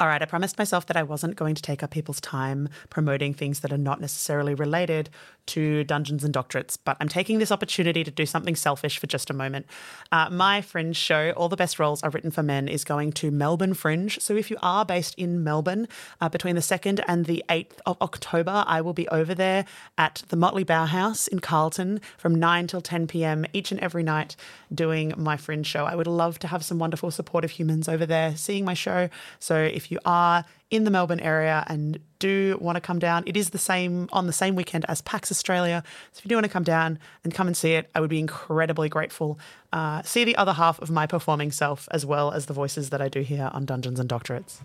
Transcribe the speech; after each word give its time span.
All 0.00 0.06
right, 0.06 0.22
I 0.22 0.26
promised 0.26 0.58
myself 0.58 0.86
that 0.86 0.96
I 0.96 1.02
wasn't 1.02 1.34
going 1.34 1.56
to 1.56 1.62
take 1.62 1.82
up 1.82 1.90
people's 1.90 2.20
time 2.20 2.68
promoting 2.88 3.34
things 3.34 3.58
that 3.60 3.72
are 3.72 3.76
not 3.76 4.00
necessarily 4.00 4.54
related 4.54 5.10
to 5.46 5.82
Dungeons 5.82 6.22
and 6.22 6.32
Doctorates, 6.32 6.78
but 6.84 6.96
I'm 7.00 7.08
taking 7.08 7.40
this 7.40 7.50
opportunity 7.50 8.04
to 8.04 8.10
do 8.10 8.24
something 8.24 8.54
selfish 8.54 8.98
for 8.98 9.08
just 9.08 9.28
a 9.28 9.34
moment. 9.34 9.66
Uh, 10.12 10.28
my 10.30 10.60
Fringe 10.60 10.94
show, 10.94 11.32
All 11.32 11.48
the 11.48 11.56
Best 11.56 11.80
Roles 11.80 12.02
Are 12.04 12.10
Written 12.10 12.30
for 12.30 12.44
Men, 12.44 12.68
is 12.68 12.84
going 12.84 13.10
to 13.14 13.32
Melbourne 13.32 13.74
Fringe. 13.74 14.20
So 14.20 14.36
if 14.36 14.52
you 14.52 14.56
are 14.62 14.84
based 14.84 15.16
in 15.16 15.42
Melbourne 15.42 15.88
uh, 16.20 16.28
between 16.28 16.54
the 16.54 16.60
2nd 16.60 17.02
and 17.08 17.24
the 17.24 17.42
8th 17.48 17.80
of 17.84 17.96
October, 18.00 18.62
I 18.68 18.80
will 18.80 18.92
be 18.92 19.08
over 19.08 19.34
there 19.34 19.64
at 19.96 20.22
the 20.28 20.36
Motley 20.36 20.64
Bauhaus 20.64 21.26
in 21.26 21.40
Carlton 21.40 22.00
from 22.18 22.36
9 22.36 22.68
till 22.68 22.82
10 22.82 23.08
p.m. 23.08 23.46
each 23.52 23.72
and 23.72 23.80
every 23.80 24.04
night 24.04 24.36
doing 24.72 25.12
my 25.16 25.36
Fringe 25.36 25.66
show. 25.66 25.86
I 25.86 25.96
would 25.96 26.06
love 26.06 26.38
to 26.40 26.46
have 26.46 26.64
some 26.64 26.78
wonderful 26.78 27.10
supportive 27.10 27.52
humans 27.52 27.88
over 27.88 28.06
there 28.06 28.36
seeing 28.36 28.64
my 28.64 28.74
show. 28.74 29.08
So 29.40 29.56
if 29.56 29.87
you 29.90 29.98
are 30.04 30.44
in 30.70 30.84
the 30.84 30.90
Melbourne 30.90 31.20
area 31.20 31.64
and 31.68 31.98
do 32.18 32.58
want 32.60 32.76
to 32.76 32.80
come 32.80 32.98
down, 32.98 33.22
it 33.26 33.36
is 33.36 33.50
the 33.50 33.58
same 33.58 34.08
on 34.12 34.26
the 34.26 34.32
same 34.32 34.54
weekend 34.54 34.84
as 34.88 35.00
PAX 35.02 35.30
Australia. 35.30 35.82
So 36.12 36.18
if 36.18 36.24
you 36.24 36.28
do 36.28 36.36
want 36.36 36.44
to 36.44 36.50
come 36.50 36.64
down 36.64 36.98
and 37.24 37.32
come 37.32 37.46
and 37.46 37.56
see 37.56 37.72
it, 37.72 37.90
I 37.94 38.00
would 38.00 38.10
be 38.10 38.18
incredibly 38.18 38.88
grateful. 38.88 39.38
Uh, 39.72 40.02
see 40.02 40.24
the 40.24 40.36
other 40.36 40.52
half 40.52 40.80
of 40.80 40.90
my 40.90 41.06
performing 41.06 41.52
self 41.52 41.88
as 41.90 42.04
well 42.04 42.32
as 42.32 42.46
the 42.46 42.54
voices 42.54 42.90
that 42.90 43.00
I 43.00 43.08
do 43.08 43.20
here 43.20 43.50
on 43.52 43.64
Dungeons 43.64 44.00
and 44.00 44.08
Doctorates. 44.08 44.60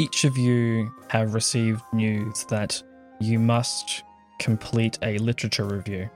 Each 0.00 0.24
of 0.24 0.38
you 0.38 0.90
have 1.08 1.34
received 1.34 1.82
news 1.92 2.44
that 2.44 2.82
you 3.20 3.38
must 3.38 4.02
complete 4.38 4.98
a 5.02 5.18
literature 5.18 5.64
review 5.64 6.08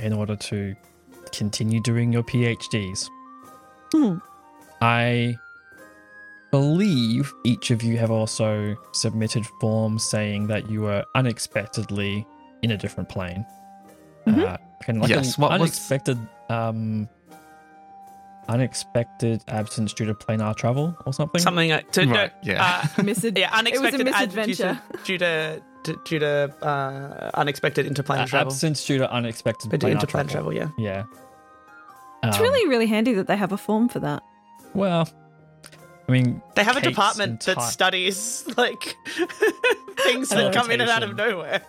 in 0.00 0.12
order 0.12 0.34
to 0.34 0.74
continue 1.30 1.80
doing 1.80 2.12
your 2.12 2.24
PhDs. 2.24 3.08
Hmm. 3.92 4.16
I 4.80 5.36
believe 6.50 7.32
each 7.44 7.70
of 7.70 7.84
you 7.84 7.96
have 7.98 8.10
also 8.10 8.74
submitted 8.92 9.46
forms 9.60 10.02
saying 10.02 10.48
that 10.48 10.68
you 10.68 10.80
were 10.82 11.04
unexpectedly 11.14 12.26
in 12.62 12.72
a 12.72 12.76
different 12.76 13.08
plane. 13.08 13.46
Mhm. 14.26 14.48
Uh, 14.48 14.56
kind 14.84 14.98
of 14.98 15.02
like 15.02 15.10
Yes, 15.10 15.36
an 15.36 15.42
what 15.42 15.52
was- 15.52 15.60
unexpected, 15.60 16.18
um, 16.50 17.08
unexpected 18.48 19.42
absence 19.48 19.92
due 19.92 20.04
to 20.06 20.14
planar 20.14 20.54
travel 20.56 20.96
or 21.06 21.12
something. 21.12 21.40
Something 21.40 21.70
like 21.70 21.90
to, 21.92 22.06
no, 22.06 22.28
yeah. 22.42 22.64
uh, 22.64 22.82
Misad- 23.02 23.38
yeah, 23.38 23.50
unexpected 23.52 24.00
It 24.00 24.06
was 24.06 24.14
a 24.14 24.18
ad- 24.18 24.30
due 24.30 24.36
to- 24.36 24.44
misadventure. 24.44 24.80
due 25.04 25.18
to 25.18 25.62
due 26.04 26.18
to, 26.20 26.54
uh, 26.64 27.30
unexpected 27.34 27.86
interplanar 27.86 28.22
Uh, 28.22 28.26
travel. 28.26 28.52
absence 28.52 28.84
due 28.86 28.98
to 28.98 29.12
unexpected 29.12 29.70
Due 29.70 29.78
to 29.78 29.86
planar 29.86 29.94
interplanar 29.96 30.28
travel. 30.30 30.52
travel, 30.52 30.52
yeah. 30.52 30.68
Yeah. 30.78 31.04
It's 32.24 32.36
Um, 32.36 32.42
really, 32.42 32.68
really 32.68 32.86
handy 32.86 33.14
that 33.14 33.26
they 33.26 33.36
have 33.36 33.50
a 33.52 33.56
form 33.58 33.88
for 33.88 33.98
that. 34.00 34.22
well. 34.74 35.08
I 36.08 36.12
mean, 36.12 36.42
They 36.56 36.64
have 36.64 36.76
a 36.76 36.80
Kate's 36.80 36.90
department 36.96 37.40
that 37.46 37.52
entire- 37.52 37.70
studies 37.70 38.44
like 38.56 38.96
things 40.04 40.28
that 40.30 40.52
come 40.52 40.70
in 40.72 40.80
and 40.80 40.90
out 40.90 41.02
of 41.04 41.16
nowhere. 41.16 41.62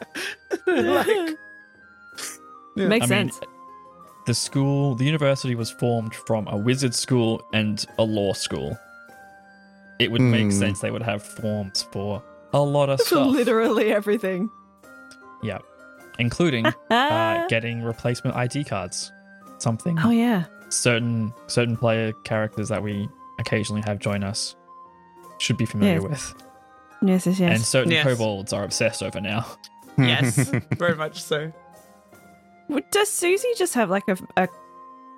like, 0.67 1.07
Yeah. 2.75 2.87
Makes 2.87 3.05
I 3.11 3.15
mean, 3.15 3.31
sense. 3.31 3.39
The 4.25 4.33
school, 4.33 4.95
the 4.95 5.05
university 5.05 5.55
was 5.55 5.69
formed 5.71 6.15
from 6.15 6.47
a 6.47 6.57
wizard 6.57 6.93
school 6.95 7.43
and 7.53 7.85
a 7.97 8.03
law 8.03 8.33
school. 8.33 8.77
It 9.99 10.11
would 10.11 10.21
make 10.21 10.45
Hmm. 10.45 10.51
sense 10.51 10.79
they 10.81 10.91
would 10.91 11.01
have 11.03 11.21
forms 11.23 11.83
for 11.91 12.21
a 12.53 12.61
lot 12.61 12.89
of 12.89 12.99
For 13.01 13.05
stuff. 13.07 13.27
literally 13.27 13.91
everything. 13.93 14.49
Yeah, 15.41 15.59
including 16.19 16.65
uh, 16.89 17.47
getting 17.47 17.83
replacement 17.83 18.35
ID 18.35 18.63
cards. 18.63 19.11
Something 19.59 19.97
oh 19.99 20.09
yeah. 20.09 20.45
certain 20.69 21.33
certain 21.47 21.77
player 21.77 22.11
characters 22.23 22.69
that 22.69 22.81
we 22.83 23.07
occasionally 23.39 23.81
have 23.85 23.99
join 23.99 24.23
us 24.23 24.55
should 25.39 25.57
be 25.57 25.65
familiar 25.65 26.01
Yes. 26.01 26.03
with, 26.33 26.43
Yes, 27.01 27.25
yes, 27.27 27.39
yes. 27.39 27.55
and 27.55 27.61
certain 27.63 27.91
Yes. 27.91 28.05
kobolds 28.05 28.51
are 28.53 28.63
obsessed 28.63 29.01
over 29.03 29.19
now. 29.21 29.45
yes, 29.97 30.35
very 30.77 30.95
much 30.95 31.21
so. 31.21 31.51
Would- 32.73 32.89
Does 32.91 33.09
Susie 33.09 33.47
just 33.57 33.73
have 33.75 33.89
like 33.89 34.03
a, 34.07 34.17
a 34.37 34.47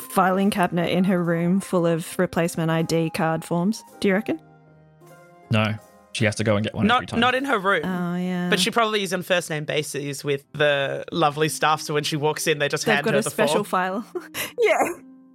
filing 0.10 0.50
cabinet 0.52 0.90
in 0.92 1.04
her 1.06 1.22
room 1.24 1.60
full 1.60 1.86
of 1.86 2.18
replacement 2.20 2.70
ID 2.72 3.12
card 3.12 3.44
forms? 3.44 3.84
Do 4.00 4.08
you 4.08 4.14
reckon? 4.14 4.40
No, 5.52 5.76
she 6.14 6.26
has 6.26 6.36
to 6.36 6.44
go 6.44 6.56
and 6.56 6.64
get 6.66 6.74
one 6.74 6.86
every 6.90 7.02
Not 7.02 7.08
time. 7.10 7.20
not 7.20 7.36
in 7.36 7.46
her 7.46 7.60
room. 7.60 7.84
Oh 7.86 8.16
yeah. 8.16 8.50
But 8.50 8.60
she 8.60 8.72
probably 8.72 9.04
is 9.04 9.14
on 9.14 9.22
first 9.22 9.50
name 9.50 9.66
basis 9.66 10.24
with 10.24 10.44
the 10.54 11.06
lovely 11.12 11.50
staff. 11.50 11.82
So 11.82 11.94
when 11.94 12.04
she 12.04 12.16
walks 12.18 12.48
in, 12.48 12.60
they 12.60 12.68
just 12.68 12.86
They've 12.86 12.96
hand 12.96 13.06
got 13.06 13.14
her 13.14 13.20
a 13.20 13.24
the 13.24 13.30
special 13.30 13.64
file. 13.64 14.06
yeah. 14.60 14.74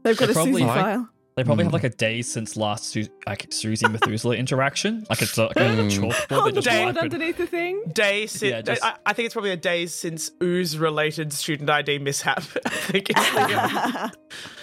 They've 0.03 0.17
got 0.17 0.27
They 0.27 0.33
a 0.33 0.35
probably- 0.35 0.53
Susie 0.53 0.65
Like- 0.65 0.81
file. 0.81 1.09
They 1.41 1.45
probably 1.45 1.65
have 1.65 1.71
Hmm. 1.71 1.77
like 1.77 1.85
a 1.85 1.89
day 1.97 2.21
since 2.21 2.55
last 2.57 2.85
Su- 2.85 3.07
like 3.27 3.47
Susie 3.51 3.89
Methuselah 3.89 4.37
interaction. 4.45 5.07
Like 5.09 5.23
it's 5.23 5.39
like 5.39 5.57
a 5.57 5.75
Hmm. 5.75 5.89
chalkboard. 5.89 6.39
On 6.39 6.45
they 6.45 6.53
just 6.53 6.69
day- 6.69 6.85
board 6.85 6.95
wipe 6.97 7.05
it. 7.05 7.15
underneath 7.15 7.37
the 7.39 7.47
thing. 7.47 7.83
Day 7.95 8.27
since 8.27 8.51
Yeah, 8.53 8.61
just- 8.61 8.85
I, 8.85 8.97
I 9.07 9.13
think 9.15 9.25
it's 9.27 9.33
probably 9.35 9.53
a 9.53 9.57
day 9.57 9.87
since 9.87 10.31
ooze 10.43 10.77
related 10.77 11.33
student 11.33 11.71
ID 11.71 11.99
mishap. 11.99 12.43
I 12.67 12.69
think 12.69 13.09
it's 13.09 13.31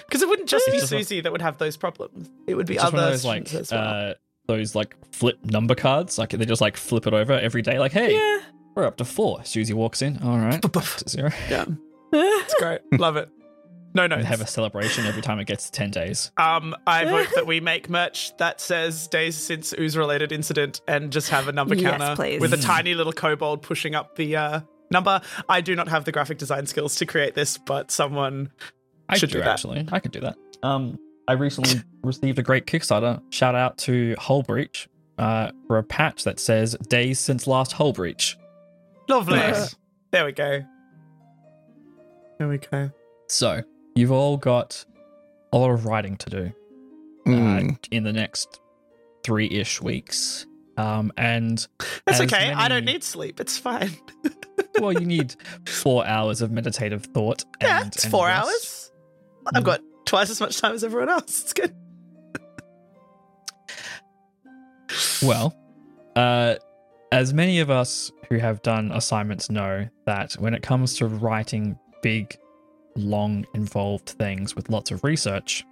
because 0.06 0.22
it 0.22 0.30
wouldn't 0.30 0.48
just 0.50 0.68
It's 0.68 0.76
be 0.76 0.80
just 0.82 0.92
like- 0.92 1.00
Susie 1.04 1.22
that 1.22 1.32
would 1.32 1.42
have 1.42 1.58
those 1.58 1.78
problems. 1.78 2.30
It 2.48 2.54
would 2.56 2.68
be 2.68 2.76
It's 2.76 2.84
just 2.84 2.94
one 2.94 3.02
other 3.02 3.08
of 3.08 3.14
those 3.14 3.26
like 3.26 3.54
as 3.56 3.72
well. 3.72 4.10
uh, 4.10 4.14
those 4.48 4.76
like 4.76 4.96
flip 5.14 5.40
number 5.46 5.74
cards. 5.74 6.18
Like 6.20 6.30
they 6.30 6.46
just 6.46 6.62
like 6.62 6.78
flip 6.78 7.08
it 7.08 7.14
over 7.14 7.34
every 7.34 7.62
day. 7.64 7.80
Like 7.80 7.92
hey, 7.92 8.14
yeah. 8.14 8.40
we're 8.76 8.86
up 8.86 8.98
to 8.98 9.06
four. 9.06 9.44
Susie 9.46 9.74
walks 9.74 10.02
in. 10.04 10.20
All 10.24 10.38
right, 10.38 10.64
zero. 11.10 11.32
yeah, 11.50 11.66
it's 12.14 12.54
great. 12.56 12.82
Love 12.94 13.18
it. 13.18 13.30
No, 13.98 14.08
no. 14.08 14.18
We 14.18 14.24
have 14.24 14.42
a 14.42 14.48
celebration 14.48 15.06
every 15.06 15.22
time 15.22 15.40
it 15.40 15.46
gets 15.46 15.66
to 15.66 15.72
ten 15.72 15.92
days. 15.92 16.32
Um, 16.38 16.76
I 16.86 17.04
vote 17.10 17.28
that 17.36 17.46
we 17.48 17.60
make 17.60 17.90
merch 17.90 18.36
that 18.38 18.62
says 18.62 19.08
days 19.08 19.36
since 19.36 19.74
ooze 19.78 19.98
related 19.98 20.32
incident 20.32 20.80
and 20.88 21.12
just 21.12 21.30
have 21.32 21.48
a 21.48 21.52
number 21.52 21.76
Yes, 21.76 21.98
counter 21.98 22.16
please. 22.16 22.40
with 22.40 22.54
a 22.54 22.58
Mm. 22.58 22.64
tiny 22.66 22.94
little 22.94 23.12
kobold 23.14 23.62
pushing 23.64 23.96
up 23.96 24.16
the 24.16 24.36
uh, 24.36 24.60
number. 24.92 25.20
I 25.50 25.62
do 25.62 25.76
not 25.76 25.88
have 25.90 26.06
the 26.06 26.12
graphic 26.12 26.38
design 26.38 26.66
skills 26.68 26.96
to 26.98 27.06
create 27.06 27.34
this, 27.36 27.58
but 27.58 27.92
someone 27.92 28.52
I 29.10 29.18
Should 29.18 29.30
do 29.30 29.34
do 29.34 29.40
that. 29.40 29.50
actually. 29.50 29.88
I 29.92 30.00
could 30.00 30.12
do 30.12 30.20
that. 30.22 30.36
Um, 30.64 30.98
I 31.28 31.34
recently 31.34 31.82
received 32.04 32.40
a 32.40 32.44
great 32.44 32.68
Kickstarter. 32.68 33.22
Shout 33.32 33.56
out 33.56 33.78
to 33.80 34.16
Hull 34.20 34.44
Breach 34.44 34.88
uh, 35.18 35.52
for 35.68 35.78
a 35.78 35.84
patch 35.84 36.24
that 36.26 36.40
says 36.40 36.76
days 36.88 37.20
since 37.20 37.48
last 37.48 37.72
Hull 37.74 37.94
Breach. 37.94 38.38
lovely. 39.10 39.38
Nice. 39.38 39.76
There 40.12 40.24
we 40.26 40.32
go. 40.34 40.62
There 42.38 42.48
we 42.48 42.60
go. 42.60 42.92
So 43.28 43.62
you've 43.98 44.12
all 44.12 44.38
got 44.38 44.86
a 45.52 45.58
lot 45.58 45.72
of 45.72 45.86
writing 45.86 46.18
to 46.18 46.30
do. 46.30 46.54
Mm. 47.26 47.74
uh, 47.74 47.78
in 47.92 48.04
the 48.04 48.14
next 48.14 48.62
three 49.24 49.50
ish 49.50 49.82
weeks. 49.82 50.46
Um, 50.78 51.12
and 51.18 51.68
That's 52.06 52.22
as 52.22 52.32
okay. 52.32 52.54
I 52.54 52.68
don't 52.70 52.86
need 52.86 53.04
sleep. 53.04 53.40
It's 53.40 53.58
fine. 53.58 53.92
well, 54.80 54.94
you 54.94 55.06
need 55.06 55.36
four 55.66 56.06
hours 56.06 56.42
of 56.42 56.52
meditative 56.52 57.06
thought. 57.06 57.44
And, 57.60 57.68
yeah, 57.68 57.88
it's 57.88 58.04
and 58.04 58.12
four 58.12 58.28
rest. 58.28 58.48
hours. 58.48 58.92
I've 59.54 59.64
got 59.64 59.82
twice 60.06 60.30
as 60.30 60.40
much 60.40 60.62
time 60.62 60.74
as 60.74 60.84
everyone 60.84 61.10
else. 61.10 61.42
It's 61.42 61.54
good. 61.54 61.76
Well, 65.24 65.56
uh, 66.16 66.56
as 67.12 67.34
many 67.34 67.60
of 67.60 67.70
us 67.70 68.12
who 68.30 68.38
have 68.38 68.62
done 68.62 68.92
assignments 68.92 69.50
know 69.50 69.88
that 70.06 70.34
when 70.34 70.54
it 70.54 70.62
comes 70.62 70.96
to 70.98 71.08
writing 71.08 71.78
big, 72.02 72.38
long, 72.98 73.46
involved 73.54 74.10
things 74.10 74.56
with 74.56 74.70
lots 74.70 74.92
of 74.92 75.04
research, 75.04 75.66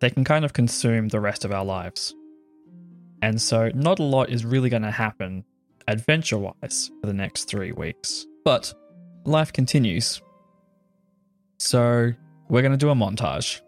they 0.00 0.10
can 0.10 0.24
kind 0.24 0.44
of 0.44 0.52
consume 0.52 1.08
the 1.08 1.20
rest 1.20 1.44
of 1.44 1.52
our 1.52 1.64
lives. 1.64 2.14
And 3.22 3.40
so, 3.40 3.70
not 3.74 3.98
a 3.98 4.02
lot 4.02 4.30
is 4.30 4.44
really 4.44 4.68
going 4.68 4.82
to 4.82 4.90
happen 4.90 5.44
adventure 5.88 6.38
wise 6.38 6.90
for 7.00 7.06
the 7.06 7.12
next 7.12 7.44
three 7.44 7.72
weeks. 7.72 8.26
But 8.44 8.74
life 9.24 9.52
continues. 9.52 10.20
So, 11.58 12.12
we're 12.48 12.62
going 12.62 12.72
to 12.72 12.78
do 12.78 12.90
a 12.90 12.94
montage. 12.94 13.60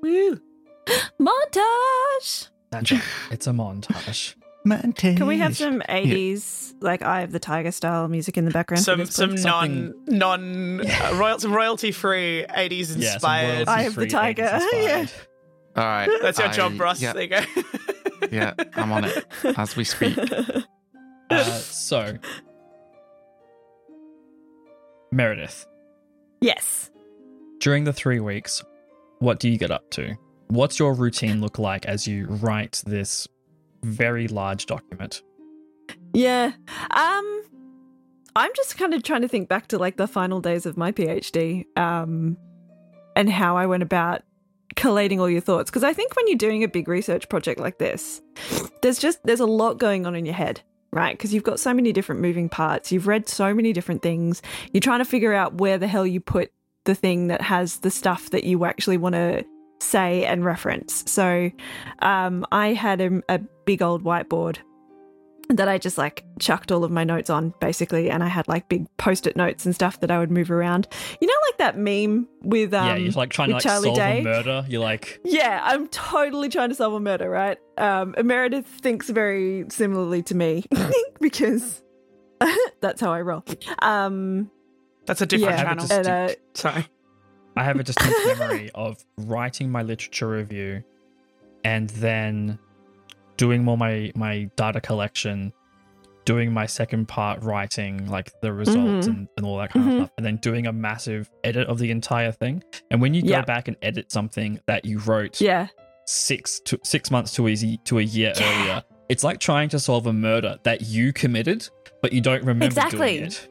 Woo. 0.00 0.40
Montage. 1.20 2.48
That's. 2.70 2.92
It's 3.30 3.46
a 3.46 3.50
montage. 3.50 4.34
Montage. 4.66 5.16
Can 5.16 5.26
we 5.26 5.38
have 5.38 5.56
some 5.56 5.80
80s, 5.88 6.74
like 6.80 7.00
Eye 7.02 7.22
of 7.22 7.32
the 7.32 7.38
Tiger 7.38 7.70
style 7.70 8.08
music 8.08 8.36
in 8.36 8.44
the 8.44 8.50
background? 8.50 8.82
Some 8.82 8.98
this, 8.98 9.14
some 9.14 9.34
non 9.36 9.94
non 10.06 10.80
uh, 10.86 11.12
royal, 11.14 11.38
some 11.38 11.52
royalty 11.52 11.92
free 11.92 12.44
eighties 12.54 12.94
Yeah, 12.96 13.10
some 13.10 13.14
inspired. 13.14 13.68
Eye 13.68 13.82
of 13.82 13.94
the 13.94 14.06
Tiger, 14.06 14.42
yeah. 14.72 15.06
All 15.76 15.84
right. 15.84 16.08
That's 16.20 16.38
your 16.38 16.48
I- 16.48 16.52
job, 16.52 16.80
Ross. 16.80 17.00
Yeah, 17.00 17.12
There 17.12 17.22
you 17.22 17.28
go. 17.28 17.40
yeah, 18.32 18.54
I'm 18.74 18.90
on 18.92 19.04
it 19.04 19.24
as 19.56 19.76
we 19.76 19.84
speak. 19.84 20.18
Uh, 21.28 21.42
so, 21.42 22.16
Meredith, 25.10 25.66
yes. 26.40 26.90
during 27.58 27.82
the 27.82 27.92
three 27.92 28.20
weeks, 28.20 28.62
what 29.18 29.40
do 29.40 29.48
you 29.48 29.58
get 29.58 29.72
up 29.72 29.90
to? 29.90 30.14
What's 30.48 30.78
your 30.78 30.94
routine 30.94 31.40
look 31.40 31.58
like 31.58 31.84
as 31.86 32.06
you 32.06 32.26
write 32.28 32.80
this 32.86 33.26
very 33.82 34.28
large 34.28 34.66
document? 34.66 35.22
Yeah. 36.12 36.52
Um 36.90 37.42
I'm 38.34 38.50
just 38.54 38.76
kind 38.76 38.92
of 38.92 39.02
trying 39.02 39.22
to 39.22 39.28
think 39.28 39.48
back 39.48 39.68
to 39.68 39.78
like 39.78 39.96
the 39.96 40.06
final 40.06 40.40
days 40.40 40.66
of 40.66 40.76
my 40.76 40.92
PhD 40.92 41.64
um 41.76 42.36
and 43.14 43.30
how 43.30 43.56
I 43.56 43.66
went 43.66 43.82
about 43.82 44.22
collating 44.76 45.20
all 45.20 45.30
your 45.30 45.40
thoughts 45.40 45.70
because 45.70 45.84
I 45.84 45.92
think 45.92 46.14
when 46.16 46.28
you're 46.28 46.36
doing 46.36 46.62
a 46.62 46.68
big 46.68 46.86
research 46.86 47.28
project 47.28 47.58
like 47.58 47.78
this 47.78 48.20
there's 48.82 48.98
just 48.98 49.18
there's 49.24 49.40
a 49.40 49.46
lot 49.46 49.78
going 49.78 50.06
on 50.06 50.14
in 50.14 50.26
your 50.26 50.34
head 50.34 50.60
right 50.92 51.16
because 51.16 51.32
you've 51.32 51.42
got 51.42 51.58
so 51.58 51.72
many 51.72 51.92
different 51.92 52.20
moving 52.20 52.48
parts 52.48 52.92
you've 52.92 53.06
read 53.06 53.28
so 53.28 53.54
many 53.54 53.72
different 53.72 54.02
things 54.02 54.42
you're 54.72 54.80
trying 54.80 54.98
to 54.98 55.04
figure 55.04 55.32
out 55.32 55.54
where 55.54 55.78
the 55.78 55.86
hell 55.86 56.06
you 56.06 56.20
put 56.20 56.52
the 56.84 56.94
thing 56.94 57.28
that 57.28 57.40
has 57.40 57.78
the 57.78 57.90
stuff 57.90 58.30
that 58.30 58.44
you 58.44 58.64
actually 58.64 58.96
want 58.96 59.14
to 59.14 59.44
say 59.80 60.24
and 60.24 60.44
reference 60.44 61.04
so 61.10 61.50
um, 62.00 62.46
I 62.52 62.72
had 62.72 63.00
a, 63.00 63.22
a 63.28 63.40
big 63.66 63.82
old 63.82 64.02
whiteboard 64.02 64.58
that 65.48 65.68
I 65.68 65.78
just 65.78 65.96
like 65.96 66.24
chucked 66.40 66.72
all 66.72 66.82
of 66.82 66.90
my 66.90 67.04
notes 67.04 67.30
on 67.30 67.54
basically, 67.60 68.10
and 68.10 68.24
I 68.24 68.28
had 68.28 68.48
like 68.48 68.68
big 68.68 68.86
post-it 68.96 69.36
notes 69.36 69.64
and 69.64 69.74
stuff 69.74 70.00
that 70.00 70.10
I 70.10 70.18
would 70.18 70.30
move 70.30 70.50
around. 70.50 70.88
You 71.20 71.26
know, 71.28 71.34
like 71.48 71.58
that 71.58 71.78
meme 71.78 72.26
with 72.42 72.74
um, 72.74 72.86
yeah, 72.86 72.96
you're 72.96 73.12
like 73.12 73.30
trying 73.30 73.48
to 73.48 73.54
like 73.54 73.62
Charlie 73.62 73.88
solve 73.88 73.96
Day? 73.96 74.20
a 74.20 74.24
murder. 74.24 74.64
You're 74.68 74.80
like, 74.80 75.20
Yeah, 75.24 75.60
I'm 75.62 75.86
totally 75.88 76.48
trying 76.48 76.70
to 76.70 76.74
solve 76.74 76.94
a 76.94 77.00
murder, 77.00 77.30
right? 77.30 77.58
Um, 77.78 78.14
Meredith 78.22 78.66
thinks 78.66 79.08
very 79.10 79.66
similarly 79.68 80.22
to 80.24 80.34
me 80.34 80.64
because 81.20 81.82
that's 82.80 83.00
how 83.00 83.12
I 83.12 83.20
roll. 83.20 83.44
Um, 83.80 84.50
That's 85.06 85.20
a 85.20 85.26
different 85.26 85.58
yeah, 85.58 85.62
channel. 85.62 85.86
and, 85.90 86.06
uh, 86.06 86.34
Sorry. 86.54 86.86
I 87.56 87.64
have 87.64 87.78
a 87.78 87.82
distinct 87.84 88.18
memory 88.38 88.70
of 88.74 89.02
writing 89.16 89.70
my 89.70 89.82
literature 89.82 90.28
review 90.28 90.82
and 91.64 91.88
then 91.90 92.58
doing 93.36 93.62
more 93.64 93.76
my 93.78 94.12
my 94.14 94.50
data 94.56 94.80
collection, 94.80 95.52
doing 96.24 96.52
my 96.52 96.66
second 96.66 97.06
part 97.06 97.42
writing, 97.42 98.06
like 98.08 98.32
the 98.40 98.52
results 98.52 99.06
Mhm. 99.06 99.10
and, 99.10 99.28
and 99.36 99.46
all 99.46 99.58
that 99.58 99.70
kind 99.72 99.84
Mhm. 99.86 99.88
of 99.88 99.94
stuff, 99.98 100.10
and 100.16 100.26
then 100.26 100.36
doing 100.36 100.66
a 100.66 100.72
massive 100.72 101.30
edit 101.44 101.68
of 101.68 101.78
the 101.78 101.90
entire 101.90 102.32
thing. 102.32 102.62
And 102.90 103.00
when 103.00 103.14
you 103.14 103.22
go 103.22 103.28
Yeah. 103.28 103.42
back 103.42 103.68
and 103.68 103.76
edit 103.82 104.10
something 104.10 104.58
that 104.66 104.84
you 104.84 104.98
wrote 104.98 105.40
yeah, 105.40 105.68
six 106.06 106.60
to 106.60 106.78
six 106.82 107.10
months 107.10 107.32
to 107.34 107.46
a 107.46 107.50
ye- 107.50 107.80
to 107.84 107.98
a 107.98 108.02
year 108.02 108.32
earlier, 108.40 108.82
it's 109.08 109.22
like 109.24 109.38
trying 109.38 109.68
to 109.70 109.78
solve 109.78 110.06
a 110.06 110.12
murder 110.12 110.58
that 110.64 110.82
you 110.82 111.12
committed, 111.12 111.68
but 112.02 112.12
you 112.12 112.20
don't 112.20 112.40
remember 112.40 112.66
Exactly. 112.66 113.18
doing 113.18 113.24
it. 113.24 113.48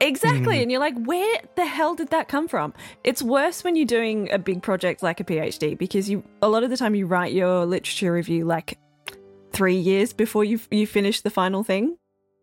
exactly. 0.00 0.58
Mm. 0.58 0.62
And 0.62 0.70
you're 0.70 0.80
like, 0.80 0.94
where 1.06 1.40
the 1.56 1.64
hell 1.66 1.94
did 1.96 2.08
that 2.10 2.28
come 2.28 2.46
from? 2.46 2.72
It's 3.04 3.20
worse 3.22 3.64
when 3.64 3.74
you're 3.74 3.84
doing 3.86 4.30
a 4.30 4.38
big 4.38 4.62
project 4.62 5.02
like 5.02 5.18
a 5.18 5.24
PhD 5.24 5.76
because 5.76 6.08
you 6.08 6.22
a 6.42 6.48
lot 6.48 6.62
of 6.62 6.70
the 6.70 6.76
time 6.76 6.94
you 6.94 7.06
write 7.06 7.32
your 7.32 7.64
literature 7.66 8.12
review 8.12 8.44
like 8.44 8.78
three 9.52 9.76
years 9.76 10.12
before 10.12 10.44
you 10.44 10.60
you 10.70 10.86
finish 10.86 11.20
the 11.20 11.30
final 11.30 11.62
thing. 11.64 11.96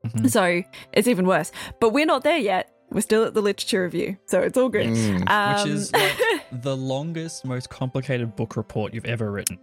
Mhm. 0.05 0.29
So 0.29 0.63
it's 0.93 1.07
even 1.07 1.25
worse. 1.27 1.51
But 1.79 1.89
we're 1.91 2.05
not 2.05 2.23
there 2.23 2.37
yet. 2.37 2.71
We're 2.91 3.01
still 3.01 3.23
at 3.23 3.33
the 3.33 3.41
literature 3.41 3.83
review, 3.83 4.17
so 4.27 4.41
it's 4.41 4.57
all 4.57 4.69
good. 4.69 4.85
Mm. 4.87 5.27
Um, 5.29 5.55
Which 5.63 5.73
is 5.75 5.91
like 5.91 6.15
the 6.51 6.77
longest, 6.77 7.43
most 7.43 7.69
complicated 7.69 8.35
book 8.35 8.55
report 8.55 8.93
you've 8.93 9.05
ever 9.05 9.31
written. 9.31 9.57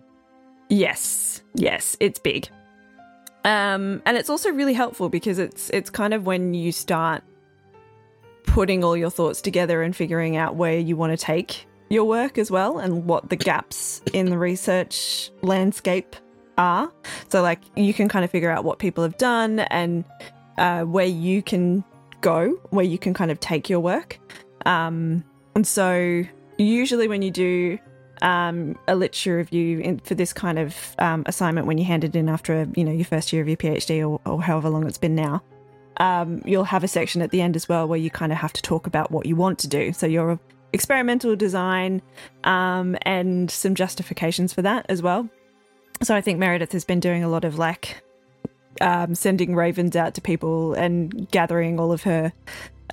yes, 0.68 1.42
yes, 1.54 1.96
it's 2.00 2.18
big. 2.18 2.48
Um, 3.44 4.02
and 4.06 4.16
it's 4.16 4.30
also 4.30 4.50
really 4.50 4.72
helpful 4.74 5.08
because 5.08 5.38
it's 5.38 5.70
it's 5.70 5.90
kind 5.90 6.14
of 6.14 6.26
when 6.26 6.54
you 6.54 6.72
start 6.72 7.22
putting 8.44 8.82
all 8.84 8.96
your 8.96 9.10
thoughts 9.10 9.40
together 9.40 9.82
and 9.82 9.94
figuring 9.94 10.36
out 10.36 10.56
where 10.56 10.78
you 10.78 10.96
want 10.96 11.12
to 11.12 11.16
take 11.16 11.66
your 11.88 12.04
work 12.04 12.38
as 12.38 12.50
well 12.50 12.78
and 12.78 13.04
what 13.06 13.28
the 13.30 13.36
gaps 13.36 14.02
in 14.12 14.30
the 14.30 14.38
research 14.38 15.30
landscape 15.42 16.16
are. 16.58 16.90
So 17.28 17.43
like 17.43 17.60
you 17.76 17.94
can 17.94 18.08
kind 18.08 18.25
of 18.25 18.31
figure 18.31 18.50
out 18.50 18.64
what 18.64 18.78
people 18.78 19.02
have 19.02 19.16
done 19.16 19.60
and 19.60 20.04
uh, 20.58 20.82
where 20.82 21.06
you 21.06 21.43
can 21.43 21.84
go, 22.20 22.50
where 22.70 22.84
you 22.84 22.99
can 22.99 23.14
kind 23.14 23.31
of 23.31 23.40
take 23.40 23.69
your 23.69 23.81
work. 23.81 24.19
Um, 24.66 25.25
and 25.54 25.66
so 25.66 26.25
usually 26.58 27.08
when 27.08 27.22
you 27.22 27.31
do 27.31 27.78
um, 28.22 28.78
a 28.87 28.94
literature 28.94 29.37
review 29.37 29.81
in, 29.81 29.99
for 29.99 30.14
this 30.14 30.32
kind 30.32 30.58
of 30.58 30.94
um, 30.99 31.25
assignment, 31.26 31.66
when 31.66 31.78
you 31.78 31.84
hand 31.84 32.04
it 32.04 32.14
in 32.14 32.28
after 32.28 32.66
you 32.76 32.84
know 32.84 32.93
your 32.93 33.05
first 33.05 33.32
year 33.32 33.43
of 33.43 33.48
your 33.48 33.56
PhD 33.56 34.08
or, 34.08 34.20
or 34.31 34.43
however 34.43 34.69
long 34.69 34.87
it's 34.87 34.98
been 34.98 35.14
now, 35.14 35.43
um, 35.98 36.40
you'll 36.44 36.64
have 36.64 36.84
a 36.84 36.88
section 36.88 37.20
at 37.22 37.31
the 37.31 37.43
end 37.43 37.56
as 37.56 37.69
well 37.69 37.87
where 37.87 37.98
you 37.98 38.10
kind 38.10 38.32
of 38.32 38.38
have 38.38 38.52
to 38.52 38.62
talk 38.62 38.87
about 38.87 39.10
what 39.10 39.26
you 39.26 39.37
want 39.37 39.58
to 39.60 39.69
do. 39.69 39.93
So 39.93 40.06
your 40.06 40.38
experimental 40.72 41.37
design 41.37 42.00
um, 42.44 42.96
and 43.02 43.50
some 43.50 43.75
justifications 43.75 44.52
for 44.52 44.62
that 44.62 44.87
as 44.88 45.02
well. 45.02 45.28
So 46.02 46.14
I 46.16 46.20
think 46.20 46.38
Meredith 46.38 46.72
has 46.72 46.84
been 46.84 47.00
doing 47.00 47.22
a 47.22 47.28
lot 47.28 47.44
of 47.44 47.58
like 47.58 48.02
um, 48.81 49.14
sending 49.14 49.54
ravens 49.54 49.94
out 49.96 50.14
to 50.14 50.20
people 50.20 50.75
and 50.75 51.31
gathering 51.31 51.78
all 51.78 51.93
of 51.93 52.02
her 52.02 52.32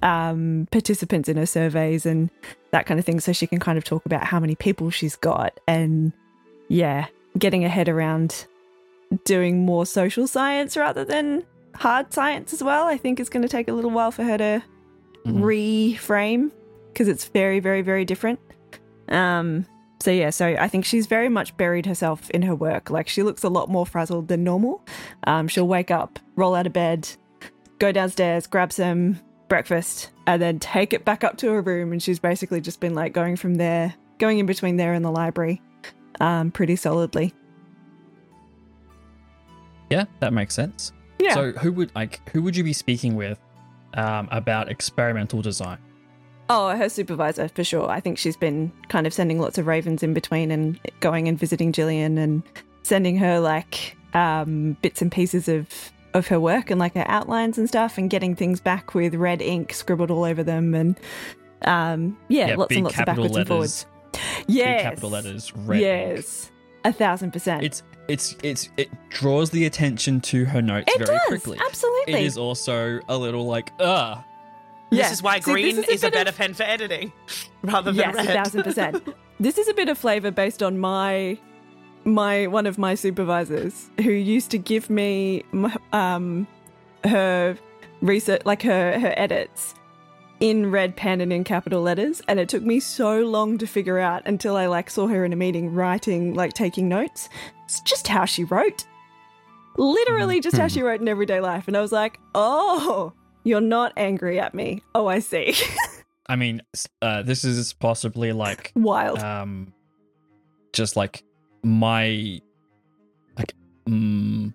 um, 0.03 0.67
participants 0.71 1.27
in 1.27 1.35
her 1.37 1.45
surveys 1.45 2.05
and 2.05 2.29
that 2.71 2.85
kind 2.85 2.99
of 2.99 3.05
thing, 3.05 3.19
so 3.19 3.33
she 3.33 3.47
can 3.47 3.59
kind 3.59 3.77
of 3.77 3.83
talk 3.83 4.05
about 4.05 4.23
how 4.23 4.39
many 4.39 4.55
people 4.55 4.89
she's 4.91 5.15
got 5.15 5.59
and 5.67 6.13
yeah, 6.67 7.07
getting 7.37 7.63
her 7.63 7.69
head 7.69 7.89
around 7.89 8.45
doing 9.25 9.65
more 9.65 9.85
social 9.87 10.27
science 10.27 10.77
rather 10.77 11.03
than 11.03 11.43
hard 11.75 12.13
science 12.13 12.53
as 12.53 12.63
well. 12.63 12.85
I 12.85 12.97
think 12.97 13.19
it's 13.19 13.29
going 13.29 13.41
to 13.41 13.49
take 13.49 13.67
a 13.67 13.73
little 13.73 13.89
while 13.91 14.11
for 14.11 14.23
her 14.23 14.37
to 14.37 14.63
Mhm. 15.25 15.41
reframe 15.97 16.51
because 16.93 17.07
it's 17.07 17.25
very, 17.25 17.59
very, 17.59 17.81
very 17.81 18.05
different. 18.05 18.39
Um, 19.09 19.65
so 20.01 20.11
yeah, 20.11 20.29
so 20.29 20.47
I 20.47 20.67
think 20.67 20.85
she's 20.85 21.07
very 21.07 21.27
much 21.27 21.55
buried 21.57 21.85
herself 21.85 22.29
in 22.29 22.41
her 22.43 22.55
work. 22.55 22.89
Like 22.89 23.09
she 23.09 23.21
looks 23.21 23.43
a 23.43 23.49
lot 23.49 23.69
more 23.69 23.85
frazzled 23.85 24.29
than 24.29 24.43
normal. 24.43 24.81
Um, 25.25 25.47
she'll 25.47 25.67
wake 25.67 25.91
up, 25.91 26.19
roll 26.35 26.55
out 26.55 26.65
of 26.65 26.73
bed, 26.73 27.09
go 27.79 27.91
downstairs, 27.91 28.47
grab 28.47 28.71
some 28.71 29.19
breakfast, 29.49 30.11
and 30.25 30.41
then 30.41 30.59
take 30.59 30.93
it 30.93 31.03
back 31.03 31.23
up 31.23 31.37
to 31.37 31.51
her 31.51 31.61
room. 31.61 31.91
And 31.91 32.01
she's 32.01 32.19
basically 32.19 32.61
just 32.61 32.79
been 32.79 32.95
like 32.95 33.11
going 33.11 33.35
from 33.35 33.55
there, 33.55 33.93
going 34.19 34.39
in 34.39 34.45
between 34.45 34.77
there 34.77 34.93
and 34.93 35.03
the 35.03 35.11
library, 35.11 35.61
um, 36.21 36.51
pretty 36.51 36.77
solidly. 36.77 37.33
Yeah, 39.89 40.05
that 40.21 40.31
makes 40.31 40.55
sense. 40.55 40.93
Yeah. 41.19 41.33
So 41.33 41.51
who 41.51 41.73
would 41.73 41.93
like 41.93 42.27
who 42.29 42.41
would 42.43 42.55
you 42.55 42.63
be 42.63 42.73
speaking 42.73 43.15
with 43.15 43.37
um, 43.95 44.29
about 44.31 44.69
experimental 44.69 45.41
design? 45.41 45.79
Oh, 46.49 46.75
her 46.75 46.89
supervisor 46.89 47.47
for 47.49 47.63
sure. 47.63 47.89
I 47.89 47.99
think 47.99 48.17
she's 48.17 48.35
been 48.37 48.71
kind 48.87 49.05
of 49.05 49.13
sending 49.13 49.39
lots 49.39 49.57
of 49.57 49.67
ravens 49.67 50.01
in 50.01 50.13
between 50.13 50.49
and 50.51 50.79
going 50.99 51.27
and 51.27 51.37
visiting 51.37 51.71
Gillian 51.71 52.17
and 52.17 52.41
sending 52.81 53.17
her 53.17 53.39
like 53.39 53.95
um, 54.15 54.75
bits 54.81 55.01
and 55.01 55.11
pieces 55.11 55.47
of 55.47 55.67
of 56.15 56.27
her 56.27 56.39
work 56.39 56.71
and 56.71 56.79
like 56.79 56.95
her 56.95 57.05
outlines 57.07 57.59
and 57.59 57.67
stuff 57.67 57.99
and 57.99 58.09
getting 58.09 58.35
things 58.35 58.59
back 58.59 58.95
with 58.95 59.13
red 59.13 59.43
ink 59.43 59.71
scribbled 59.73 60.09
all 60.09 60.23
over 60.23 60.41
them 60.41 60.73
and 60.73 60.99
um, 61.65 62.17
yeah, 62.29 62.47
Yeah, 62.47 62.55
lots 62.55 62.73
and 62.75 62.83
lots 62.85 62.93
of 62.97 63.05
capital 63.05 63.23
backwards 63.25 63.37
and 63.37 63.47
forwards. 63.47 63.85
Big 64.47 64.81
capital 64.81 65.09
letters, 65.11 65.53
red. 65.55 65.75
ink. 65.81 65.83
Yes, 66.17 66.51
a 66.83 66.91
thousand 66.91 67.31
percent. 67.31 67.63
It's 67.63 67.83
it's 68.07 68.35
it's 68.41 68.69
it 68.77 68.89
draws 69.09 69.51
the 69.51 69.65
attention 69.65 70.19
to 70.21 70.45
her 70.45 70.63
notes 70.63 70.91
it 70.91 71.05
very 71.05 71.15
does 71.19 71.27
quickly. 71.27 71.59
absolutely. 71.63 72.13
It 72.13 72.23
is 72.23 72.37
also 72.39 72.99
a 73.07 73.15
little 73.15 73.45
like, 73.45 73.71
ah, 73.79 74.25
Yeah. 74.91 75.03
This 75.03 75.13
is 75.13 75.23
why 75.23 75.39
See, 75.39 75.51
green 75.51 75.75
this 75.75 75.87
is, 75.87 76.03
a, 76.03 76.07
bit 76.07 76.13
better 76.13 76.29
of- 76.29 76.37
pen 76.37 76.53
for 76.53 76.63
editing 76.63 77.11
rather 77.63 77.91
than 77.91 77.95
yes, 77.99 78.15
red. 78.15 78.25
a 78.29 78.33
thousand 78.33 78.63
percent. 78.63 79.15
this 79.39 79.57
is 79.57 79.67
a 79.67 79.73
bit 79.73 79.87
of 79.89 79.97
flavor 79.97 80.31
based 80.31 80.63
on 80.63 80.79
my 80.79 81.37
my 82.05 82.47
one 82.47 82.65
of 82.65 82.77
my 82.77 82.95
supervisors 82.95 83.89
who 83.97 84.11
used 84.11 84.49
to 84.51 84.57
give 84.57 84.89
me 84.89 85.43
um 85.93 86.47
her 87.03 87.57
research 88.01 88.41
like 88.45 88.61
her 88.63 88.97
her 88.99 89.13
edits 89.17 89.75
in 90.39 90.71
red 90.71 90.95
pen 90.95 91.19
and 91.19 91.33
in 91.33 91.43
capital 91.43 91.81
letters 91.81 92.21
and 92.29 92.39
it 92.39 92.47
took 92.47 92.63
me 92.63 92.79
so 92.79 93.19
long 93.25 93.57
to 93.57 93.67
figure 93.67 93.99
out 93.99 94.23
until 94.25 94.55
I 94.55 94.67
like 94.67 94.89
saw 94.89 95.07
her 95.07 95.25
in 95.25 95.33
a 95.33 95.35
meeting 95.35 95.73
writing 95.73 96.33
like 96.33 96.53
taking 96.53 96.87
notes 96.87 97.27
it's 97.65 97.81
just 97.81 98.07
how 98.07 98.23
she 98.25 98.45
wrote 98.45 98.85
literally 99.77 100.39
just 100.39 100.57
how 100.57 100.67
she 100.69 100.81
wrote 100.81 101.01
in 101.01 101.07
everyday 101.09 101.41
life 101.41 101.67
and 101.67 101.75
I 101.75 101.81
was 101.81 101.91
like 101.91 102.19
oh 102.33 103.11
you're 103.43 103.61
not 103.61 103.93
angry 103.97 104.39
at 104.39 104.53
me 104.53 104.81
oh 104.95 105.07
I 105.07 105.19
see 105.19 105.53
I 106.27 106.35
mean, 106.35 106.61
uh, 107.01 107.23
this 107.23 107.43
is 107.43 107.73
possibly 107.73 108.33
like 108.33 108.71
wild 108.75 109.17
um, 109.17 109.73
just 110.73 110.95
like 110.95 111.23
my 111.63 112.39
like 113.35 113.53
um, 113.87 114.53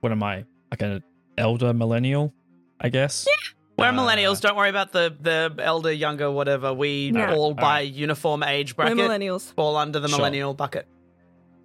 what 0.00 0.12
am 0.12 0.22
I 0.22 0.44
like 0.70 0.82
an 0.82 1.02
elder 1.38 1.72
millennial? 1.72 2.34
I 2.80 2.90
guess. 2.90 3.26
Yeah. 3.26 3.52
We're 3.78 3.88
Uh, 3.88 3.92
millennials. 4.02 4.42
Don't 4.42 4.56
worry 4.56 4.68
about 4.68 4.92
the 4.92 5.16
the 5.20 5.54
elder, 5.64 5.90
younger, 5.90 6.30
whatever. 6.30 6.74
We 6.74 7.12
Yeah. 7.14 7.34
all 7.34 7.54
by 7.54 7.62
Alright. 7.64 7.92
uniform 7.94 8.42
age 8.42 8.76
bracket. 8.76 8.98
We're 8.98 9.08
millennials. 9.08 9.54
fall 9.54 9.76
under 9.78 10.00
the 10.00 10.08
Sure. 10.08 10.18
millennial 10.18 10.52
bucket. 10.52 10.86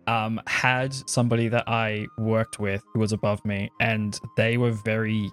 um, 0.07 0.39
had 0.47 0.93
somebody 1.09 1.47
that 1.49 1.67
I 1.67 2.05
worked 2.19 2.59
with 2.59 2.83
who 2.93 2.99
was 2.99 3.11
above 3.11 3.43
me, 3.43 3.69
and 3.81 4.17
they 4.37 4.55
were 4.55 4.71
very 4.71 5.29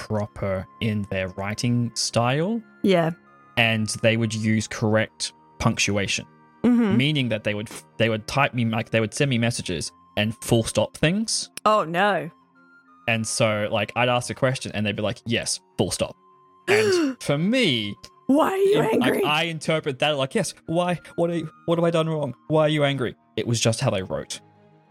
proper 0.00 0.66
in 0.80 1.02
their 1.10 1.28
writing 1.28 1.90
style, 1.94 2.60
Yeah. 2.82 3.10
and 3.56 3.88
they 4.02 4.16
would 4.16 4.34
use 4.34 4.68
correct 4.68 5.32
punctuation, 5.58 6.26
hmm 6.62 6.96
meaning 6.96 7.28
that 7.30 7.44
they 7.44 7.54
would 7.54 7.68
they 7.96 8.08
would 8.08 8.26
type 8.26 8.52
me 8.54 8.64
like 8.66 8.90
they 8.90 9.00
would 9.00 9.14
send 9.14 9.30
me 9.30 9.38
messages 9.38 9.90
and 10.16 10.34
full 10.42 10.62
stop 10.64 10.96
things, 10.96 11.50
Oh 11.64 11.84
no. 11.84 12.30
and 13.08 13.26
so 13.26 13.68
like 13.72 13.90
I'd 13.96 14.08
ask 14.08 14.28
a 14.30 14.34
question 14.34 14.70
and 14.74 14.84
they'd 14.84 14.96
be 14.96 15.02
like, 15.02 15.20
"Yes, 15.24 15.60
full 15.78 15.90
stop," 15.90 16.14
and 16.68 17.16
for 17.20 17.38
me, 17.38 17.94
Why 18.26 18.50
are 18.50 18.56
you 18.56 18.80
in- 18.80 19.02
angry? 19.02 19.22
Like, 19.22 19.24
I 19.24 19.42
interpret 19.44 19.98
that 20.00 20.16
like, 20.18 20.34
"Yes, 20.34 20.52
why? 20.66 21.00
What? 21.16 21.30
Are 21.30 21.36
you, 21.36 21.50
what 21.66 21.78
have 21.78 21.84
I 21.84 21.90
done 21.90 22.08
wrong? 22.08 22.34
Why 22.48 22.62
are 22.62 22.68
you 22.68 22.84
angry?" 22.84 23.14
It 23.36 23.46
was 23.46 23.58
just 23.60 23.80
how 23.80 23.90
they 23.90 24.02
wrote. 24.02 24.40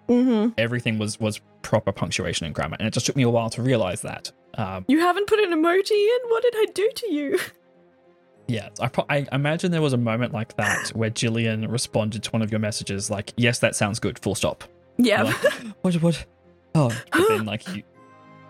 hmm 0.07 0.49
everything 0.57 0.99
was 0.99 1.19
was 1.19 1.41
proper 1.63 1.91
punctuation 1.91 2.45
and 2.45 2.53
grammar 2.53 2.77
and 2.79 2.87
it 2.87 2.93
just 2.93 3.07
took 3.07 3.15
me 3.15 3.23
a 3.23 3.29
while 3.29 3.49
to 3.49 3.63
realize 3.63 4.01
that 4.03 4.31
um 4.55 4.85
You 4.87 4.99
haven't 4.99 5.27
put 5.27 5.39
an 5.39 5.51
emoji 5.51 5.91
in. 5.91 6.29
What 6.29 6.43
did 6.43 6.53
I 6.55 6.65
do 6.73 6.89
to 6.95 7.13
you? 7.13 7.39
yeah 8.47 8.69
I, 8.79 8.87
pro- 8.89 9.05
I 9.09 9.25
imagine 9.31 9.71
there 9.71 9.81
was 9.81 9.93
a 9.93 9.97
moment 9.97 10.31
like 10.33 10.55
that 10.57 10.89
where 10.93 11.09
Jillian 11.09 11.69
responded 11.71 12.21
to 12.23 12.29
one 12.31 12.41
of 12.43 12.51
your 12.51 12.59
messages 12.59 13.09
like 13.09 13.33
yes 13.37 13.57
that 13.59 13.75
sounds 13.75 13.97
good 13.99 14.19
full 14.19 14.35
stop 14.35 14.63
Yeah. 14.97 15.23
Like, 15.23 15.35
what 15.81 15.95
what 15.95 16.25
oh 16.75 16.91
but 17.11 17.27
then 17.27 17.45
like 17.53 17.67
you 17.75 17.81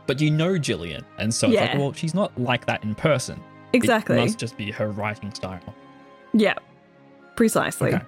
but 0.05 0.19
you 0.19 0.31
know 0.31 0.53
Jillian 0.55 1.03
and 1.17 1.33
so 1.33 1.47
it's 1.47 1.55
like 1.61 1.71
Yeah. 1.71 1.77
well 1.77 1.93
she's 1.93 2.13
not 2.13 2.37
like 2.37 2.65
that 2.65 2.83
in 2.83 2.93
person 2.93 3.41
exactly. 3.71 4.17
it 4.17 4.21
must 4.21 4.37
just 4.37 4.57
be 4.57 4.69
her 4.71 4.89
writing 4.91 5.33
style 5.33 5.61
Yeah. 6.33 6.55
Precisely. 7.37 7.93
Okay. 7.93 8.05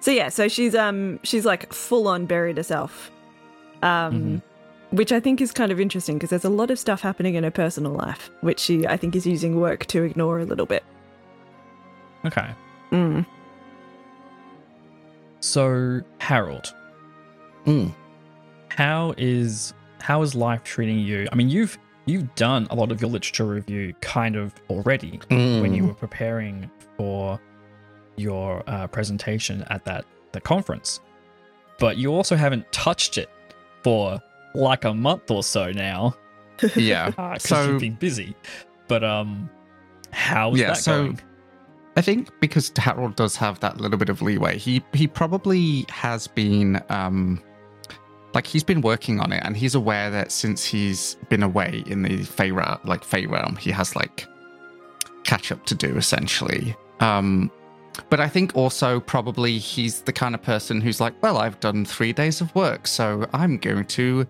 So 0.00 0.10
yeah, 0.10 0.28
so 0.30 0.48
she's 0.48 0.74
um 0.74 1.20
she's 1.22 1.44
like 1.44 1.70
full 1.72 2.08
on 2.08 2.24
buried 2.26 2.56
herself. 2.56 3.10
Um 3.82 4.42
which 4.94 5.10
I 5.12 5.20
think 5.20 5.40
is 5.40 5.50
kind 5.52 5.72
of 5.72 5.80
interesting 5.80 6.16
because 6.16 6.30
there's 6.30 6.44
a 6.44 6.50
lot 6.50 6.70
of 6.70 6.78
stuff 6.78 7.00
happening 7.02 7.34
in 7.34 7.44
her 7.44 7.50
personal 7.50 7.92
life 7.92 8.30
which 8.42 8.60
she 8.60 8.86
I 8.86 8.96
think 8.96 9.16
is 9.16 9.26
using 9.26 9.60
work 9.60 9.86
to 9.86 10.02
ignore 10.02 10.38
a 10.40 10.44
little 10.44 10.66
bit. 10.66 10.84
okay 12.24 12.50
Mm. 12.90 13.26
so 15.40 16.00
Harold 16.18 16.72
Mm. 17.66 17.92
how 18.68 19.14
is 19.16 19.72
how 20.00 20.20
is 20.22 20.34
life 20.34 20.62
treating 20.64 20.98
you 20.98 21.26
i 21.32 21.34
mean 21.34 21.48
you've 21.48 21.78
you've 22.06 22.32
done 22.34 22.66
a 22.70 22.74
lot 22.74 22.92
of 22.92 23.00
your 23.00 23.10
literature 23.10 23.46
review 23.46 23.94
kind 24.02 24.36
of 24.36 24.52
already 24.68 25.18
when 25.30 25.72
you 25.74 25.82
Mm. 25.84 25.88
were 25.88 25.94
preparing 25.94 26.70
for 26.98 27.40
your 28.16 28.62
uh, 28.68 28.86
presentation 28.86 29.62
at 29.70 29.84
that 29.86 30.04
the 30.32 30.40
conference 30.40 31.00
but 31.78 31.96
you 31.96 32.12
also 32.14 32.36
haven't 32.36 32.70
touched 32.70 33.18
it 33.18 33.28
for 33.82 34.20
like 34.54 34.84
a 34.84 34.94
month 34.94 35.30
or 35.30 35.42
so 35.42 35.70
now 35.72 36.14
yeah. 36.76 37.06
because 37.10 37.42
So- 37.42 37.70
you've 37.72 37.80
been 37.80 37.94
busy 37.96 38.34
but 38.88 39.02
um 39.04 39.48
how's 40.12 40.58
Yeah, 40.58 40.68
that 40.68 40.76
so- 40.78 41.04
going 41.04 41.20
I 41.96 42.00
think 42.00 42.28
because 42.40 42.72
Harold 42.76 43.14
does 43.14 43.36
have 43.36 43.60
that 43.60 43.80
little 43.80 43.96
bit 43.98 44.08
of 44.08 44.20
leeway, 44.20 44.58
he 44.58 44.82
he 44.94 45.06
probably 45.06 45.86
has 45.90 46.26
been 46.26 46.82
um 46.88 47.40
like 48.34 48.48
he's 48.48 48.64
been 48.64 48.80
working 48.80 49.20
on 49.20 49.32
it 49.32 49.40
and 49.44 49.56
he's 49.56 49.76
aware 49.76 50.10
that 50.10 50.32
since 50.32 50.64
he's 50.64 51.14
been 51.28 51.44
away 51.44 51.84
in 51.86 52.02
the 52.02 52.24
Fey 52.24 52.50
realm, 52.50 52.80
like 52.84 53.04
Fey 53.04 53.26
realm, 53.26 53.54
he 53.54 53.70
has 53.70 53.94
like 53.94 54.26
catch 55.22 55.52
up 55.52 55.64
to 55.66 55.76
do 55.76 55.96
essentially. 55.96 56.74
Um 56.98 57.48
but 58.10 58.20
I 58.20 58.28
think 58.28 58.56
also 58.56 59.00
probably 59.00 59.58
he's 59.58 60.02
the 60.02 60.12
kind 60.12 60.34
of 60.34 60.42
person 60.42 60.80
who's 60.80 61.00
like, 61.00 61.14
well, 61.22 61.38
I've 61.38 61.60
done 61.60 61.84
3 61.84 62.12
days 62.12 62.40
of 62.40 62.54
work, 62.54 62.86
so 62.86 63.26
I'm 63.32 63.58
going 63.58 63.84
to 63.86 64.26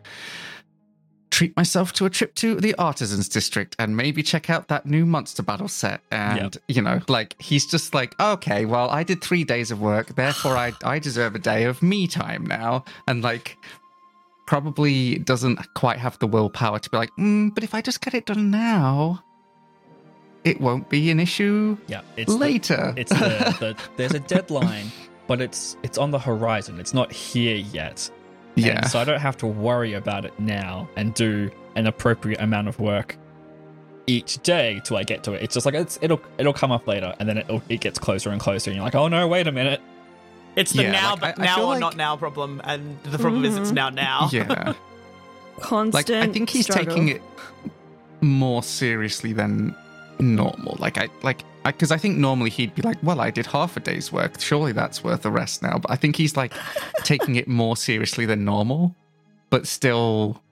treat 1.34 1.56
myself 1.56 1.92
to 1.92 2.06
a 2.06 2.10
trip 2.10 2.32
to 2.36 2.54
the 2.60 2.76
artisans 2.76 3.28
district 3.28 3.74
and 3.80 3.96
maybe 3.96 4.22
check 4.22 4.48
out 4.48 4.68
that 4.68 4.86
new 4.86 5.04
monster 5.04 5.42
battle 5.42 5.66
set. 5.66 6.00
And 6.12 6.56
you 6.68 6.80
know 6.80 7.00
like 7.08 7.34
he's 7.40 7.66
just 7.66 7.92
like 7.92 8.14
okay 8.20 8.66
well 8.66 8.88
i 8.90 9.02
did 9.02 9.20
three 9.20 9.42
days 9.42 9.72
of 9.72 9.80
work 9.80 10.14
therefore 10.14 10.56
i 10.56 10.72
i 10.84 11.00
deserve 11.00 11.34
a 11.34 11.40
day 11.40 11.64
of 11.64 11.82
me 11.82 12.06
time 12.06 12.46
now. 12.46 12.84
And 13.08 13.24
like 13.24 13.58
probably 14.46 15.18
doesn't 15.18 15.58
quite 15.74 15.98
have 15.98 16.16
the 16.20 16.28
willpower 16.28 16.78
to 16.78 16.88
be 16.88 16.96
like 16.96 17.10
mm, 17.18 17.52
but 17.52 17.64
if 17.64 17.74
i 17.74 17.80
just 17.80 18.00
get 18.00 18.14
it 18.14 18.26
done 18.26 18.52
now 18.52 19.23
it 20.44 20.60
won't 20.60 20.88
be 20.90 21.10
an 21.10 21.18
issue 21.20 21.76
yeah 21.86 22.02
it's 22.16 22.32
the- 22.32 22.38
later 22.38 22.92
it's 22.96 23.10
the, 23.10 23.16
the 23.60 23.76
there's 23.96 24.12
a 24.14 24.20
deadline 24.20 24.90
but 25.26 25.40
it's 25.40 25.76
it's 25.82 25.96
on 25.98 26.10
the 26.10 26.18
horizon 26.18 26.78
it's 26.78 26.92
not 26.94 27.10
here 27.12 27.56
yet 27.56 28.10
yeah 28.56 28.76
And 28.76 28.86
so 28.90 29.00
I 29.00 29.04
don't 29.04 29.20
have 29.20 29.36
to 29.38 29.46
worry 29.46 29.94
about 29.94 30.24
it 30.24 30.38
now 30.38 30.88
and 30.96 31.12
do 31.14 31.50
an 31.76 31.86
appropriate 31.86 32.40
amount 32.40 32.68
of 32.68 32.78
work 32.78 33.16
each 34.06 34.40
day 34.42 34.80
till 34.84 34.96
I 34.98 35.02
get 35.02 35.24
to 35.24 35.32
it. 35.32 35.42
It's 35.42 35.54
just 35.54 35.64
like 35.66 35.74
it's 35.74 35.98
it'll 36.02 36.20
it'll 36.38 36.52
come 36.52 36.70
up 36.70 36.86
later, 36.86 37.14
and 37.18 37.26
then 37.28 37.38
it 37.38 37.46
it 37.70 37.80
gets 37.80 37.98
closer 37.98 38.30
and 38.30 38.38
closer, 38.40 38.70
and 38.70 38.76
you're 38.76 38.84
like, 38.84 38.94
oh 38.94 39.08
no, 39.08 39.26
wait 39.26 39.46
a 39.48 39.52
minute. 39.52 39.80
It's 40.56 40.72
the 40.72 40.82
Yeah, 40.84 40.92
now, 40.92 41.10
like, 41.12 41.20
but 41.20 41.38
I- 41.40 41.42
I 41.42 41.46
now 41.46 41.54
feel 41.56 41.64
or 41.64 41.68
like- 41.70 41.80
not 41.80 41.96
now 41.96 42.16
problem, 42.16 42.60
and 42.64 42.96
the 43.04 43.18
problem 43.18 43.44
is 43.46 43.56
it's 43.56 43.72
now 43.72 43.88
now. 43.88 44.28
yeah 44.32 44.74
Constant 45.60 45.94
like 45.94 46.28
i 46.28 46.32
think 46.32 46.50
he's 46.50 46.66
struggle. 46.66 46.84
taking 46.94 47.08
it 47.08 47.22
more 48.20 48.62
seriously 48.62 49.32
than 49.32 49.74
normal. 50.20 50.76
Like 50.78 50.98
i 50.98 51.08
like 51.22 51.44
I 51.64 51.72
because 51.72 51.90
I, 51.90 51.96
think 51.96 52.18
normally 52.18 52.50
he'd 52.50 52.74
be 52.74 52.82
like 52.82 52.98
well 53.02 53.20
i 53.20 53.30
did 53.30 53.46
half 53.46 53.76
a 53.76 53.80
day's 53.80 54.12
work. 54.12 54.40
Surely 54.40 54.72
that's 54.72 55.02
worth 55.02 55.24
a 55.24 55.30
rest 55.30 55.62
now. 55.62 55.78
But 55.78 55.90
i 55.90 55.96
think 55.96 56.16
he's 56.16 56.36
like 56.36 56.52
taking 57.04 57.36
it 57.36 57.48
more 57.48 57.76
seriously 57.76 58.26
than 58.26 58.44
normal. 58.44 58.94
But 59.50 59.66
still 59.66 60.42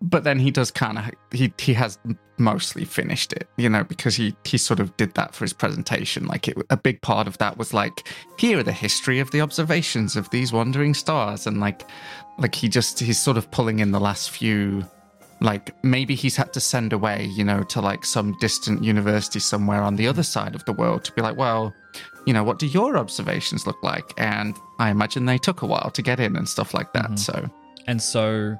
but 0.00 0.24
then 0.24 0.38
he 0.38 0.50
does 0.50 0.70
kind 0.70 0.98
of 0.98 1.10
he 1.32 1.52
he 1.58 1.74
has 1.74 1.98
mostly 2.40 2.84
finished 2.84 3.32
it 3.32 3.48
you 3.56 3.68
know 3.68 3.82
because 3.82 4.14
he 4.14 4.32
he 4.44 4.56
sort 4.56 4.78
of 4.78 4.96
did 4.96 5.12
that 5.14 5.34
for 5.34 5.44
his 5.44 5.52
presentation. 5.52 6.26
Like 6.26 6.48
it 6.48 6.56
a 6.70 6.76
big 6.76 7.00
part 7.02 7.26
of 7.26 7.38
that 7.38 7.58
was 7.58 7.74
like 7.74 8.08
here 8.38 8.58
are 8.58 8.62
the 8.62 8.72
history 8.72 9.18
of 9.18 9.30
the 9.30 9.40
observations 9.40 10.16
of 10.16 10.30
these 10.30 10.52
wandering 10.52 10.94
stars. 10.94 11.46
And 11.46 11.60
like 11.60 11.88
like 12.38 12.54
he 12.54 12.68
just 12.68 13.00
he's 13.00 13.18
sort 13.18 13.36
of 13.36 13.50
pulling 13.50 13.80
in 13.80 13.90
the 13.90 14.00
last 14.00 14.30
few 14.30 14.84
like 15.40 15.72
maybe 15.84 16.14
he's 16.14 16.36
had 16.36 16.52
to 16.52 16.60
send 16.60 16.92
away 16.92 17.24
you 17.36 17.44
know 17.44 17.62
to 17.64 17.80
like 17.80 18.04
some 18.04 18.36
distant 18.40 18.82
university 18.82 19.38
somewhere 19.38 19.82
on 19.82 19.96
the 19.96 20.06
other 20.06 20.22
side 20.24 20.54
of 20.54 20.64
the 20.64 20.72
world 20.72 21.04
to 21.04 21.12
be 21.12 21.22
like 21.22 21.36
well 21.36 21.72
you 22.26 22.32
know 22.32 22.42
what 22.42 22.58
do 22.58 22.66
your 22.66 22.96
observations 22.98 23.66
look 23.66 23.80
like 23.82 24.12
and 24.18 24.56
i 24.78 24.90
imagine 24.90 25.24
they 25.26 25.38
took 25.38 25.62
a 25.62 25.66
while 25.66 25.90
to 25.90 26.02
get 26.02 26.18
in 26.20 26.34
and 26.36 26.48
stuff 26.48 26.74
like 26.74 26.92
that 26.92 27.10
Mhm. 27.10 27.18
so 27.18 27.50
And 27.86 28.02
so, 28.02 28.58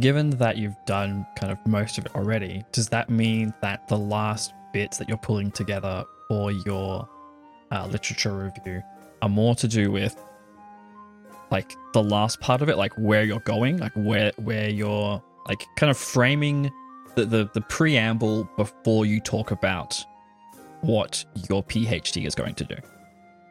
given 0.00 0.30
that 0.30 0.56
you've 0.56 0.76
done 0.86 1.26
kind 1.36 1.52
of 1.52 1.58
most 1.66 1.98
of 1.98 2.06
it 2.06 2.14
already, 2.14 2.64
does 2.72 2.88
that 2.88 3.08
mean 3.10 3.52
that 3.60 3.86
the 3.88 3.98
last 3.98 4.52
bits 4.72 4.96
that 4.98 5.08
you're 5.08 5.18
pulling 5.28 5.50
together 5.52 6.04
for 6.28 6.50
your 6.52 7.08
uh, 7.70 7.86
literature 7.86 8.32
review 8.36 8.82
are 9.22 9.28
more 9.28 9.54
to 9.56 9.68
do 9.68 9.90
with 9.92 10.16
like 11.50 11.74
the 11.92 12.02
last 12.02 12.40
part 12.40 12.60
of 12.62 12.68
it, 12.68 12.76
like 12.76 12.92
where 12.98 13.22
you're 13.24 13.40
going, 13.40 13.78
like 13.78 13.92
where 13.94 14.32
where 14.36 14.68
you're 14.68 15.22
like 15.48 15.66
kind 15.76 15.90
of 15.90 15.96
framing 15.96 16.70
the 17.14 17.24
the, 17.24 17.50
the 17.54 17.60
preamble 17.62 18.48
before 18.56 19.06
you 19.06 19.20
talk 19.20 19.50
about 19.50 20.04
what 20.82 21.24
your 21.48 21.64
PhD 21.64 22.26
is 22.26 22.34
going 22.34 22.54
to 22.54 22.64
do. 22.64 22.76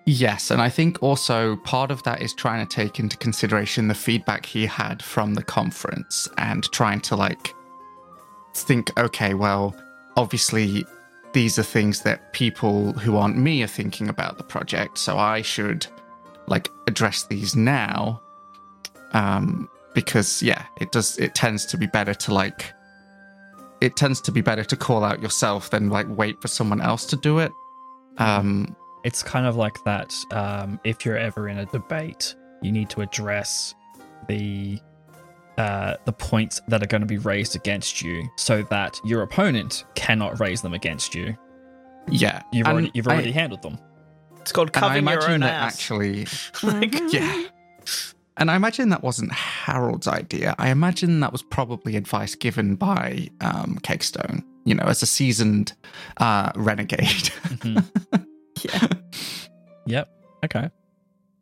Yes, 0.06 0.52
and 0.52 0.62
I 0.62 0.70
think 0.70 1.04
also 1.04 1.58
part 1.58 1.92
of 1.92 2.02
that 2.04 2.22
is 2.22 2.34
trying 2.34 2.66
to 2.66 2.76
take 2.76 2.98
into 2.98 3.18
consideration 3.18 3.90
the 3.90 3.94
feedback 3.94 4.46
he 4.46 4.66
had 4.66 5.04
from 5.04 5.34
the 5.34 5.44
conference 5.44 6.30
and 6.38 6.64
trying 6.72 7.02
to 7.02 7.18
like 7.18 7.54
think, 8.54 8.98
okay, 8.98 9.34
well, 9.34 9.76
obviously 10.16 10.86
these 11.34 11.60
are 11.60 11.64
things 11.64 12.04
that 12.04 12.32
people 12.32 12.94
who 12.94 13.18
aren't 13.18 13.38
me 13.38 13.62
are 13.64 13.68
thinking 13.68 14.08
about 14.08 14.38
the 14.38 14.46
project, 14.46 14.98
so 14.98 15.18
I 15.18 15.42
should 15.42 15.86
like 16.48 16.70
address 16.88 17.26
these 17.26 17.56
now. 17.56 18.22
Um 19.12 19.70
because 19.98 20.44
yeah, 20.44 20.64
it 20.80 20.92
does 20.92 21.18
it 21.18 21.34
tends 21.34 21.66
to 21.66 21.78
be 21.78 21.88
better 21.88 22.14
to 22.14 22.34
like 22.34 22.72
it 23.82 23.96
tends 23.96 24.22
to 24.22 24.32
be 24.32 24.42
better 24.42 24.64
to 24.64 24.76
call 24.76 25.04
out 25.04 25.22
yourself 25.22 25.70
than 25.72 25.90
like 25.90 26.06
wait 26.10 26.40
for 26.42 26.48
someone 26.48 26.82
else 26.82 27.04
to 27.08 27.16
do 27.16 27.40
it. 27.40 27.52
Um 28.20 28.76
it's 29.04 29.24
kind 29.24 29.46
of 29.46 29.56
like 29.56 29.78
that 29.86 30.14
um, 30.32 30.80
if 30.84 31.06
you're 31.06 31.18
ever 31.18 31.48
in 31.50 31.58
a 31.60 31.66
debate 31.68 32.36
you 32.62 32.72
need 32.72 32.90
to 32.90 33.02
address 33.02 33.74
the 34.28 34.80
uh, 35.58 35.96
the 36.06 36.12
points 36.14 36.62
that 36.68 36.84
are 36.84 36.88
going 36.88 37.02
to 37.02 37.08
be 37.08 37.18
raised 37.18 37.56
against 37.56 38.02
you 38.04 38.24
so 38.36 38.62
that 38.64 39.00
your 39.04 39.22
opponent 39.24 39.86
cannot 39.96 40.40
raise 40.40 40.62
them 40.62 40.74
against 40.74 41.16
you 41.16 41.36
yeah. 42.10 42.42
you've 42.54 42.68
and 42.68 42.74
already 42.74 42.92
you've 42.94 43.08
I- 43.08 43.22
handled 43.32 43.62
them 43.64 43.78
It's 44.42 44.52
called 44.52 44.70
And 44.76 44.84
I 44.86 44.88
covering 45.00 45.06
your 45.06 45.14
imagine 45.14 45.34
own 45.34 45.40
that 45.42 45.54
ass. 45.64 45.74
actually, 45.74 46.26
Mhm. 46.26 47.14
yeah. 47.14 47.44
And 48.38 48.52
I 48.52 48.56
imagine 48.56 48.90
that 48.90 49.04
wasn't 49.04 49.32
Harold's 49.32 50.08
idea. 50.08 50.56
I 50.60 50.70
imagine 50.70 51.20
that 51.22 51.32
was 51.32 51.42
probably 51.42 51.96
advice 51.96 52.36
given 52.36 52.76
by 52.76 53.30
um, 53.42 53.80
Kegstone, 53.82 54.44
you 54.64 54.76
know, 54.76 54.84
as 54.84 55.02
a 55.02 55.08
seasoned 55.08 55.74
uh, 56.18 56.52
renegade. 56.56 57.32
Yeah. 58.64 58.88
Yep. 59.86 60.10
Okay. 60.46 60.70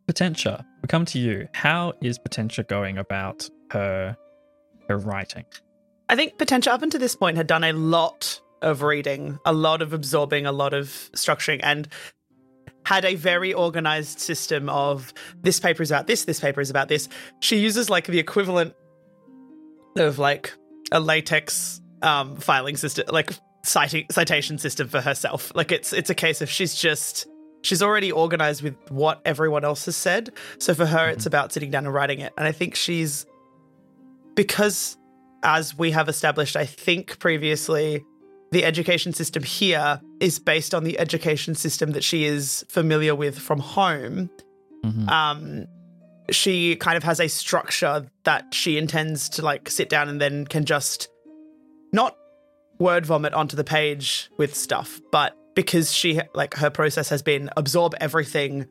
Potentia, 0.07 0.65
we 0.81 0.87
come 0.87 1.05
to 1.05 1.19
you. 1.19 1.47
How 1.53 1.93
is 2.01 2.19
Potentia 2.19 2.63
going 2.63 2.97
about 2.97 3.49
her 3.71 4.15
her 4.87 4.97
writing? 4.97 5.45
I 6.09 6.15
think 6.15 6.37
Potentia 6.37 6.71
up 6.71 6.83
until 6.83 6.99
this 6.99 7.15
point 7.15 7.37
had 7.37 7.47
done 7.47 7.63
a 7.63 7.73
lot 7.73 8.39
of 8.61 8.83
reading, 8.83 9.39
a 9.45 9.53
lot 9.53 9.81
of 9.81 9.93
absorbing, 9.93 10.45
a 10.45 10.51
lot 10.51 10.73
of 10.73 10.87
structuring, 11.15 11.59
and 11.63 11.87
had 12.85 13.03
a 13.05 13.15
very 13.15 13.53
organized 13.53 14.19
system 14.19 14.69
of 14.69 15.13
this 15.41 15.59
paper 15.59 15.81
is 15.83 15.91
about 15.91 16.07
this, 16.07 16.25
this 16.25 16.39
paper 16.39 16.61
is 16.61 16.69
about 16.69 16.87
this. 16.87 17.09
She 17.39 17.57
uses 17.57 17.89
like 17.89 18.05
the 18.05 18.19
equivalent 18.19 18.75
of 19.97 20.19
like 20.19 20.53
a 20.91 20.99
latex 20.99 21.81
um, 22.01 22.35
filing 22.37 22.77
system, 22.77 23.05
like 23.09 23.31
citing 23.63 24.05
citation 24.11 24.57
system 24.57 24.87
for 24.87 25.01
herself. 25.01 25.51
Like 25.55 25.71
it's 25.71 25.93
it's 25.93 26.09
a 26.09 26.15
case 26.15 26.41
of 26.41 26.49
she's 26.49 26.75
just 26.75 27.27
she's 27.63 27.81
already 27.81 28.11
organized 28.11 28.61
with 28.61 28.75
what 28.89 29.21
everyone 29.25 29.65
else 29.65 29.85
has 29.85 29.95
said. 29.95 30.31
So 30.59 30.73
for 30.73 30.85
her, 30.85 31.09
it's 31.09 31.25
about 31.25 31.51
sitting 31.51 31.71
down 31.71 31.85
and 31.85 31.93
writing 31.93 32.19
it. 32.19 32.33
And 32.37 32.47
I 32.47 32.51
think 32.51 32.75
she's 32.75 33.25
because 34.35 34.97
as 35.43 35.77
we 35.77 35.91
have 35.91 36.09
established, 36.09 36.55
I 36.55 36.65
think 36.65 37.19
previously, 37.19 38.03
the 38.55 38.63
education 38.63 39.11
system 39.11 39.43
here 39.43 39.99
is 40.21 40.39
based 40.39 40.73
on 40.73 40.85
the 40.85 40.97
education 40.97 41.55
system 41.55 41.91
that 41.91 42.05
she 42.05 42.23
is 42.23 42.65
familiar 42.69 43.13
with 43.13 43.37
from 43.37 43.59
home. 43.59 44.29
Mhm. 44.81 45.09
Um, 45.09 45.65
she 46.31 46.77
kind 46.77 46.95
of 46.95 47.03
has 47.03 47.19
a 47.19 47.27
structure 47.27 48.07
that 48.23 48.53
she 48.53 48.77
intends 48.77 49.27
to 49.27 49.41
like 49.41 49.69
sit 49.69 49.89
down 49.89 50.07
and 50.07 50.21
then 50.21 50.47
can 50.47 50.63
just 50.63 51.09
not 51.91 52.15
word 52.79 53.05
vomit 53.05 53.33
onto 53.33 53.57
the 53.57 53.65
page 53.65 54.29
with 54.37 54.55
stuff, 54.55 55.01
but 55.11 55.35
because 55.53 55.91
she 55.91 56.21
like 56.33 56.53
her 56.53 56.69
process 56.69 57.09
has 57.09 57.21
been 57.21 57.49
absorb 57.57 57.93
everything, 57.99 58.67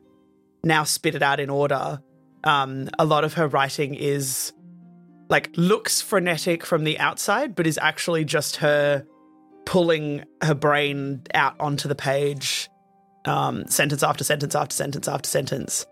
now 0.63 0.83
spit 0.83 1.13
it 1.13 1.21
out 1.21 1.39
in 1.39 1.51
order. 1.51 2.01
Um, 2.43 2.89
a 2.97 3.05
lot 3.05 3.23
of 3.23 3.35
her 3.35 3.47
writing 3.47 3.93
is 3.93 4.51
like 5.29 5.51
looks 5.55 6.01
frenetic 6.01 6.65
from 6.65 6.85
the 6.85 6.97
outside, 6.97 7.53
but 7.53 7.67
is 7.67 7.77
actually 7.79 8.25
just 8.25 8.55
her 8.55 9.05
pulling 9.65 10.23
her 10.43 10.53
brain 10.53 11.21
out 11.33 11.55
onto 11.59 11.87
the 11.87 11.95
page, 11.95 12.69
um, 13.25 13.67
sentence 13.67 14.03
after 14.03 14.23
sentence 14.23 14.55
after 14.55 14.75
sentence 14.75 15.07
after 15.07 15.27
sentence. 15.29 15.85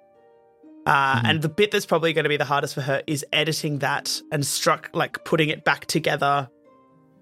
Uh, 0.85 1.15
Mhm. 1.15 1.21
And 1.25 1.41
the 1.41 1.49
bit 1.49 1.71
that's 1.71 1.85
probably 1.85 2.13
going 2.13 2.23
to 2.23 2.29
be 2.29 2.37
the 2.37 2.45
hardest 2.45 2.73
for 2.75 2.81
her 2.81 3.01
is 3.07 3.25
editing 3.31 3.79
that 3.79 4.21
and 4.31 4.45
struck 4.45 4.89
like 4.93 5.23
putting 5.25 5.49
it 5.49 5.63
back 5.63 5.85
together 5.85 6.49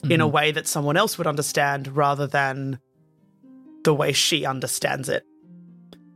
in 0.10 0.20
a 0.20 0.28
Mhm. 0.28 0.32
way 0.32 0.52
that 0.52 0.68
someone 0.68 0.98
else 0.98 1.18
would 1.18 1.28
understand 1.28 1.88
rather 1.96 2.26
than 2.28 2.80
the 3.84 3.94
way 3.94 4.12
she 4.14 4.46
understands 4.46 5.10
it. 5.10 5.24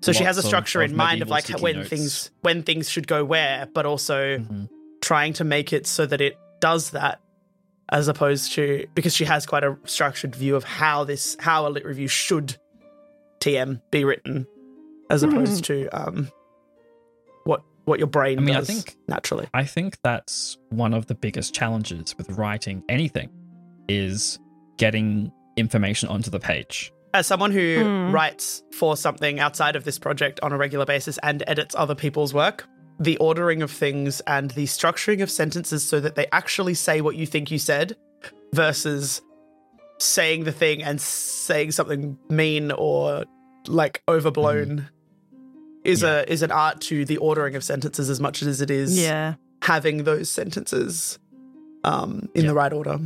So 0.02 0.12
she 0.12 0.24
has 0.24 0.38
a 0.38 0.40
Lots 0.40 0.46
of- 0.46 0.50
structure 0.50 0.82
of 0.82 0.90
in 0.92 0.98
mind 0.98 1.22
of 1.22 1.30
like 1.30 1.48
when 1.62 1.78
notes. 1.78 1.90
things 1.90 2.32
when 2.42 2.64
things 2.64 2.90
should 2.90 3.08
go 3.08 3.24
where, 3.24 3.68
but 3.74 3.86
also 3.86 4.38
Mhm. 4.40 4.68
trying 5.02 5.34
to 5.34 5.44
make 5.44 5.72
it 5.72 5.88
so 5.88 6.06
that 6.06 6.22
it 6.22 6.36
does 6.62 6.92
that 6.92 7.20
as 7.90 8.08
opposed 8.08 8.52
to 8.54 8.86
because 8.96 9.14
she 9.16 9.26
has 9.26 9.46
quite 9.46 9.64
a 9.64 9.78
structured 9.86 10.36
view 10.36 10.56
of 10.56 10.64
how 10.64 11.04
this 11.04 11.36
how 11.40 11.68
a 11.68 11.70
lit 11.70 11.86
review 11.86 12.08
should 12.08 12.58
TM 13.40 13.82
be 13.92 14.04
written 14.04 14.48
as 15.10 15.22
opposed 15.24 15.64
to 15.66 15.88
um 15.90 16.30
what 17.44 17.62
what 17.86 18.00
your 18.00 18.08
brain 18.08 18.40
I 18.40 18.42
mean, 18.42 18.56
I 18.56 18.62
think- 18.62 18.96
naturally. 19.08 19.48
I 19.54 19.64
think 19.66 19.98
that's 20.04 20.58
one 20.70 20.94
of 20.94 21.06
the 21.08 21.16
biggest 21.16 21.54
challenges 21.54 22.16
with 22.18 22.30
writing 22.32 22.84
anything 22.90 23.30
is 23.88 24.40
getting 24.78 25.32
information 25.58 26.10
onto 26.10 26.30
the 26.32 26.40
page. 26.40 26.92
As 27.14 27.28
someone 27.28 27.52
who 27.52 27.78
Hmm. 27.84 28.12
writes 28.12 28.64
for 28.74 28.98
something 28.98 29.40
outside 29.40 29.76
of 29.76 29.84
this 29.84 30.00
project 30.00 30.40
on 30.42 30.52
a 30.52 30.58
regular 30.58 30.86
basis 30.86 31.18
and 31.24 31.44
edits 31.48 31.76
other 31.78 31.96
people's 31.96 32.34
work, 32.34 32.68
the 33.00 33.18
ordering 33.18 33.62
of 33.62 33.70
things 33.72 34.22
and 34.22 34.52
the 34.52 34.66
structuring 34.66 35.22
of 35.22 35.30
sentences 35.30 35.84
so 35.88 36.00
that 36.00 36.16
they 36.16 36.28
actually 36.32 36.74
say 36.74 37.02
what 37.02 37.16
you 37.16 37.26
think 37.26 37.52
you 37.52 37.60
said 37.60 37.96
versus 38.54 39.22
saying 40.00 40.44
the 40.44 40.52
thing 40.52 40.84
and 40.84 41.00
saying 41.02 41.72
something 41.72 42.18
mean 42.30 42.72
or 42.72 43.26
like 43.68 44.02
overblown 44.08 44.88
is 45.84 46.02
Yeah. 46.02 46.20
a 46.22 46.24
is 46.32 46.42
an 46.42 46.52
art 46.52 46.82
to 46.82 47.06
the 47.06 47.18
ordering 47.18 47.56
of 47.56 47.64
sentences 47.64 48.10
as 48.10 48.20
much 48.20 48.42
as 48.42 48.62
it 48.62 48.70
is 48.72 48.98
Yeah. 48.98 49.36
having 49.62 50.04
those 50.04 50.30
sentences 50.30 51.20
um 51.84 52.30
in 52.36 52.44
Yeah. 52.44 52.50
the 52.50 52.54
right 52.56 52.74
order. 52.74 53.00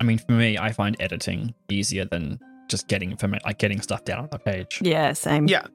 I 0.00 0.04
mean, 0.04 0.18
for 0.18 0.32
me, 0.32 0.56
I 0.56 0.72
find 0.72 0.96
editing 1.00 1.54
easier 1.70 2.06
than 2.06 2.38
just 2.68 2.88
getting 2.88 3.10
information, 3.10 3.42
like 3.44 3.58
getting 3.58 3.80
stuff 3.82 4.04
down 4.04 4.20
on 4.20 4.28
the 4.30 4.38
page. 4.38 4.80
Yeah. 4.82 5.12
Same. 5.12 5.46
Yeah. 5.48 5.66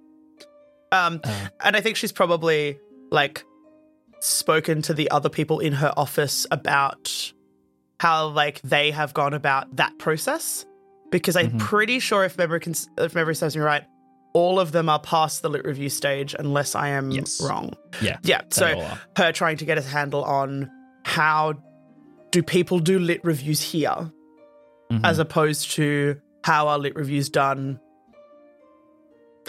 Um 0.91 1.19
Uh, 1.23 1.47
And 1.63 1.75
I 1.75 1.81
think 1.81 1.95
she's 1.97 2.11
probably 2.11 2.79
like 3.15 3.43
spoken 4.19 4.81
to 4.83 4.93
the 4.93 5.09
other 5.09 5.29
people 5.29 5.59
in 5.59 5.73
her 5.73 5.91
office 5.97 6.45
about 6.51 7.33
how 7.99 8.27
like 8.27 8.61
they 8.61 8.91
have 8.91 9.13
gone 9.13 9.33
about 9.33 9.75
that 9.77 9.97
process 9.97 10.65
because 11.11 11.35
I'm 11.35 11.51
Mhm. 11.51 11.59
pretty 11.59 11.99
sure 11.99 12.23
if 12.25 12.37
memory 12.37 12.59
can, 12.59 12.73
if 12.97 13.15
memory 13.15 13.35
serves 13.35 13.55
me 13.55 13.61
right, 13.63 13.83
all 14.33 14.59
of 14.59 14.71
them 14.73 14.89
are 14.89 14.99
past 14.99 15.41
the 15.43 15.49
lit 15.49 15.63
review 15.65 15.87
stage 15.89 16.35
unless 16.37 16.75
I 16.75 16.89
am 16.89 17.09
Yes. 17.11 17.41
wrong. 17.41 17.73
yeah. 18.01 18.17
Yeah. 18.23 18.41
So 18.51 18.65
her 19.17 19.31
trying 19.31 19.57
to 19.57 19.65
get 19.65 19.77
a 19.77 19.81
handle 19.81 20.23
on 20.25 20.69
how 21.05 21.53
do 22.31 22.43
people 22.43 22.79
do 22.79 22.99
lit 22.99 23.21
reviews 23.23 23.61
here 23.61 24.11
Mhm. 24.91 25.01
as 25.05 25.19
opposed 25.19 25.71
to 25.71 26.19
how 26.43 26.67
are 26.67 26.77
lit 26.77 26.95
reviews 26.95 27.29
done 27.29 27.79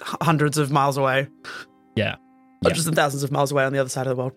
hundreds 0.00 0.58
of 0.58 0.70
miles 0.70 0.96
away 0.96 1.28
Yeah. 1.96 2.16
Hundreds 2.62 2.86
and 2.86 2.96
thousands 2.96 3.22
of 3.22 3.30
miles 3.30 3.52
away 3.52 3.64
on 3.64 3.72
the 3.72 3.78
other 3.78 3.88
side 3.88 4.06
of 4.06 4.16
the 4.16 4.22
world. 4.22 4.32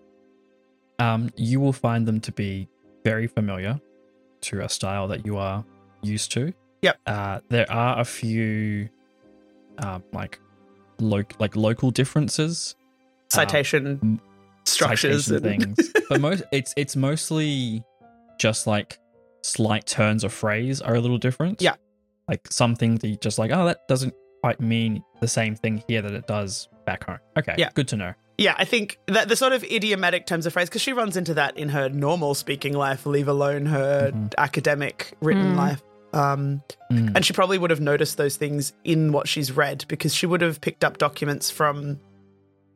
um, 0.98 1.30
you 1.36 1.60
will 1.60 1.72
find 1.72 2.06
them 2.06 2.20
to 2.20 2.32
be 2.32 2.68
very 3.04 3.26
familiar 3.26 3.80
to 4.42 4.60
a 4.60 4.68
style 4.68 5.08
that 5.08 5.24
you 5.24 5.36
are 5.36 5.64
used 6.02 6.30
to. 6.32 6.52
Yep. 6.82 6.98
Uh, 7.06 7.40
there 7.48 7.70
are 7.70 7.98
a 8.00 8.04
few, 8.04 8.88
um, 9.78 10.02
like, 10.12 10.38
lo- 10.98 11.22
like 11.38 11.56
local 11.56 11.90
differences, 11.90 12.74
Citation 13.30 13.98
m- 14.02 14.20
structures 14.64 15.26
citation 15.26 15.46
and 15.64 15.76
things, 15.76 15.92
but 16.08 16.20
most 16.20 16.42
it's 16.52 16.74
it's 16.76 16.96
mostly 16.96 17.82
just 18.38 18.66
like 18.66 18.98
slight 19.42 19.86
turns 19.86 20.24
of 20.24 20.32
phrase 20.32 20.80
are 20.80 20.94
a 20.94 21.00
little 21.00 21.18
different. 21.18 21.60
Yeah. 21.62 21.74
Like 22.28 22.46
something 22.50 22.96
that 22.96 23.08
you 23.08 23.16
just 23.16 23.38
like, 23.38 23.50
oh, 23.52 23.66
that 23.66 23.86
doesn't 23.88 24.14
quite 24.42 24.60
mean 24.60 25.02
the 25.20 25.28
same 25.28 25.54
thing 25.54 25.82
here 25.88 26.02
that 26.02 26.12
it 26.12 26.26
does 26.26 26.68
back 26.86 27.04
home. 27.04 27.18
Okay. 27.38 27.54
Yeah. 27.58 27.70
Good 27.74 27.88
to 27.88 27.96
know. 27.96 28.14
yeah, 28.38 28.54
I 28.56 28.64
think 28.64 28.98
that 29.06 29.28
the 29.28 29.36
sort 29.36 29.52
of 29.52 29.62
idiomatic 29.64 30.26
terms 30.26 30.46
of 30.46 30.52
phrase 30.54 30.68
because 30.70 30.80
she 30.80 30.94
runs 30.94 31.14
into 31.18 31.34
that 31.34 31.58
in 31.58 31.68
her 31.68 31.90
normal 31.90 32.34
speaking 32.34 32.72
life, 32.72 33.04
leave 33.04 33.28
alone 33.28 33.66
her 33.66 34.12
Mhm. 34.12 34.32
academic 34.38 35.12
written 35.20 35.52
Mm. 35.52 35.56
life. 35.56 35.82
Um, 36.14 36.62
Mm. 36.90 37.14
and 37.16 37.24
she 37.24 37.32
probably 37.34 37.58
would 37.58 37.70
have 37.70 37.80
noticed 37.82 38.16
those 38.16 38.36
things 38.36 38.72
in 38.82 39.12
what 39.12 39.28
she's 39.28 39.52
read 39.52 39.84
because 39.88 40.14
she 40.14 40.24
would 40.26 40.40
have 40.40 40.60
picked 40.62 40.84
up 40.84 40.96
documents 40.98 41.50
from. 41.50 41.98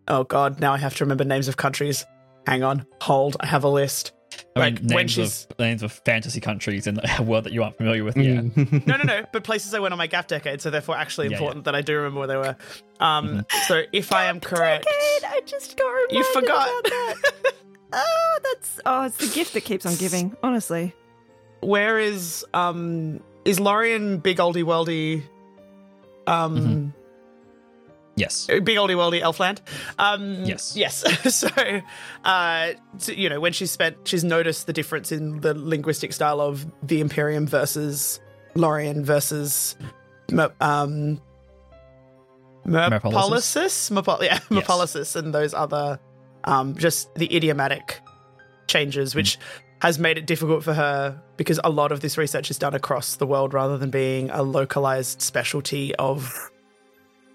Oh 0.06 0.22
God! 0.24 0.60
Now 0.60 0.74
I 0.74 0.76
have 0.78 0.94
to 0.96 1.04
remember 1.04 1.24
names 1.24 1.48
of 1.48 1.56
countries. 1.56 2.04
Hang 2.46 2.62
on, 2.62 2.84
hold. 3.00 3.36
I 3.40 3.46
have 3.46 3.64
a 3.64 3.68
list. 3.68 4.12
I 4.56 4.60
like, 4.60 4.74
mean, 4.80 4.86
when 4.88 4.96
names 4.98 5.10
she's- 5.10 5.46
of 5.50 5.58
names 5.58 5.82
of 5.82 5.90
fantasy 5.92 6.40
countries 6.40 6.86
in 6.86 7.00
a 7.18 7.22
world 7.22 7.44
that 7.44 7.52
you 7.52 7.62
aren't 7.62 7.76
familiar 7.76 8.04
with. 8.04 8.16
Yeah. 8.16 8.40
Mm. 8.42 8.86
No, 8.86 8.96
no, 8.96 9.02
no. 9.02 9.24
But 9.32 9.42
places 9.44 9.74
I 9.74 9.80
went 9.80 9.92
on 9.92 9.98
my 9.98 10.06
gap 10.06 10.28
decade, 10.28 10.60
so 10.60 10.70
therefore 10.70 10.96
actually 10.96 11.28
Yeah, 11.28 11.38
important 11.38 11.64
that 11.64 11.74
I 11.74 11.80
do 11.82 11.96
remember 11.96 12.20
where 12.20 12.28
they 12.28 12.36
were. 12.36 12.56
Um, 13.00 13.44
so 13.66 13.82
if 13.92 14.12
I 14.12 14.26
am 14.26 14.38
correct, 14.40 14.84
Decade, 14.86 15.30
I 15.30 15.40
just 15.44 15.76
got 15.76 15.88
reminded 15.88 16.16
you 16.16 16.24
forgot. 16.32 16.68
about 16.68 16.84
that. 16.84 17.52
Oh, 17.96 18.38
that's 18.42 18.80
oh, 18.86 19.02
it's 19.04 19.16
the 19.18 19.32
gift 19.32 19.52
that 19.54 19.60
keeps 19.64 19.86
on 19.86 19.94
giving. 19.94 20.36
Honestly. 20.42 20.92
where 21.60 21.98
is 22.00 22.44
um 22.52 23.20
is 23.44 23.60
Lorian 23.60 24.18
big 24.18 24.38
oldie 24.38 24.64
worldy 24.64 25.22
um 26.26 26.56
Mhm. 26.58 26.92
Yes. 28.16 28.46
big 28.46 28.76
oldie 28.78 28.94
worldy 28.96 29.20
elfland 29.22 29.58
um 29.98 30.44
Yes. 30.44 30.76
yes 30.76 31.02
so 31.34 31.48
uh 32.24 32.68
so, 32.98 33.12
you 33.12 33.28
know 33.28 33.40
when 33.40 33.52
she's 33.52 33.70
spent 33.72 33.96
she's 34.04 34.22
noticed 34.24 34.66
the 34.66 34.72
difference 34.72 35.10
in 35.12 35.40
the 35.40 35.52
linguistic 35.54 36.12
style 36.12 36.40
of 36.40 36.64
the 36.86 37.00
imperium 37.00 37.46
versus 37.46 38.20
Lorian 38.54 39.04
versus 39.04 39.76
um 40.60 41.20
Merpolisis 42.66 43.90
Merpol- 43.90 44.22
yeah 44.22 44.38
Yes. 44.50 44.64
Merpolisis 44.66 45.16
and 45.16 45.34
those 45.34 45.52
other 45.54 45.98
um 46.44 46.76
just 46.76 47.14
the 47.14 47.34
idiomatic 47.34 48.00
changes 48.66 49.14
which 49.14 49.38
has 49.82 49.98
made 49.98 50.16
it 50.16 50.26
difficult 50.26 50.64
for 50.64 50.72
her 50.72 51.20
because 51.36 51.60
a 51.62 51.68
lot 51.68 51.92
of 51.92 52.00
this 52.00 52.16
research 52.16 52.50
is 52.50 52.58
done 52.58 52.74
across 52.74 53.16
the 53.16 53.26
world 53.26 53.52
rather 53.52 53.76
than 53.76 53.90
being 53.90 54.30
a 54.30 54.42
localized 54.42 55.20
specialty 55.20 55.94
of 55.96 56.50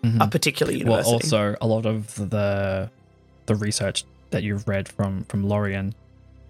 Mhm. 0.03 0.23
a 0.23 0.27
particular 0.27 0.71
university. 0.71 1.09
Well, 1.11 1.13
also 1.15 1.55
a 1.61 1.67
lot 1.67 1.85
of 1.85 2.15
the 2.29 2.89
the 3.47 3.55
research 3.55 4.05
that 4.31 4.43
you've 4.43 4.67
read 4.67 4.87
from 4.87 5.23
from 5.25 5.43
Lorien 5.47 5.93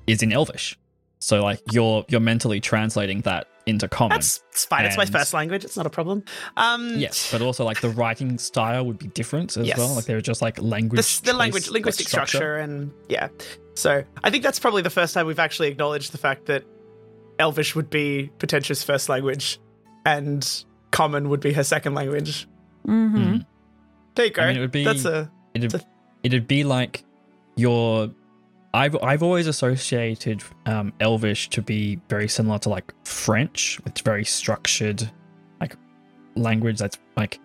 is 0.07 0.21
in 0.21 0.31
Elvish. 0.31 0.77
So 1.19 1.41
like 1.41 1.59
you're 1.71 2.05
you're 2.09 2.19
mentally 2.21 2.59
translating 2.59 3.21
that 3.21 3.47
into 3.65 3.88
common. 3.88 4.15
That's 4.17 4.41
it's 4.51 4.65
fine. 4.65 4.85
It's 4.85 4.97
my 4.97 5.05
first 5.05 5.33
language. 5.33 5.63
It's 5.65 5.77
not 5.77 5.85
a 5.85 5.89
problem. 5.89 6.23
Um, 6.57 6.97
yes, 6.97 7.31
but 7.31 7.41
also 7.41 7.63
like 7.65 7.81
the 7.81 7.89
writing 7.89 8.38
style 8.38 8.85
would 8.85 8.97
be 8.97 9.07
different 9.07 9.55
as 9.57 9.67
Yes. 9.67 9.77
well. 9.77 9.95
Like 9.95 10.05
they're 10.05 10.21
just 10.21 10.41
like 10.41 10.59
language, 10.62 11.19
the, 11.19 11.25
the 11.25 11.31
choice, 11.31 11.39
language, 11.39 11.63
like, 11.67 11.73
linguistic 11.73 12.07
structure. 12.07 12.57
and 12.57 12.91
yeah. 13.09 13.27
So 13.75 14.03
I 14.23 14.29
think 14.29 14.43
that's 14.43 14.59
probably 14.59 14.81
the 14.81 14.89
first 14.89 15.13
time 15.13 15.25
we've 15.27 15.39
actually 15.39 15.67
acknowledged 15.69 16.12
the 16.13 16.17
fact 16.17 16.45
that 16.47 16.63
Elvish 17.38 17.75
would 17.75 17.89
be 17.89 18.31
Potentia's 18.39 18.83
first 18.83 19.07
language, 19.09 19.59
and 20.05 20.47
Common 20.91 21.29
would 21.29 21.39
be 21.39 21.53
her 21.53 21.63
second 21.63 21.93
language. 21.95 22.47
Mm-hmm. 22.87 23.17
Mm. 23.17 23.45
There 24.15 24.25
you 24.25 24.31
go. 24.31 24.41
I 24.41 24.47
mean, 24.47 24.57
it 24.57 24.59
would 24.61 24.71
be- 24.71 24.83
that's 24.83 25.05
a 25.05 25.29
It'd, 25.53 25.71
The- 25.71 25.83
it'd 26.23 26.47
be 26.47 26.63
like 26.63 27.03
your. 27.55 28.11
I've 28.73 28.95
I've 29.01 29.23
always 29.23 29.47
associated 29.47 30.43
um, 30.67 30.93
Elvish 30.99 31.49
to 31.49 31.61
be 31.61 31.99
very 32.07 32.27
similar 32.27 32.59
to 32.59 32.69
like 32.69 32.93
French. 33.05 33.79
It's 33.87 34.01
very 34.01 34.23
structured, 34.25 35.09
like 35.59 35.75
language 36.35 36.77
that's 36.77 36.99
like 37.17 37.39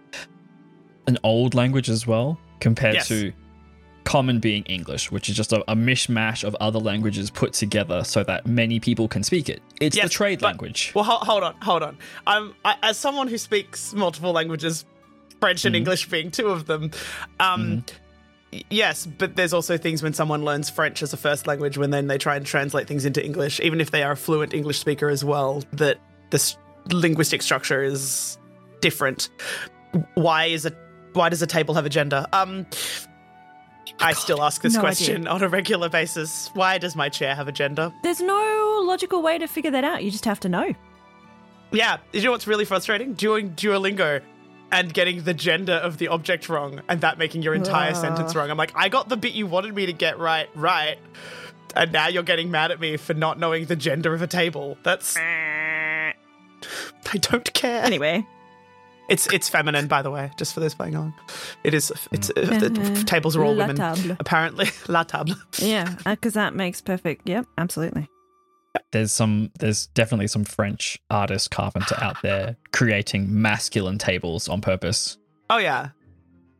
an 1.06 1.16
old 1.24 1.54
language 1.54 1.88
as 1.88 2.06
well, 2.06 2.38
compared 2.60 2.94
Yes. 2.96 3.08
to 3.08 3.32
Common 4.04 4.38
being 4.38 4.64
English, 4.64 5.10
which 5.10 5.30
is 5.30 5.34
just 5.36 5.54
a, 5.54 5.62
a 5.70 5.74
mishmash 5.74 6.44
of 6.44 6.54
other 6.60 6.78
languages 6.78 7.30
put 7.30 7.54
together 7.54 8.04
so 8.04 8.22
that 8.24 8.46
many 8.46 8.78
people 8.78 9.08
can 9.08 9.22
speak 9.22 9.48
it. 9.48 9.62
It's 9.80 9.98
the 9.98 10.10
trade 10.10 10.40
but- 10.40 10.48
language. 10.48 10.92
Well, 10.94 11.04
ho- 11.04 11.24
hold 11.24 11.42
on, 11.42 11.54
hold 11.62 11.82
on. 11.82 11.96
Um, 12.26 12.54
I, 12.66 12.76
as 12.82 12.98
someone 12.98 13.28
who 13.28 13.38
speaks 13.38 13.94
multiple 13.94 14.32
languages, 14.32 14.84
French 15.44 15.64
and 15.64 15.74
Mhm. 15.74 15.78
English 15.78 16.08
being 16.08 16.30
two 16.30 16.48
of 16.48 16.66
them, 16.66 16.90
um, 17.40 17.84
y- 18.52 18.62
yes, 18.70 19.06
but 19.06 19.36
there's 19.36 19.52
also 19.52 19.76
things 19.76 20.02
when 20.02 20.12
someone 20.14 20.44
learns 20.44 20.70
French 20.70 21.02
as 21.02 21.12
a 21.12 21.16
first 21.16 21.46
language, 21.46 21.76
when 21.76 21.90
then 21.90 22.06
they 22.06 22.16
try 22.18 22.36
and 22.36 22.46
translate 22.46 22.86
things 22.86 23.04
into 23.04 23.22
English, 23.24 23.60
even 23.60 23.80
if 23.80 23.90
they 23.90 24.02
are 24.02 24.12
a 24.12 24.16
fluent 24.16 24.54
English 24.54 24.78
speaker 24.78 25.08
as 25.10 25.22
well, 25.24 25.62
that 25.72 25.98
the 26.30 26.36
s- 26.36 26.56
linguistic 26.90 27.42
structure 27.42 27.82
is 27.82 28.38
different. 28.80 29.28
Why 30.14 30.46
is 30.46 30.64
a 30.66 30.72
why 31.12 31.28
does 31.28 31.42
a 31.42 31.46
table 31.46 31.74
have 31.74 31.86
a 31.86 31.90
gender? 31.90 32.26
Um. 32.32 32.66
I 34.00 34.12
still 34.12 34.42
ask 34.42 34.60
this 34.62 34.74
no 34.74 34.80
question 34.80 35.28
on 35.28 35.42
a 35.42 35.48
regular 35.48 35.88
basis. 35.88 36.50
Why 36.54 36.78
does 36.78 36.96
my 36.96 37.08
chair 37.08 37.34
have 37.34 37.46
a 37.46 37.52
gender? 37.52 37.92
There's 38.02 38.20
no 38.20 38.80
logical 38.84 39.22
way 39.22 39.38
to 39.38 39.46
figure 39.46 39.70
that 39.70 39.84
out. 39.84 40.02
You 40.02 40.10
just 40.10 40.24
have 40.24 40.40
to 40.40 40.48
know. 40.48 40.74
Yeah, 41.70 41.98
you 42.12 42.22
know 42.22 42.32
what's 42.32 42.46
really 42.48 42.64
frustrating? 42.64 43.14
Doing 43.14 43.50
Duolingo 43.50 44.20
and 44.74 44.92
getting 44.92 45.22
the 45.22 45.32
gender 45.32 45.74
of 45.74 45.98
the 45.98 46.08
object 46.08 46.48
wrong 46.48 46.80
and 46.88 47.00
that 47.00 47.16
making 47.16 47.42
your 47.42 47.54
entire 47.54 47.90
Ugh. 47.92 47.96
sentence 47.96 48.34
wrong. 48.34 48.50
I'm 48.50 48.58
like, 48.58 48.72
I 48.74 48.88
got 48.88 49.08
the 49.08 49.16
bit 49.16 49.32
you 49.32 49.46
wanted 49.46 49.74
me 49.74 49.86
to 49.86 49.92
get 49.92 50.18
right, 50.18 50.48
right. 50.56 50.98
And 51.76 51.92
now 51.92 52.08
you're 52.08 52.22
getting 52.24 52.50
mad 52.50 52.70
at 52.72 52.80
me 52.80 52.96
for 52.96 53.14
not 53.14 53.38
knowing 53.38 53.66
the 53.66 53.76
gender 53.76 54.12
of 54.14 54.20
a 54.22 54.26
table. 54.26 54.76
That's. 54.82 55.16
I 55.16 56.12
don't 57.20 57.52
care. 57.54 57.84
Anyway, 57.84 58.26
It's 59.08 59.26
it's 59.32 59.48
feminine, 59.48 59.86
by 59.86 60.02
the 60.02 60.10
way, 60.10 60.30
just 60.38 60.54
for 60.54 60.60
those 60.60 60.74
playing 60.74 60.94
along. 60.94 61.14
It 61.62 61.74
is. 61.74 61.92
It's 62.10 62.30
uh, 62.30 62.34
the 62.34 63.04
tables 63.06 63.36
are 63.36 63.44
all 63.44 63.54
La 63.54 63.66
women. 63.66 63.76
table. 63.76 64.16
Apparently, 64.18 64.66
la 64.88 65.02
table. 65.04 65.34
Yeah, 65.58 65.94
because 66.04 66.34
that 66.34 66.54
makes 66.54 66.80
perfect. 66.80 67.28
Yep, 67.28 67.46
absolutely. 67.58 68.08
There's 68.92 69.12
some 69.12 69.50
there's 69.58 69.86
definitely 69.88 70.26
some 70.26 70.44
French 70.44 70.98
artist 71.10 71.50
carpenter 71.50 71.96
out 72.00 72.16
there 72.22 72.56
creating 72.72 73.40
masculine 73.40 73.98
tables 73.98 74.48
on 74.48 74.60
purpose. 74.60 75.18
Oh 75.50 75.58
yeah. 75.58 75.90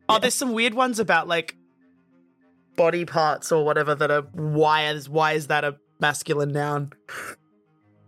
Oh, 0.09 0.18
there's 0.18 0.35
some 0.35 0.53
weird 0.53 0.74
ones 0.74 0.98
about 0.98 1.29
like 1.29 1.57
body 2.77 3.05
parts 3.05 3.53
or 3.53 3.64
whatever 3.64 3.94
that 3.94 4.11
are 4.11 4.22
why 4.33 4.88
is 4.88 5.09
why 5.09 5.33
is 5.33 5.46
that 5.48 5.64
a 5.64 5.77
masculine 6.00 6.53
noun? 6.53 6.92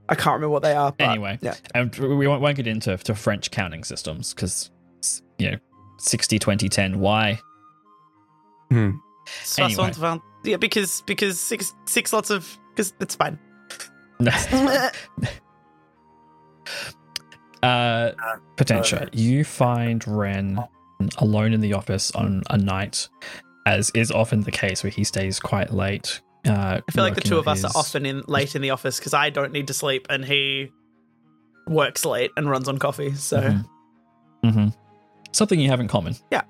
I 0.09 0.15
can't 0.15 0.35
remember 0.35 0.51
what 0.51 0.63
they 0.63 0.75
are. 0.75 0.93
But 0.93 1.09
Anyway. 1.11 1.39
yeah. 1.43 1.55
And 1.75 1.95
we 1.97 2.29
won't, 2.29 2.41
won't 2.41 2.57
get 2.57 2.67
into 2.67 2.97
to 2.97 3.15
French 3.15 3.51
counting 3.51 3.83
systems 3.83 4.35
because 4.35 4.71
you 5.39 5.51
know 5.51 5.57
60 5.99 6.39
20 6.39 6.69
10 6.69 6.99
why 7.01 7.41
Hmm. 8.71 8.91
Anyway. 9.59 9.93
60, 9.93 10.21
yeah, 10.45 10.57
because 10.57 11.03
because 11.07 11.41
six 11.41 11.73
six 11.87 12.13
lots 12.13 12.31
of 12.31 12.59
because 12.71 12.93
it's 13.01 13.15
fine. 13.15 13.39
uh 17.63 18.11
Potentia, 18.57 19.09
you 19.13 19.45
find 19.45 20.07
Ren 20.07 20.63
alone 21.19 21.53
in 21.53 21.61
the 21.61 21.73
office 21.75 22.11
on 22.13 22.43
a 22.51 22.57
night 22.57 23.09
as 23.67 23.91
is 23.91 24.11
often 24.11 24.41
the 24.43 24.51
case 24.51 24.83
where 24.83 24.91
he 24.91 25.05
stays 25.05 25.39
quite 25.41 25.73
late 25.73 26.21
uh 26.47 26.81
I 26.89 26.93
feel 26.93 27.05
like 27.05 27.15
the 27.15 27.21
two 27.21 27.39
of 27.39 27.49
us 27.49 27.65
are 27.65 27.73
often 27.75 28.07
in 28.07 28.23
late 28.27 28.55
in 28.55 28.63
the 28.63 28.71
office 28.71 28.99
because 28.99 29.13
I 29.15 29.31
don't 29.31 29.53
need 29.53 29.67
to 29.67 29.75
sleep 29.75 30.07
and 30.09 30.25
he 30.25 30.71
works 31.67 32.05
late 32.05 32.31
and 32.37 32.49
runs 32.49 32.69
on 32.69 32.79
coffee. 32.79 33.15
So 33.15 33.41
Mhm. 33.41 33.65
Mhm. 34.45 34.75
something 35.33 35.59
you 35.59 35.69
have 35.69 35.81
in 35.81 35.89
common 35.89 36.15
Yeah, 36.31 36.43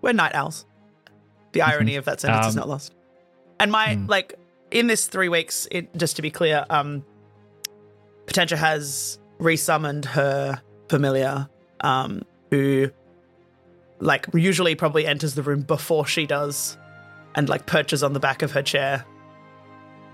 we're 0.00 0.12
night 0.12 0.34
owls. 0.34 0.64
The 1.52 1.62
irony 1.62 1.96
of 1.96 2.04
that 2.04 2.20
sentence 2.20 2.46
is 2.48 2.54
Um, 2.54 2.60
not 2.60 2.68
lost. 2.68 2.94
And 3.58 3.72
my 3.72 3.94
hmm. 3.96 4.06
like 4.06 4.37
in 4.70 4.86
this 4.86 5.06
three 5.06 5.28
weeks, 5.28 5.66
it, 5.70 5.94
just 5.96 6.16
to 6.16 6.22
be 6.22 6.30
clear, 6.30 6.64
um, 6.70 7.04
Potentia 8.26 8.56
has 8.56 9.18
resummoned 9.40 10.04
her 10.04 10.60
familiar, 10.88 11.48
um, 11.80 12.22
who 12.50 12.90
like 14.00 14.26
usually 14.34 14.74
probably 14.74 15.06
enters 15.06 15.34
the 15.34 15.42
room 15.42 15.62
before 15.62 16.06
she 16.06 16.26
does, 16.26 16.76
and 17.34 17.48
like 17.48 17.66
perches 17.66 18.02
on 18.02 18.12
the 18.12 18.20
back 18.20 18.42
of 18.42 18.52
her 18.52 18.62
chair, 18.62 19.04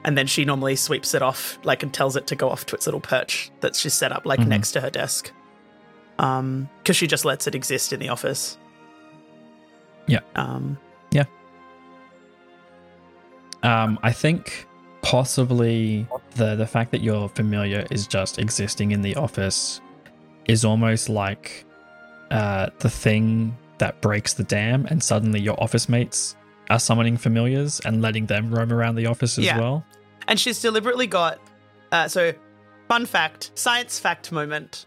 and 0.04 0.16
then 0.16 0.26
she 0.26 0.44
normally 0.44 0.76
sweeps 0.76 1.14
it 1.14 1.22
off, 1.22 1.58
like 1.64 1.82
and 1.82 1.92
tells 1.92 2.16
it 2.16 2.26
to 2.28 2.36
go 2.36 2.48
off 2.50 2.66
to 2.66 2.76
its 2.76 2.86
little 2.86 3.00
perch 3.00 3.50
that 3.60 3.74
she's 3.76 3.94
set 3.94 4.12
up 4.12 4.24
like 4.26 4.40
Mhm. 4.40 4.48
next 4.48 4.72
to 4.72 4.80
her 4.80 4.90
desk, 4.90 5.32
um, 6.18 6.68
because 6.82 6.96
she 6.96 7.06
just 7.06 7.24
lets 7.24 7.46
it 7.46 7.54
exist 7.54 7.92
in 7.92 8.00
the 8.00 8.08
office. 8.08 8.56
Yeah. 10.06 10.20
Um, 10.36 10.78
Um, 13.64 13.98
I 14.02 14.12
think 14.12 14.66
possibly 15.02 16.06
the 16.36 16.54
the 16.54 16.66
fact 16.66 16.90
that 16.92 17.00
your 17.02 17.28
familiar 17.30 17.86
is 17.90 18.06
just 18.06 18.38
existing 18.38 18.92
in 18.92 19.02
the 19.02 19.16
office 19.16 19.80
is 20.46 20.64
almost 20.64 21.08
like 21.08 21.64
uh, 22.30 22.68
the 22.80 22.90
thing 22.90 23.56
that 23.78 24.00
breaks 24.00 24.34
the 24.34 24.44
dam, 24.44 24.86
and 24.86 25.02
suddenly 25.02 25.40
your 25.40 25.60
office 25.62 25.88
mates 25.88 26.36
are 26.70 26.78
summoning 26.78 27.16
familiars 27.16 27.80
and 27.84 28.00
letting 28.02 28.26
them 28.26 28.54
roam 28.54 28.72
around 28.72 28.94
the 28.94 29.06
office 29.06 29.38
as 29.38 29.44
Yeah. 29.44 29.58
well. 29.58 29.84
And 30.28 30.38
she's 30.40 30.60
deliberately 30.60 31.06
got. 31.06 31.38
Uh, 31.92 32.08
so, 32.08 32.32
fun 32.88 33.04
fact, 33.06 33.50
science 33.54 33.98
fact 33.98 34.32
moment. 34.32 34.86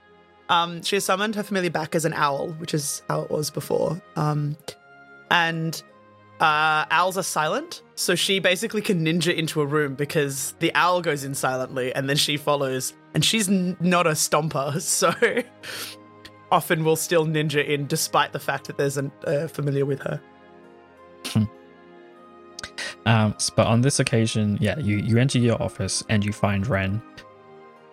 Um, 0.50 0.82
she 0.82 0.96
has 0.96 1.06
summoned 1.06 1.36
her 1.36 1.44
familiar 1.44 1.70
back 1.70 1.94
as 1.94 2.06
an 2.06 2.13
owl, 2.13 2.50
which 2.60 2.74
is 2.74 3.02
how 3.10 3.22
it 3.22 3.30
was 3.30 3.50
before. 3.52 4.02
Um, 4.16 4.56
and 5.30 5.82
uh, 6.39 6.86
owls 6.91 7.17
are 7.17 7.23
silent, 7.23 7.82
so 7.95 8.15
she 8.15 8.39
basically 8.39 8.82
can 8.82 9.04
ninja 9.04 9.36
into 9.36 9.62
a 9.62 9.65
room 9.65 9.95
because 9.95 10.54
the 10.60 10.73
owl 10.76 11.02
goes 11.02 11.23
in 11.23 11.34
silently, 11.34 11.93
and 11.93 12.10
then 12.10 12.17
she 12.17 12.38
follows. 12.38 12.93
And 13.13 13.26
she's 13.26 13.50
n- 13.50 13.76
not 13.80 14.06
a 14.06 14.12
stomper, 14.12 14.80
so 14.82 15.13
often 16.52 16.84
will 16.84 16.95
still 16.95 17.26
ninja 17.26 17.65
in, 17.65 17.88
despite 17.88 18.34
the 18.34 18.39
fact 18.39 18.67
that 18.67 18.78
there's 18.78 18.97
a 18.97 19.12
uh, 19.26 19.47
familiar 19.47 19.86
with 19.86 20.00
her. 20.02 20.21
Um, 23.06 23.36
but 23.56 23.67
on 23.67 23.82
this 23.82 24.00
occasion, 24.00 24.58
yeah, 24.60 24.78
you, 24.80 24.97
you 24.97 25.17
enter 25.17 25.39
your 25.39 25.62
office 25.63 26.04
and 26.10 26.26
you 26.26 26.34
find 26.34 26.67
Ren 26.67 27.02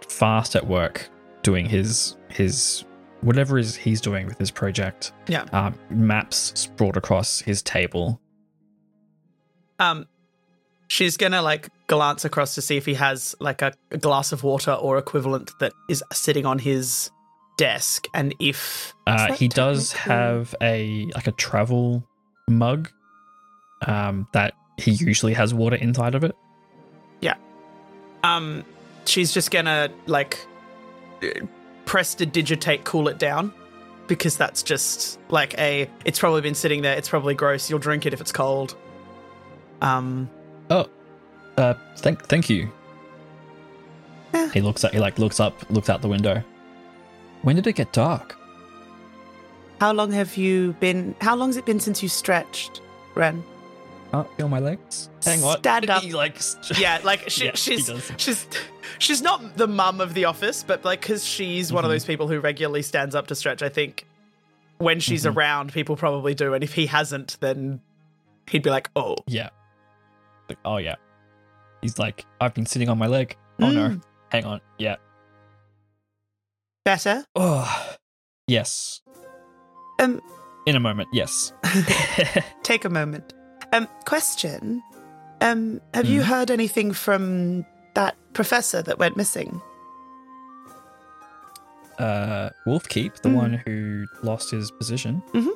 fast 0.09 0.57
at 0.57 0.67
work 0.67 1.09
doing 1.43 1.67
his 1.67 2.17
his 2.29 2.85
whatever 3.21 3.59
is 3.59 3.77
he's 3.77 4.01
doing 4.01 4.27
with 4.27 4.39
his 4.39 4.51
project. 4.51 5.13
Yeah. 5.29 5.45
Um, 5.53 5.75
maps 5.89 6.53
sprawled 6.59 6.97
across 6.97 7.41
his 7.41 7.63
table. 7.63 8.21
Um, 9.79 10.07
she's 10.89 11.17
gonna 11.17 11.43
like 11.43 11.69
glance 11.87 12.25
across 12.25 12.55
to 12.55 12.63
see 12.63 12.77
if 12.77 12.87
he 12.87 12.95
has 12.95 13.35
like 13.41 13.63
a, 13.63 13.73
a 13.91 13.99
glass 13.99 14.33
of 14.33 14.43
water 14.43 14.73
or 14.73 14.99
equivalent 14.99 15.53
that 15.61 15.73
is 15.89 16.03
sitting 16.13 16.47
on 16.47 16.59
his 16.59 17.11
desk, 17.57 18.07
and 18.15 18.35
if 18.41 18.95
Uh, 19.07 19.33
he 19.33 19.49
does 19.49 19.93
have 19.93 20.55
a 20.61 21.07
like 21.15 21.27
a 21.27 21.33
travel 21.33 22.05
mug 22.49 22.91
um, 23.87 24.29
that 24.33 24.55
he 24.79 24.93
usually 24.93 25.35
has 25.35 25.55
water 25.55 25.77
inside 25.77 26.15
of 26.15 26.25
it. 26.25 26.35
Yeah. 27.21 27.37
Um, 28.23 28.65
she's 29.05 29.33
just 29.33 29.51
gonna 29.51 29.91
like 30.07 30.47
prestidigitate, 31.85 32.85
cool 32.85 33.09
it 33.09 33.19
down. 33.19 33.53
Because 34.07 34.37
that's 34.37 34.63
just 34.63 35.19
like 35.31 35.59
a. 35.59 35.89
It's 36.05 36.19
probably 36.19 36.43
been 36.43 36.55
sitting 36.55 36.83
there. 36.83 36.95
It's 36.95 37.09
probably 37.09 37.35
gross. 37.35 37.71
You'll 37.71 37.79
drink 37.79 38.05
it 38.05 38.13
if 38.13 38.21
it's 38.21 38.33
cold. 38.33 38.77
Um, 39.85 40.29
Oh, 40.71 40.87
uh, 41.59 41.75
thank 41.99 42.23
thank 42.27 42.49
you. 42.51 42.71
He 44.53 44.61
looks 44.61 44.83
at 44.85 44.93
he 44.93 44.99
like 44.99 45.19
looks 45.19 45.39
up 45.41 45.69
looks 45.71 45.89
out 45.89 46.03
the 46.03 46.09
window. 46.09 46.43
When 47.43 47.57
did 47.57 47.67
it 47.67 47.75
get 47.75 47.93
dark? 47.93 48.37
how 49.81 49.93
long 49.93 50.11
have 50.13 50.37
you 50.39 50.73
been? 50.81 51.15
How 51.21 51.37
long's 51.37 51.57
it 51.59 51.67
been 51.67 51.79
since 51.81 52.03
you 52.03 52.09
stretched, 52.09 52.81
Ren? 53.15 53.45
can't 54.13 54.29
feel 54.37 54.49
my 54.49 54.61
legs. 54.61 55.11
Hang 55.25 55.43
on. 55.45 55.59
Stand 55.59 55.91
up. 55.91 56.05
Like, 56.13 56.39
Yeah, 56.79 57.01
like 57.05 57.25
she, 57.29 57.47
Yeah, 57.47 57.51
she's 57.55 57.91
she's 58.17 58.47
she's 58.99 59.21
not 59.23 59.57
the 59.57 59.67
mum 59.67 60.01
of 60.01 60.15
the 60.15 60.25
office, 60.25 60.63
but 60.67 60.85
like 60.85 61.01
because 61.03 61.25
she's 61.25 61.73
one 61.73 61.85
of 61.85 61.91
Mhm. 61.91 61.95
those 61.95 62.05
people 62.07 62.29
who 62.29 62.41
regularly 62.41 62.83
stands 62.83 63.15
up 63.15 63.27
to 63.27 63.35
stretch. 63.35 63.63
I 63.63 63.69
think 63.69 64.07
when 64.79 65.01
she's 65.01 65.25
Mhm. 65.25 65.37
around, 65.37 65.73
people 65.73 65.97
probably 65.97 66.35
do, 66.35 66.55
and 66.55 66.65
if 66.65 66.73
he 66.75 66.87
hasn't, 66.87 67.37
then 67.41 67.81
he'd 68.49 68.63
be 68.63 68.71
like, 68.71 68.89
"Oh, 68.97 69.17
Yeah. 69.27 69.51
Like, 70.49 70.59
oh 70.65 70.77
yeah. 70.79 70.97
He's 71.83 71.99
like, 71.99 72.25
I've 72.41 72.55
been 72.55 72.67
sitting 72.67 72.89
on 72.89 72.99
my 72.99 73.07
leg. 73.07 73.37
Oh 73.61 73.71
no. 73.71 73.89
Mm. 73.91 74.03
Hang 74.31 74.45
on. 74.45 74.61
Yeah. 74.79 74.97
better." 76.85 77.25
Oh. 77.35 77.95
Yes. 78.47 79.01
Um, 80.01 80.21
In 80.67 80.77
a 80.77 80.81
moment. 80.81 81.09
Yes. 81.13 81.53
take 82.63 82.85
a 82.85 82.91
moment. 82.91 83.33
Um, 83.73 83.89
question. 84.07 84.83
Um, 85.41 85.81
have 85.95 86.07
you 86.07 86.21
Mm. 86.21 86.25
heard 86.25 86.51
anything 86.51 86.93
from 86.93 87.65
that 87.95 88.17
professor 88.35 88.83
that 88.83 88.99
went 88.99 89.17
missing? 89.17 89.61
uh, 91.99 92.51
Wolfkeep, 92.67 93.21
the 93.23 93.29
Mm. 93.29 93.35
one 93.35 93.53
who 93.65 94.05
lost 94.23 94.51
his 94.51 94.71
position. 94.73 95.23
Mhm. 95.33 95.51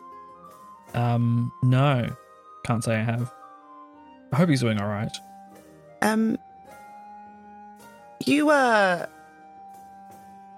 Um, 0.95 1.53
no, 1.63 2.09
can't 2.65 2.83
say 2.85 2.97
I 2.97 3.03
have. 3.03 3.33
I 4.33 4.37
hope 4.37 4.49
he's 4.49 4.61
doing 4.61 4.81
all 4.81 4.89
right. 4.89 5.17
Um, 6.03 6.39
you 8.25 8.51
uh, 8.51 9.07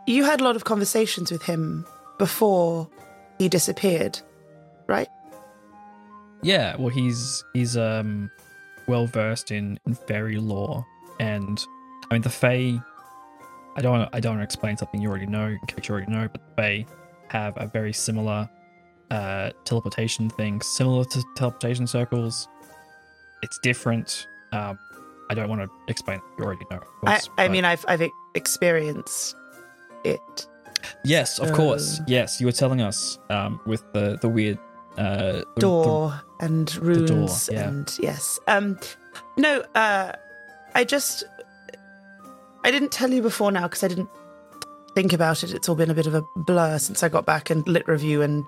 you 0.07 0.25
had 0.25 0.41
a 0.41 0.45
lot 0.45 0.57
of 0.57 0.65
conversations 0.65 1.31
with 1.31 1.43
him 1.43 1.87
before 2.19 2.89
he 3.39 3.49
disappeared, 3.49 4.21
right? 4.87 5.09
Yeah, 6.43 6.77
well, 6.77 6.89
he's 6.89 7.45
he's 7.55 7.77
um 7.77 8.31
well 8.89 9.07
versed 9.07 9.51
in 9.51 9.79
in 9.87 9.95
fairy 9.95 10.39
lore, 10.39 10.85
and 11.19 11.63
I 12.11 12.15
mean 12.15 12.23
the 12.23 12.31
Fae. 12.31 12.81
I 13.77 13.83
don't 13.83 13.93
wanna, 13.93 14.11
I 14.13 14.21
don't 14.21 14.33
want 14.33 14.41
to 14.41 14.45
explain 14.45 14.77
something 14.77 15.01
you 15.01 15.09
already 15.09 15.27
know, 15.27 15.47
in 15.47 15.59
case 15.69 15.89
you 15.89 15.95
already 15.95 16.11
know, 16.11 16.29
but 16.29 16.41
the 16.57 16.63
Fae 16.63 16.87
have 17.29 17.55
a 17.57 17.69
very 17.69 17.93
similar 17.93 18.51
uh, 19.11 19.51
teleportation 19.65 20.29
thing, 20.31 20.61
similar 20.61 21.05
to 21.05 21.25
teleportation 21.37 21.87
circles. 21.87 22.49
It's 23.42 23.59
different. 23.59 24.26
Um, 24.53 24.79
I 25.31 25.35
don't 25.35 25.48
want 25.48 25.62
to 25.62 25.70
explain. 25.88 26.20
You 26.38 26.44
already 26.44 26.66
know. 26.70 26.81
I, 27.05 27.11
course, 27.12 27.29
I 27.38 27.46
but- 27.46 27.53
mean, 27.53 27.64
I've 27.64 27.85
I've 27.88 28.03
experienced 28.35 29.37
it. 30.05 30.46
yes, 31.05 31.38
of 31.38 31.53
course, 31.53 32.00
uh, 32.00 32.05
yes. 32.09 32.40
You 32.40 32.46
were 32.46 32.53
telling 32.53 32.81
us 32.81 33.18
um, 33.31 33.61
with 33.66 33.83
the 33.92 34.18
the 34.20 34.29
weird 34.29 34.59
uh, 34.98 35.16
the- 35.33 35.44
the- 35.57 35.61
door 35.61 36.20
and 36.40 36.66
door, 37.07 37.29
yeah. 37.50 37.68
and 37.68 37.98
yes 38.00 38.40
um 38.48 38.79
no 39.37 39.62
uh 39.74 40.11
i 40.74 40.83
just 40.83 41.22
i 42.64 42.70
didn't 42.70 42.90
tell 42.90 43.11
you 43.11 43.20
before 43.20 43.53
now 43.53 43.64
because 43.68 43.85
i 43.85 43.88
didn't 43.88 44.09
think 44.94 45.12
about 45.12 45.44
it 45.44 45.53
it's 45.53 45.68
all 45.68 45.74
been 45.74 45.90
a 45.90 45.94
bit 45.94 46.07
of 46.07 46.14
a 46.14 46.22
blur 46.37 46.79
since 46.79 47.03
i 47.03 47.11
got 47.11 47.26
back 47.26 47.50
and 47.50 47.68
lit 47.68 47.87
review 47.87 48.22
and 48.22 48.42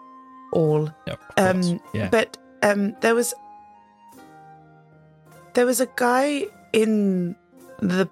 all 0.55 0.89
um 1.37 1.79
yeah. 1.93 2.09
but 2.09 2.39
um 2.63 2.97
there 3.03 3.15
was 3.15 3.35
there 5.55 5.67
was 5.67 5.81
a 5.81 5.89
guy 5.97 6.47
in 6.73 7.37
the 7.81 8.09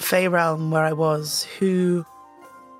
Fey 0.00 0.28
realm 0.28 0.70
where 0.70 0.84
i 0.84 0.92
was 0.92 1.44
who 1.58 2.04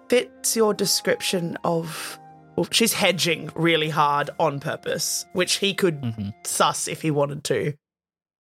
fits 0.09 0.55
your 0.55 0.75
description 0.75 1.57
of 1.64 2.19
well, 2.57 2.69
she's 2.71 2.92
hedging 2.92 3.51
really 3.55 3.88
hard 3.88 4.31
on 4.38 4.61
purpose 4.61 5.25
which 5.33 5.55
he 5.55 5.75
could 5.75 6.01
Mhm. 6.01 6.33
sus 6.45 6.88
if 6.88 7.03
he 7.03 7.11
wanted 7.11 7.45
to. 7.45 7.75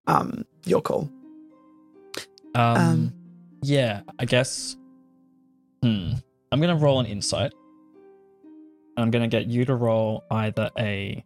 Um, 0.08 0.46
your 0.66 0.82
call. 0.82 1.10
Um, 2.54 2.78
Um, 2.78 3.14
yeah, 3.62 4.02
I 4.20 4.26
guess. 4.26 4.78
Hmm. 5.82 6.14
I'm 6.52 6.62
gonna 6.62 6.78
roll 6.78 7.00
an 7.02 7.08
insight. 7.08 7.52
And 8.96 9.04
I'm 9.04 9.12
gonna 9.12 9.28
get 9.28 9.48
you 9.48 9.66
to 9.66 9.76
roll 9.76 10.24
either 10.32 10.70
a 10.80 11.26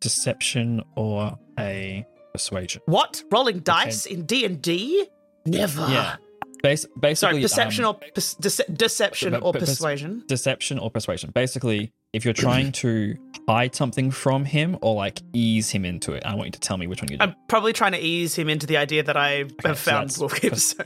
deception 0.00 0.82
or 0.96 1.38
a 1.58 2.04
persuasion. 2.32 2.82
What? 2.86 3.22
Rolling 3.30 3.60
dice 3.60 4.06
in 4.06 4.24
D 4.26 4.44
and 4.44 4.60
D? 4.62 5.06
Never. 5.46 5.86
Yeah. 5.90 6.16
Bas- 6.62 6.86
basically, 7.00 7.14
Sorry, 7.14 7.40
deception 7.40 7.84
um, 7.84 7.90
or 7.90 8.00
pers- 8.14 8.34
dece- 8.34 8.76
deception 8.76 9.30
but- 9.30 9.42
or 9.42 9.52
but- 9.52 9.60
but- 9.60 9.68
persuasion. 9.68 10.24
deception 10.26 10.78
or 10.80 10.90
persuasion. 10.90 11.30
Basically, 11.30 11.92
if 12.12 12.24
you're 12.24 12.34
trying 12.34 12.72
to 12.72 13.14
hide 13.48 13.74
something 13.76 14.10
from 14.10 14.44
him 14.44 14.76
or 14.82 14.94
like 14.96 15.20
ease 15.32 15.70
him 15.70 15.84
into 15.84 16.12
it, 16.14 16.24
I 16.26 16.34
want 16.34 16.46
you 16.48 16.52
to 16.52 16.60
tell 16.60 16.76
me 16.76 16.86
which 16.88 17.00
one 17.00 17.10
you 17.12 17.18
do. 17.18 17.22
I'm 17.24 17.36
probably 17.48 17.72
trying 17.72 17.92
to 17.92 18.00
ease 18.00 18.34
him 18.34 18.48
into 18.48 18.66
the 18.66 18.76
idea 18.76 19.04
that 19.04 19.16
I 19.16 19.44
have 19.64 19.78
so 19.78 19.90
found 19.90 20.08
pers- 20.40 20.74
So 20.76 20.84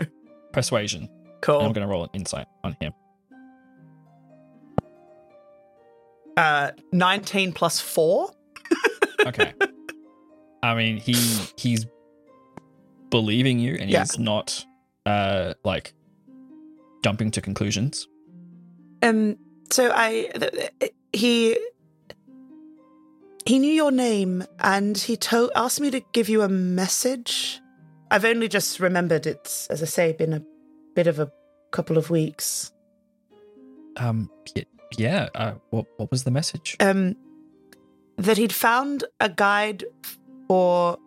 persuasion. 0.52 1.02
And 1.02 1.40
cool. 1.40 1.60
I'm 1.60 1.72
gonna 1.72 1.88
roll 1.88 2.04
an 2.04 2.10
insight 2.12 2.46
on 2.62 2.76
him. 2.80 2.92
Uh, 6.36 6.70
nineteen 6.92 7.52
plus 7.52 7.80
four. 7.80 8.30
Okay. 9.26 9.52
I 10.62 10.74
mean, 10.74 10.96
he 10.98 11.14
he's 11.56 11.86
believing 13.10 13.58
you, 13.58 13.76
and 13.80 13.90
Yeah. 13.90 14.00
he's 14.00 14.18
not 14.18 14.64
uh 15.06 15.54
like 15.64 15.92
jumping 17.02 17.30
to 17.32 17.40
conclusions. 17.40 18.06
Um. 19.02 19.36
So 19.70 19.90
I 19.94 20.30
he 21.12 21.58
he 23.44 23.58
knew 23.58 23.72
your 23.72 23.90
name 23.90 24.44
and 24.60 24.96
he 24.96 25.16
told 25.16 25.50
asked 25.56 25.80
me 25.80 25.90
to 25.90 26.00
give 26.12 26.28
you 26.28 26.42
a 26.42 26.48
message. 26.48 27.60
I've 28.10 28.24
only 28.24 28.46
just 28.48 28.78
remembered 28.78 29.26
it's 29.26 29.66
as 29.68 29.82
I 29.82 29.86
say 29.86 30.12
been 30.12 30.32
a 30.34 30.42
bit 30.94 31.06
of 31.06 31.18
a 31.18 31.32
couple 31.72 31.96
of 31.98 32.10
weeks. 32.10 32.70
Um, 33.96 34.30
yeah. 34.96 35.28
Uh, 35.34 35.54
what 35.70 35.86
what 35.96 36.10
was 36.10 36.24
the 36.24 36.30
message? 36.30 36.76
Um, 36.80 37.16
that 38.18 38.36
he'd 38.38 38.52
found 38.52 39.04
a 39.20 39.28
guide 39.28 39.84
for 40.52 40.98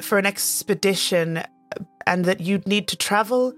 for 0.00 0.18
an 0.18 0.24
expedition, 0.24 1.42
and 2.06 2.24
that 2.24 2.40
you'd 2.40 2.68
need 2.68 2.86
to 2.86 2.96
travel 2.96 3.52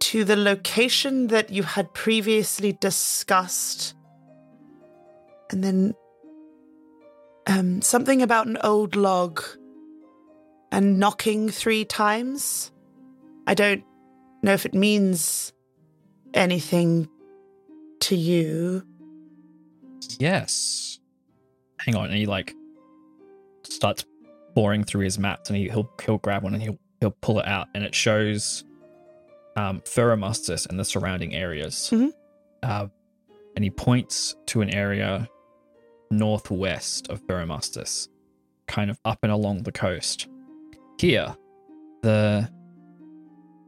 to 0.00 0.24
the 0.24 0.34
location 0.34 1.28
that 1.28 1.50
you 1.50 1.62
had 1.62 1.94
previously 1.94 2.72
discussed, 2.72 3.94
and 5.50 5.62
then 5.62 5.94
um, 7.46 7.80
something 7.82 8.20
about 8.20 8.48
an 8.48 8.58
old 8.64 8.96
log 8.96 9.40
and 10.72 10.98
knocking 10.98 11.50
three 11.50 11.84
times. 11.84 12.72
I 13.46 13.54
don't 13.54 13.84
know 14.42 14.54
if 14.54 14.66
it 14.66 14.74
means 14.74 15.52
anything 16.34 17.08
to 18.00 18.16
you. 18.16 18.82
Yes. 20.18 20.89
Hang 21.84 21.96
on, 21.96 22.06
and 22.06 22.14
he 22.14 22.26
like 22.26 22.54
starts 23.62 24.04
boring 24.54 24.84
through 24.84 25.04
his 25.04 25.18
maps, 25.18 25.48
and 25.50 25.56
he, 25.56 25.68
he'll 25.68 25.90
he'll 26.04 26.18
grab 26.18 26.42
one 26.42 26.54
and 26.54 26.62
he'll 26.62 26.78
he'll 27.00 27.16
pull 27.22 27.40
it 27.40 27.46
out, 27.46 27.68
and 27.74 27.84
it 27.84 27.94
shows 27.94 28.64
um 29.56 29.80
Theramustus 29.80 30.68
and 30.68 30.78
the 30.78 30.84
surrounding 30.84 31.34
areas. 31.34 31.90
Mhm. 31.92 32.12
Uh, 32.62 32.86
and 33.56 33.64
he 33.64 33.70
points 33.70 34.36
to 34.46 34.60
an 34.60 34.72
area 34.74 35.28
northwest 36.10 37.08
of 37.08 37.22
Theramustus, 37.26 38.08
kind 38.66 38.90
of 38.90 38.98
up 39.04 39.18
and 39.22 39.32
along 39.32 39.62
the 39.62 39.72
coast. 39.72 40.28
Here, 40.98 41.34
the 42.02 42.48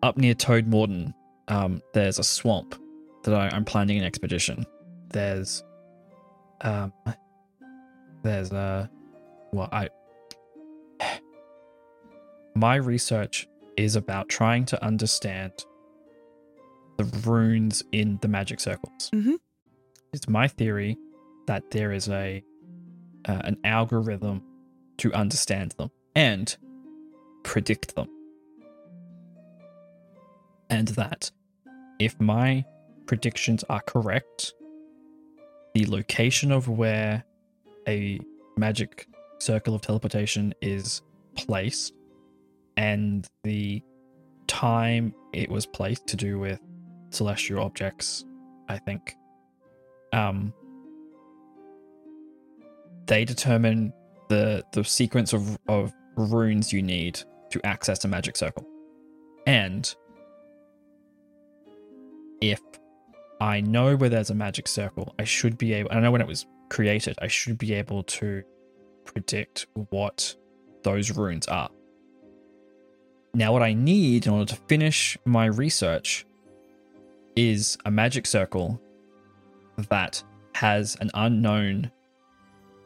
up 0.03 0.17
near 0.19 0.35
Toad 0.35 0.67
Morden, 0.67 1.15
um, 1.49 1.81
there's 1.95 2.19
a 2.19 2.25
swamp 2.25 2.75
that 3.25 3.35
I, 3.35 3.49
I'm 3.55 3.65
planning 3.65 3.99
an 3.99 4.05
expedition. 4.05 4.67
There's 5.11 5.63
um 6.61 6.93
there's 8.23 8.53
uh 8.53 8.87
well 9.53 9.69
I 9.73 9.89
my 12.55 12.77
research 12.77 13.49
is 13.77 13.97
about 13.97 14.29
trying 14.29 14.65
to 14.67 14.85
understand 14.85 15.53
the 16.99 17.05
runes 17.27 17.83
in 17.93 18.19
the 18.21 18.29
magic 18.29 18.61
circles. 18.61 19.11
Mhm. 19.13 19.39
It's 20.13 20.29
my 20.29 20.47
theory 20.49 20.99
that 21.47 21.71
there 21.71 21.93
is 21.93 22.09
a 22.09 22.43
uh, 23.29 23.41
an 23.45 23.57
algorithm 23.65 24.43
to 24.99 25.13
understand 25.15 25.73
them 25.79 25.91
and 26.15 26.57
predict 27.45 27.95
them. 27.95 28.09
And 30.69 30.89
that 30.89 31.31
if 31.99 32.21
my 32.21 32.65
predictions 33.07 33.65
are 33.71 33.81
correct, 33.81 34.53
the 35.75 35.87
location 35.87 36.51
of 36.53 36.69
where 36.69 37.25
a 37.89 38.21
magic 38.57 39.07
circle 39.39 39.75
of 39.75 39.81
teleportation 39.81 40.55
is 40.61 41.03
placed 41.37 41.93
and 42.77 43.27
the 43.45 43.83
time 44.47 45.15
it 45.33 45.51
was 45.51 45.67
placed 45.67 46.07
to 46.07 46.17
do 46.17 46.39
with 46.39 46.61
celestial 47.11 47.63
objects, 47.63 48.25
I 48.69 48.79
think. 48.79 49.15
Um 50.13 50.53
they 53.07 53.25
determine 53.25 53.93
the 54.29 54.65
the 54.73 54.85
sequence 54.85 55.33
of 55.33 55.59
of 55.69 55.93
runes 56.17 56.73
you 56.73 56.83
need 56.83 57.21
to 57.51 57.65
access 57.67 58.05
a 58.05 58.09
magic 58.09 58.37
circle. 58.37 58.67
And 59.47 59.95
if 62.41 62.61
I 63.41 63.61
know 63.61 63.97
where 63.97 64.09
there's 64.09 64.31
a 64.31 64.35
magic 64.35 64.69
circle, 64.69 65.15
I 65.19 65.25
should 65.25 65.59
be 65.59 65.73
able 65.75 65.91
I 65.93 66.01
know 66.01 66.11
when 66.11 66.21
it 66.21 66.27
was 66.27 66.47
created, 66.73 67.19
I 67.21 67.29
should 67.29 67.59
be 67.59 67.75
able 67.75 68.03
to 68.05 68.43
predict 69.05 69.67
what 69.91 70.35
those 70.83 71.11
runes 71.11 71.47
are. 71.47 71.69
Now 73.35 73.53
what 73.53 73.63
I 73.63 73.75
need 73.75 74.27
in 74.27 74.33
order 74.33 74.55
to 74.55 74.61
finish 74.69 75.19
my 75.27 75.47
research 75.47 76.27
is 77.37 77.77
a 77.85 77.91
magic 77.91 78.27
circle 78.27 78.81
that 79.91 80.23
has 80.55 80.97
an 81.01 81.11
unknown 81.13 81.91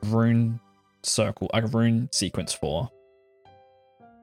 rune 0.07 0.59
circle, 1.05 1.49
a 1.55 1.65
rune 1.67 2.09
sequence 2.11 2.53
for, 2.53 2.91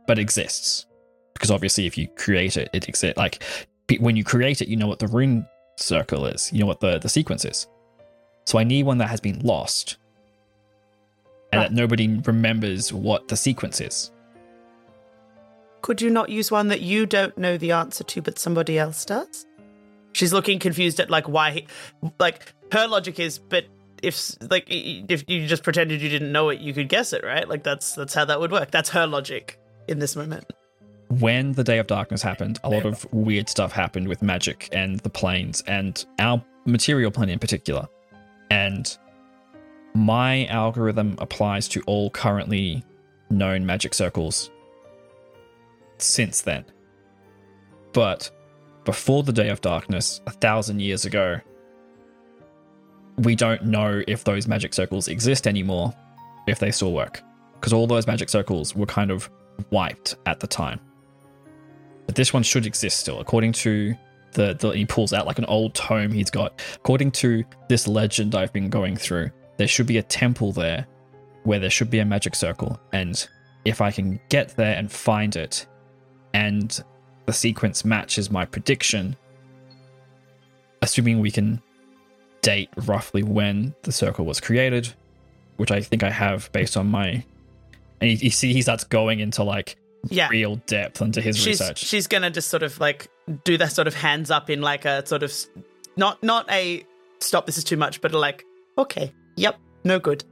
but 0.08 0.20
exists. 0.20 0.86
Because 1.34 1.52
obviously, 1.52 1.88
if 1.88 1.98
you 1.98 2.08
create 2.16 2.58
it, 2.58 2.70
it 2.74 2.90
exists. 2.90 3.18
Like 3.18 3.44
when 4.00 4.18
you 4.18 4.26
create 4.26 4.62
it, 4.62 4.68
you 4.68 4.76
know 4.76 4.88
what 4.88 5.00
the 5.00 5.08
rune 5.08 5.48
circle 5.78 6.26
is, 6.26 6.52
you 6.52 6.60
know 6.60 6.66
what 6.66 6.82
the, 6.82 7.00
the 7.00 7.10
sequence 7.10 7.46
is. 7.46 7.68
So 8.46 8.60
I 8.60 8.64
need 8.64 8.84
one 8.84 8.98
that 8.98 9.08
has 9.08 9.20
been 9.20 9.40
lost 9.40 9.98
and 11.52 11.62
that 11.62 11.74
nobody 11.74 12.08
remembers 12.26 12.92
what 12.92 13.28
the 13.28 13.38
sequence 13.38 13.80
is. 13.80 14.12
Could 15.82 16.02
you 16.02 16.10
not 16.10 16.30
use 16.30 16.50
one 16.50 16.70
that 16.70 16.82
you 16.82 17.06
don't 17.06 17.38
know 17.38 17.58
the 17.58 17.72
answer 17.72 18.04
to, 18.06 18.22
but 18.22 18.40
somebody 18.40 18.80
else 18.80 19.06
does? 19.06 19.46
She's 20.14 20.32
looking 20.32 20.60
confused 20.60 21.00
at 21.00 21.10
like 21.10 21.28
why, 21.28 21.52
he, 21.52 21.68
like 22.20 22.54
her 22.72 22.88
logic 22.88 23.20
is, 23.20 23.38
but 23.40 23.66
if 24.02 24.36
like 24.50 24.66
if 24.68 25.24
you 25.28 25.48
just 25.48 25.64
pretended 25.64 26.02
you 26.02 26.10
didn't 26.10 26.32
know 26.32 26.50
it, 26.50 26.60
you 26.60 26.74
could 26.74 26.90
guess 26.90 27.14
it, 27.14 27.24
right? 27.24 27.48
Like 27.48 27.64
that's 27.64 27.94
that's 27.96 28.14
how 28.14 28.26
that 28.26 28.40
would 28.40 28.52
work. 28.52 28.72
That's 28.72 28.90
her 28.90 29.08
logic 29.08 29.60
in 29.88 30.00
this 30.00 30.16
moment. 30.16 30.52
When 31.10 31.54
the 31.54 31.64
Day 31.64 31.80
of 31.80 31.88
Darkness 31.88 32.22
happened, 32.22 32.60
a 32.64 32.70
lot 32.70 32.86
of 32.86 33.06
weird 33.14 33.48
stuff 33.48 33.72
happened 33.72 34.08
with 34.08 34.22
magic 34.22 34.70
and 34.72 35.00
the 35.02 35.10
planes 35.10 35.62
and 35.68 36.04
our 36.20 36.44
material 36.66 37.12
plane 37.12 37.30
in 37.30 37.40
particular. 37.40 37.88
And 38.54 38.96
my 39.96 40.46
algorithm 40.46 41.16
applies 41.18 41.68
to 41.70 41.82
all 41.88 42.12
currently 42.12 42.84
known 43.32 43.66
magic 43.66 43.96
circles 43.96 44.52
since 45.98 46.42
then. 46.42 46.64
But 47.94 48.30
before 48.86 49.24
the 49.24 49.34
Day 49.34 49.50
of 49.50 49.62
Darkness, 49.62 50.22
a 50.28 50.32
thousand 50.32 50.82
years 50.82 51.04
ago, 51.04 51.40
we 53.18 53.34
don't 53.34 53.66
know 53.66 54.04
if 54.08 54.24
those 54.24 54.48
magic 54.48 54.76
circles 54.76 55.08
exist 55.08 55.48
anymore, 55.48 55.92
if 56.46 56.60
they 56.60 56.70
still 56.70 56.94
work. 56.94 57.24
Because 57.56 57.74
all 57.74 57.88
those 57.88 58.06
magic 58.06 58.30
circles 58.30 58.76
were 58.76 58.86
kind 58.86 59.10
of 59.10 59.32
wiped 59.72 60.16
at 60.28 60.40
the 60.40 60.48
time. 60.48 60.80
But 62.06 62.14
this 62.14 62.34
one 62.34 62.44
should 62.44 62.68
exist 62.68 63.00
still, 63.00 63.20
according 63.20 63.54
to 63.64 63.96
the, 64.34 64.56
the 64.56 64.72
he 64.72 64.86
pulls 64.86 65.14
out 65.14 65.26
like 65.26 65.40
an 65.40 65.46
old 65.46 65.74
tome 65.74 66.12
he's 66.12 66.30
got. 66.30 66.62
According 66.76 67.12
to 67.12 67.44
this 67.70 67.88
legend 67.88 68.36
I've 68.36 68.54
been 68.54 68.70
going 68.70 68.96
through, 68.96 69.32
there 69.58 69.68
should 69.68 69.88
be 69.88 69.98
a 69.98 70.04
temple 70.04 70.52
there 70.52 70.88
where 71.44 71.60
there 71.60 71.70
should 71.70 71.90
be 71.90 72.00
a 72.00 72.06
magic 72.06 72.36
circle. 72.36 72.80
And 72.92 73.28
if 73.66 73.82
I 73.82 73.92
can 73.92 74.20
get 74.30 74.56
there 74.56 74.76
and 74.76 74.92
find 74.92 75.36
it, 75.36 75.66
and 76.34 76.84
the 77.26 77.34
sequence 77.34 77.86
matches 77.86 78.32
my 78.32 78.46
prediction, 78.46 79.16
assuming 80.82 81.20
we 81.20 81.32
can 81.32 81.62
date 82.42 82.70
roughly 82.86 83.24
when 83.24 83.74
the 83.84 83.92
circle 83.92 84.26
was 84.26 84.40
created, 84.40 84.94
which 85.58 85.72
I 85.72 85.82
think 85.82 86.04
I 86.04 86.10
have 86.10 86.52
based 86.52 86.78
on 86.78 86.88
my. 86.88 87.24
And 88.02 88.12
you, 88.12 88.18
you 88.18 88.30
see, 88.30 88.54
he 88.54 88.62
starts 88.62 88.84
going 88.84 89.20
into 89.20 89.44
like 89.44 89.78
yeah. 90.10 90.28
real 90.30 90.58
depth 90.68 91.02
into 91.02 91.22
his 91.22 91.38
she's, 91.38 91.60
research. 91.60 91.80
She's 91.80 92.08
gonna 92.08 92.30
just 92.30 92.50
sort 92.50 92.64
of 92.64 92.80
like 92.80 93.08
do 93.44 93.58
that 93.58 93.72
sort 93.72 93.88
of 93.88 93.94
hands 93.94 94.30
up 94.32 94.50
in 94.50 94.62
like 94.62 94.86
a 94.86 95.06
sort 95.06 95.24
of 95.24 95.34
not 95.96 96.22
not 96.24 96.50
a 96.52 96.86
stop. 97.20 97.46
This 97.46 97.58
is 97.58 97.64
too 97.64 97.78
much, 97.78 98.02
but 98.02 98.12
like 98.14 98.44
okay, 98.78 99.14
yep, 99.36 99.58
no 99.84 100.00
good. 100.00 100.24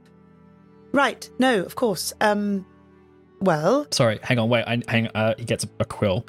Right, 0.92 1.28
no, 1.38 1.62
of 1.62 1.74
course. 1.74 2.12
Um, 2.20 2.66
well, 3.40 3.86
sorry, 3.90 4.18
hang 4.22 4.38
on, 4.38 4.48
wait. 4.48 4.64
I 4.66 4.82
hang. 4.88 5.08
Uh, 5.14 5.34
he 5.38 5.44
gets 5.44 5.64
a, 5.64 5.68
a 5.80 5.84
quill. 5.84 6.26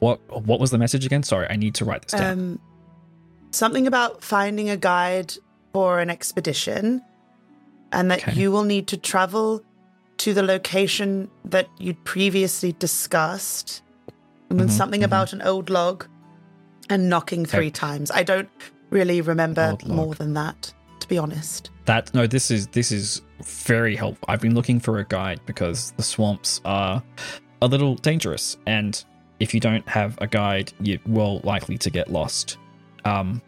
What 0.00 0.20
what 0.46 0.60
was 0.60 0.70
the 0.70 0.78
message 0.78 1.04
again? 1.04 1.22
Sorry, 1.22 1.46
I 1.48 1.56
need 1.56 1.74
to 1.76 1.84
write 1.84 2.02
this 2.02 2.12
down. 2.12 2.32
Um, 2.32 2.60
something 3.50 3.86
about 3.86 4.22
finding 4.24 4.70
a 4.70 4.76
guide 4.76 5.34
for 5.72 6.00
an 6.00 6.08
expedition, 6.10 7.02
and 7.92 8.10
that 8.10 8.20
Okay. 8.22 8.32
you 8.40 8.50
will 8.50 8.64
need 8.64 8.86
to 8.88 8.96
travel 8.96 9.62
to 10.18 10.34
the 10.34 10.42
location 10.42 11.30
that 11.44 11.68
you'd 11.78 12.02
previously 12.04 12.72
discussed. 12.72 13.82
And 14.50 14.58
then 14.58 14.68
Mhm, 14.68 14.72
something 14.72 15.00
mhm. 15.02 15.04
about 15.06 15.32
an 15.32 15.42
old 15.42 15.68
log 15.70 16.06
and 16.88 17.08
knocking 17.08 17.44
three 17.44 17.66
Okay. 17.66 17.70
times. 17.70 18.10
I 18.10 18.22
don't 18.22 18.48
really 18.90 19.20
remember 19.20 19.76
more 19.86 20.14
than 20.14 20.32
that, 20.34 20.72
to 21.00 21.08
be 21.08 21.18
honest. 21.18 21.70
That 21.84 22.12
no, 22.14 22.26
this 22.26 22.50
is 22.50 22.66
this 22.68 22.90
is 22.92 23.22
very 23.44 23.94
helpful. 23.96 24.24
I've 24.28 24.40
been 24.40 24.54
looking 24.54 24.80
for 24.80 24.98
a 24.98 25.04
guide 25.04 25.40
because 25.46 25.92
the 25.96 26.02
swamps 26.02 26.60
are 26.64 27.02
a 27.62 27.66
little 27.66 27.94
dangerous, 27.96 28.56
and 28.66 29.02
if 29.40 29.52
you 29.54 29.60
don't 29.60 29.86
have 29.88 30.16
a 30.20 30.26
guide, 30.26 30.72
you're 30.80 30.98
well 31.06 31.40
likely 31.44 31.76
to 31.78 31.90
get 31.90 32.10
lost. 32.10 32.56
Um, 33.04 33.40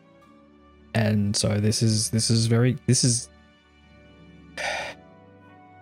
and 0.95 1.35
so 1.37 1.49
this 1.59 1.83
is 1.83 2.11
this 2.11 2.31
is 2.31 2.47
very 2.47 2.77
this 2.87 3.05
is 3.05 3.29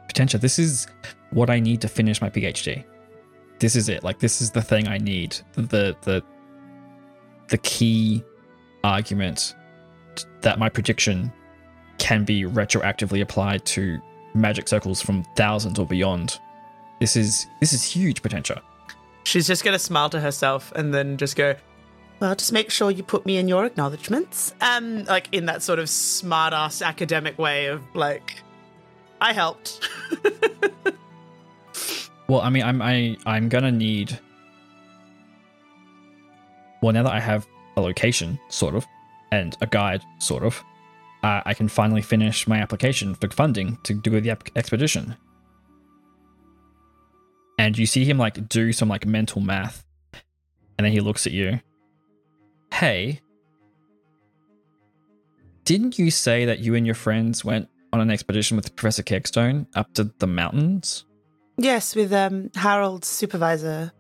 potential. 0.09 0.39
This 0.41 0.59
is 0.59 0.87
what 1.31 1.51
I 1.51 1.61
need 1.61 1.81
to 1.83 1.89
finish 1.89 2.21
my 2.21 2.31
PhD. 2.31 2.85
This 3.59 3.77
is 3.77 3.89
it. 3.89 4.05
Like 4.05 4.19
this 4.19 4.41
is 4.41 4.51
the 4.51 4.63
thing 4.63 4.89
I 4.89 4.99
need. 4.99 5.37
The 5.55 5.97
the 6.03 6.23
the 7.49 7.59
key 7.59 8.23
argument 8.85 9.55
that 10.43 10.59
my 10.59 10.69
prediction 10.69 11.33
can 11.99 12.25
be 12.25 12.43
retroactively 12.45 13.21
applied 13.21 13.65
to 13.67 14.01
magic 14.35 14.69
circles 14.69 15.03
from 15.03 15.25
thousands 15.37 15.79
or 15.79 15.87
beyond. 15.87 16.39
This 17.01 17.17
is 17.17 17.47
this 17.61 17.73
is 17.73 17.85
huge 17.85 18.23
potential. 18.23 18.57
She's 19.25 19.47
just 19.47 19.63
to 19.65 19.79
smile 19.79 20.09
to 20.11 20.21
herself 20.21 20.73
and 20.75 20.95
then 20.95 21.19
just 21.19 21.37
go, 21.37 21.55
well, 22.21 22.35
just 22.35 22.53
make 22.53 22.71
sure 22.71 22.91
you 22.91 23.03
put 23.03 23.27
me 23.27 23.37
in 23.37 23.47
your 23.47 23.65
acknowledgements. 23.65 24.55
Um, 24.61 25.05
like 25.05 25.29
in 25.33 25.47
that 25.47 25.63
sort 25.63 25.79
of 25.79 25.89
smart 25.89 26.55
ass 26.55 26.83
academic 26.83 27.39
way 27.39 27.67
of 27.67 27.83
like, 27.95 28.43
I 29.21 29.33
helped. 29.33 29.87
Well, 32.29 32.43
I 32.43 32.51
mean, 32.51 32.63
I'm 32.63 32.83
I 32.83 33.17
I'm 33.25 33.49
gonna 33.49 33.73
need. 33.73 34.19
Well, 36.83 36.93
now 36.93 37.03
that 37.03 37.13
I 37.13 37.21
have 37.21 37.47
a 37.77 37.81
location, 37.81 38.39
sort 38.49 38.75
of, 38.75 38.87
and 39.33 39.57
a 39.61 39.67
guide, 39.67 40.03
sort 40.19 40.45
of, 40.45 40.63
uh, 41.23 41.41
I 41.45 41.55
can 41.55 41.69
finally 41.69 42.03
finish 42.03 42.47
my 42.47 42.59
application 42.59 43.15
for 43.15 43.29
funding 43.31 43.79
to 43.85 43.95
do 43.95 44.21
the 44.21 44.31
expedition. 44.55 45.17
And 47.59 47.77
you 47.77 47.87
see 47.87 48.05
him 48.05 48.19
like 48.19 48.49
do 48.49 48.73
some 48.73 48.89
like 48.89 49.07
mental 49.07 49.41
math, 49.41 49.85
and 50.13 50.85
then 50.85 50.93
he 50.93 51.01
looks 51.01 51.27
at 51.27 51.33
you. 51.33 51.61
Hey, 52.73 53.21
didn't 55.65 55.99
you 55.99 56.11
say 56.11 56.45
that 56.45 56.61
you 56.61 56.75
and 56.75 56.87
your 56.87 56.95
friends 56.95 57.45
went 57.45 57.69
on 57.93 58.01
an 58.01 58.11
expedition 58.11 58.57
with 58.57 58.77
Professor 58.77 59.03
Kegstone 59.03 59.67
up 59.75 59.93
to 59.95 60.13
the 60.19 60.27
mountains? 60.27 61.07
Yes, 61.59 61.95
with 61.95 62.13
um, 62.13 62.51
Harold's 62.55 63.07
supervisor. 63.09 63.93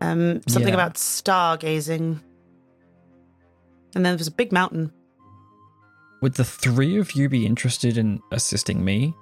Um, 0.00 0.40
something 0.48 0.68
Yeah. 0.68 0.74
about 0.74 0.94
stargazing. 0.94 2.20
And 3.94 4.04
then 4.06 4.12
there 4.12 4.16
was 4.16 4.28
a 4.28 4.32
big 4.32 4.52
mountain. 4.52 4.92
Would 6.22 6.34
the 6.34 6.44
three 6.44 6.98
of 6.98 7.12
you 7.12 7.28
be 7.28 7.44
interested 7.46 7.96
in 7.98 8.20
assisting 8.30 8.84
me 8.84 9.14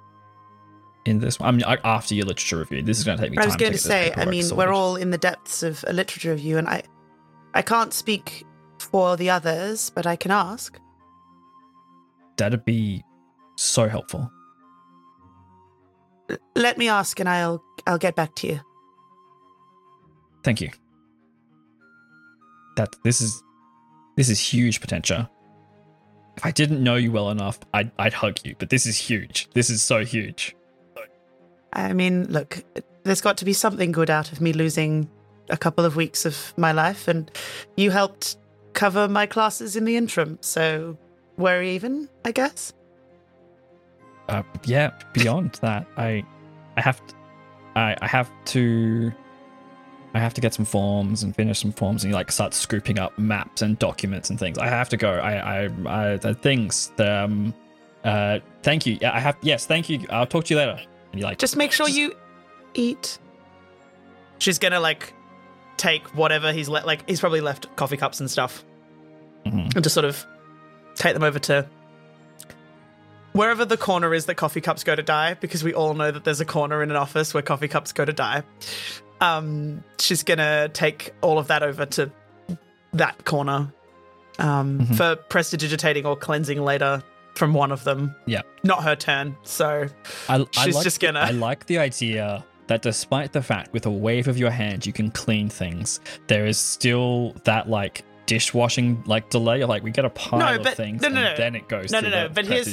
in 1.05 1.19
this? 1.19 1.39
one? 1.39 1.49
I 1.49 1.51
mean, 1.51 1.63
I- 1.65 1.77
after 1.83 2.13
your 2.13 2.25
literature 2.25 2.57
review, 2.59 2.81
this 2.83 2.97
is 2.99 3.03
going 3.03 3.17
to 3.17 3.23
take 3.23 3.31
me 3.31 3.37
I 3.39 3.45
was 3.45 3.55
going 3.55 3.71
to 3.71 3.77
to 3.77 3.83
say, 3.83 4.13
I 4.15 4.25
mean, 4.25 4.43
sorted. 4.43 4.57
we're 4.67 4.73
all 4.73 4.95
in 4.95 5.09
the 5.11 5.17
depths 5.17 5.63
of 5.63 5.83
a 5.87 5.93
literature 5.93 6.31
review, 6.31 6.57
and 6.57 6.67
I, 6.67 6.83
I 7.53 7.61
can't 7.61 7.93
speak 7.93 8.45
for 8.79 9.17
the 9.17 9.29
others, 9.29 9.89
but 9.89 10.05
I 10.05 10.15
can 10.15 10.31
ask. 10.31 10.79
That'd 12.37 12.63
be 12.63 13.03
so 13.57 13.87
helpful. 13.89 14.31
Let 16.55 16.77
me 16.77 16.87
ask, 16.87 17.19
and 17.19 17.27
I'll 17.27 17.63
I'll 17.87 17.97
get 17.97 18.15
back 18.15 18.35
to 18.35 18.47
you. 18.47 18.59
Thank 20.43 20.61
you. 20.61 20.69
That 22.75 22.95
this 23.03 23.21
is 23.21 23.43
this 24.17 24.29
is 24.29 24.39
huge 24.39 24.81
potential. 24.81 25.29
If 26.37 26.45
I 26.45 26.51
didn't 26.51 26.81
know 26.83 26.95
you 26.95 27.11
well 27.11 27.29
enough, 27.29 27.59
I'd 27.73 27.91
I'd 27.99 28.13
hug 28.13 28.39
you. 28.45 28.55
But 28.57 28.69
this 28.69 28.85
is 28.85 28.97
huge. 28.97 29.49
This 29.53 29.69
is 29.69 29.81
so 29.81 30.05
huge. 30.05 30.55
I 31.73 31.93
mean, 31.93 32.25
look, 32.31 32.63
there's 33.03 33.21
got 33.21 33.37
to 33.37 33.45
be 33.45 33.53
something 33.53 33.91
good 33.91 34.09
out 34.09 34.31
of 34.31 34.41
me 34.41 34.53
losing 34.53 35.09
a 35.49 35.57
couple 35.57 35.85
of 35.85 35.95
weeks 35.95 36.25
of 36.25 36.53
my 36.57 36.71
life, 36.71 37.07
and 37.07 37.29
you 37.77 37.91
helped 37.91 38.37
cover 38.73 39.07
my 39.07 39.25
classes 39.25 39.75
in 39.75 39.85
the 39.85 39.97
interim, 39.97 40.37
so 40.41 40.97
we're 41.37 41.63
even, 41.63 42.09
I 42.25 42.31
guess. 42.31 42.73
Uh, 44.29 44.43
yeah. 44.63 44.91
Beyond 45.13 45.53
that, 45.61 45.85
I 45.97 46.23
I 46.77 46.81
have 46.81 47.05
to, 47.07 47.15
I, 47.75 47.95
I 48.01 48.07
have 48.07 48.29
to 48.45 49.11
I 50.13 50.19
have 50.19 50.33
to 50.35 50.41
get 50.41 50.53
some 50.53 50.65
forms 50.65 51.21
and 51.23 51.35
finish 51.35 51.59
some 51.59 51.71
forms 51.71 52.03
and 52.03 52.11
you 52.11 52.15
like 52.15 52.31
start 52.31 52.53
scooping 52.53 52.97
up 52.99 53.17
maps 53.19 53.61
and 53.61 53.77
documents 53.79 54.29
and 54.29 54.39
things. 54.39 54.57
I 54.57 54.67
have 54.67 54.89
to 54.89 54.97
go. 54.97 55.11
I 55.13 55.63
I, 55.65 55.69
I 56.13 56.17
the 56.17 56.33
things. 56.35 56.91
The, 56.95 57.23
um 57.23 57.53
uh 58.03 58.39
thank 58.63 58.85
you. 58.85 58.97
Yeah, 59.01 59.13
I 59.15 59.19
have 59.19 59.37
yes, 59.41 59.65
thank 59.65 59.89
you. 59.89 60.05
I'll 60.09 60.25
talk 60.25 60.45
to 60.45 60.53
you 60.53 60.57
later. 60.59 60.79
And 61.11 61.19
you 61.19 61.25
like 61.25 61.37
Just 61.37 61.57
make 61.57 61.71
sure 61.71 61.87
you 61.89 62.13
eat. 62.73 63.17
She's 64.39 64.57
gonna 64.59 64.79
like 64.79 65.13
take 65.77 66.03
whatever 66.15 66.53
he's 66.53 66.69
let. 66.69 66.85
Like 66.85 67.07
he's 67.09 67.19
probably 67.19 67.41
left 67.41 67.75
coffee 67.75 67.97
cups 67.97 68.19
and 68.19 68.29
stuff, 68.31 68.63
Mhm. 69.45 69.73
and 69.75 69.83
just 69.83 69.93
sort 69.93 70.05
of 70.05 70.25
take 70.95 71.13
them 71.13 71.23
over 71.23 71.39
to 71.39 71.67
wherever 73.33 73.65
the 73.65 73.77
corner 73.77 74.13
is 74.13 74.25
that 74.25 74.35
coffee 74.35 74.61
cups 74.61 74.83
go 74.83 74.95
to 74.95 75.03
die. 75.03 75.35
Because 75.35 75.63
we 75.63 75.73
all 75.73 75.93
know 75.93 76.11
that 76.11 76.23
there's 76.23 76.41
a 76.41 76.45
corner 76.45 76.81
in 76.83 76.89
an 76.91 76.97
office 76.97 77.33
where 77.33 77.43
coffee 77.43 77.67
cups 77.67 77.91
go 77.91 78.05
to 78.05 78.13
die. 78.13 78.43
Um, 79.21 79.83
she's 79.99 80.23
gonna 80.23 80.69
take 80.69 81.13
all 81.21 81.37
of 81.39 81.47
that 81.47 81.61
over 81.63 81.85
to 81.85 82.11
that 82.93 83.25
corner 83.25 83.71
um, 84.39 84.79
Mhm. 84.79 84.95
for 84.95 85.15
prestidigitating 85.17 86.05
or 86.05 86.15
cleansing 86.15 86.61
later 86.63 87.03
from 87.35 87.53
one 87.53 87.71
of 87.71 87.83
them. 87.83 88.15
Yeah. 88.25 88.41
not 88.63 88.83
her 88.83 88.95
turn. 88.95 89.35
So 89.43 89.87
I, 90.29 90.35
I 90.35 90.45
She's 90.63 90.75
like 90.75 90.83
just 90.83 90.99
gonna- 91.01 91.19
I 91.19 91.31
like 91.31 91.65
the 91.67 91.77
idea 91.79 92.43
that 92.67 92.81
despite 92.81 93.33
the 93.33 93.41
fact 93.41 93.73
with 93.73 93.85
a 93.85 93.89
wave 93.91 94.27
of 94.27 94.37
your 94.37 94.51
hand 94.51 94.85
you 94.85 94.93
can 94.93 95.11
clean 95.11 95.49
things, 95.49 95.99
there 96.27 96.45
is 96.45 96.57
still 96.57 97.33
that 97.45 97.69
like 97.69 98.03
dishwashing 98.29 99.03
like 99.05 99.29
delay. 99.29 99.63
Like 99.65 99.83
we 99.83 99.91
get 99.91 100.05
a 100.05 100.09
pile 100.09 100.39
No, 100.39 100.61
of 100.61 100.73
things 100.75 101.01
no, 101.01 101.09
no, 101.09 101.21
no. 101.23 101.35
then 101.35 101.55
it 101.55 101.67
goes 101.67 101.91
No, 101.91 101.99
to 102.01 102.09
no, 102.09 102.15
no, 102.23 102.27
the 102.27 102.33
but 102.33 102.45
here's- 102.45 102.67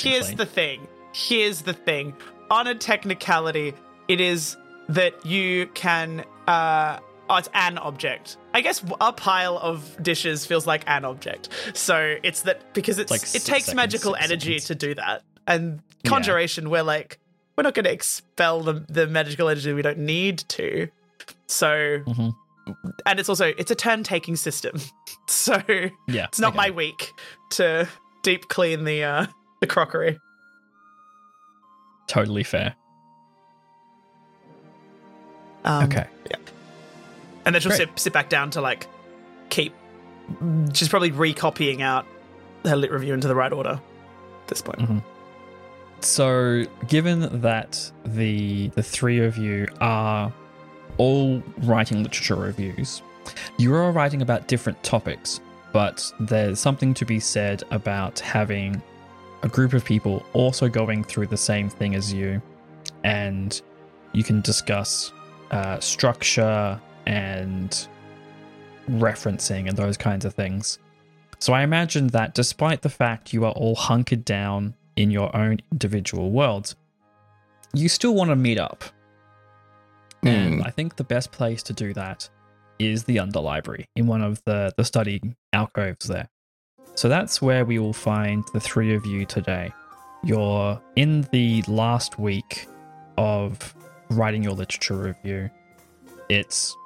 Here's 0.00 0.26
clean. 0.26 0.36
the 0.36 0.46
thing. 0.46 0.88
Here's 1.14 1.62
the 1.62 1.74
thing. 1.74 2.14
On 2.50 2.66
a 2.66 2.74
technicality, 2.74 3.74
it 4.08 4.20
is 4.20 4.56
that 4.88 5.24
you 5.26 5.66
can. 5.74 6.24
Uh, 6.48 6.98
oh, 7.30 7.36
it's 7.36 7.48
an 7.54 7.78
object. 7.78 8.36
I 8.54 8.60
guess 8.62 8.82
a 9.00 9.12
pile 9.12 9.58
of 9.58 10.02
dishes 10.02 10.44
feels 10.46 10.66
like 10.66 10.82
an 10.86 11.04
object. 11.04 11.48
So 11.74 12.16
it's 12.22 12.42
that 12.42 12.72
because 12.74 12.98
it's 12.98 13.10
like 13.10 13.22
it 13.22 13.30
takes 13.44 13.44
seconds, 13.66 13.74
magical 13.74 14.16
energy 14.16 14.58
seconds. 14.58 14.64
to 14.66 14.74
do 14.74 14.94
that. 14.96 15.22
And 15.46 15.80
Yeah. 16.04 16.08
conjuration, 16.10 16.68
we're 16.70 16.82
like, 16.82 17.18
we're 17.56 17.62
not 17.64 17.74
going 17.74 17.84
to 17.84 17.92
expel 17.92 18.60
the 18.62 18.84
the 18.88 19.06
magical 19.06 19.48
energy 19.48 19.72
we 19.74 19.82
don't 19.82 19.98
need 19.98 20.38
to. 20.48 20.88
So, 21.46 22.00
Mhm. 22.06 22.34
and 23.06 23.20
it's 23.20 23.28
also 23.28 23.46
it's 23.58 23.70
a 23.70 23.74
turn 23.74 24.02
taking 24.02 24.36
system. 24.36 24.80
So 25.28 25.62
Yeah, 26.08 26.24
it's 26.26 26.40
not 26.40 26.48
okay. 26.50 26.56
my 26.56 26.70
week 26.70 27.12
to 27.50 27.88
deep 28.22 28.48
clean 28.48 28.84
the 28.84 29.04
uh 29.04 29.26
the 29.60 29.66
crockery. 29.66 30.18
totally 32.08 32.42
fair. 32.44 32.74
Um, 35.64 35.84
okay. 35.84 36.06
And 37.44 37.54
then 37.54 37.60
she'll 37.62 37.70
Great. 37.70 37.78
sit, 37.88 37.98
sit 37.98 38.12
back 38.12 38.28
down 38.28 38.50
to 38.50 38.60
like 38.60 38.86
keep. 39.50 39.74
She's 40.74 40.88
probably 40.88 41.10
recopying 41.10 41.82
out 41.82 42.06
her 42.64 42.76
lit 42.76 42.92
review 42.92 43.14
into 43.14 43.26
the 43.28 43.34
right 43.34 43.52
order 43.52 43.80
at 44.42 44.48
this 44.48 44.62
point. 44.62 44.78
Mhm. 44.78 45.02
So, 46.00 46.64
given 46.88 47.40
that 47.42 47.90
the 48.04 48.68
the 48.74 48.82
three 48.82 49.20
of 49.20 49.36
you 49.38 49.66
are 49.80 50.32
all 50.98 51.42
writing 51.62 52.02
literature 52.04 52.36
reviews, 52.36 53.02
you're 53.58 53.82
all 53.82 53.92
writing 53.92 54.22
about 54.22 54.48
different 54.48 54.82
topics, 54.82 55.40
but 55.72 56.12
there's 56.20 56.60
something 56.60 56.94
to 56.94 57.04
be 57.04 57.20
said 57.20 57.62
about 57.70 58.18
having 58.20 58.82
a 59.42 59.48
group 59.48 59.72
of 59.72 59.84
people 59.84 60.24
also 60.32 60.68
going 60.68 61.02
through 61.04 61.26
the 61.26 61.36
same 61.36 61.68
thing 61.68 61.94
as 61.94 62.12
you, 62.12 62.40
and 63.04 63.60
you 64.12 64.22
can 64.22 64.40
discuss 64.40 65.12
uh, 65.50 65.80
structure 65.80 66.80
and 67.06 67.88
referencing 68.90 69.68
and 69.68 69.76
those 69.76 69.96
kinds 69.96 70.24
of 70.24 70.34
things. 70.34 70.78
So 71.38 71.52
I 71.52 71.62
imagine 71.62 72.08
that 72.08 72.34
despite 72.34 72.82
the 72.82 72.88
fact 72.88 73.32
you 73.32 73.44
are 73.44 73.52
all 73.52 73.74
hunkered 73.74 74.24
down 74.24 74.74
in 74.94 75.10
your 75.10 75.34
own 75.34 75.58
individual 75.72 76.30
worlds, 76.30 76.76
you 77.74 77.88
still 77.88 78.14
want 78.14 78.30
to 78.30 78.36
meet 78.36 78.58
up. 78.58 78.84
And 80.22 80.60
Mm. 80.60 80.66
I 80.66 80.70
think 80.70 80.96
the 80.96 81.04
best 81.04 81.32
place 81.32 81.62
to 81.64 81.72
do 81.72 81.92
that 81.94 82.28
is 82.90 83.04
the 83.04 83.16
underlibrary 83.16 83.86
in 83.96 84.06
one 84.06 84.22
of 84.22 84.42
the, 84.44 84.72
the 84.76 84.84
study 84.84 85.20
alcoves 85.52 86.06
there. 86.06 86.28
So 86.94 87.08
that's 87.08 87.40
where 87.40 87.64
we 87.64 87.78
will 87.78 87.92
find 87.92 88.44
the 88.52 88.60
three 88.60 88.94
of 88.94 89.06
you 89.06 89.24
today. 89.24 89.72
You're 90.24 90.80
in 90.94 91.22
the 91.32 91.62
last 91.62 92.18
week 92.18 92.66
of 93.16 93.74
writing 94.10 94.42
your 94.42 94.52
literature 94.52 94.96
review. 94.96 95.50
It's 96.28 96.76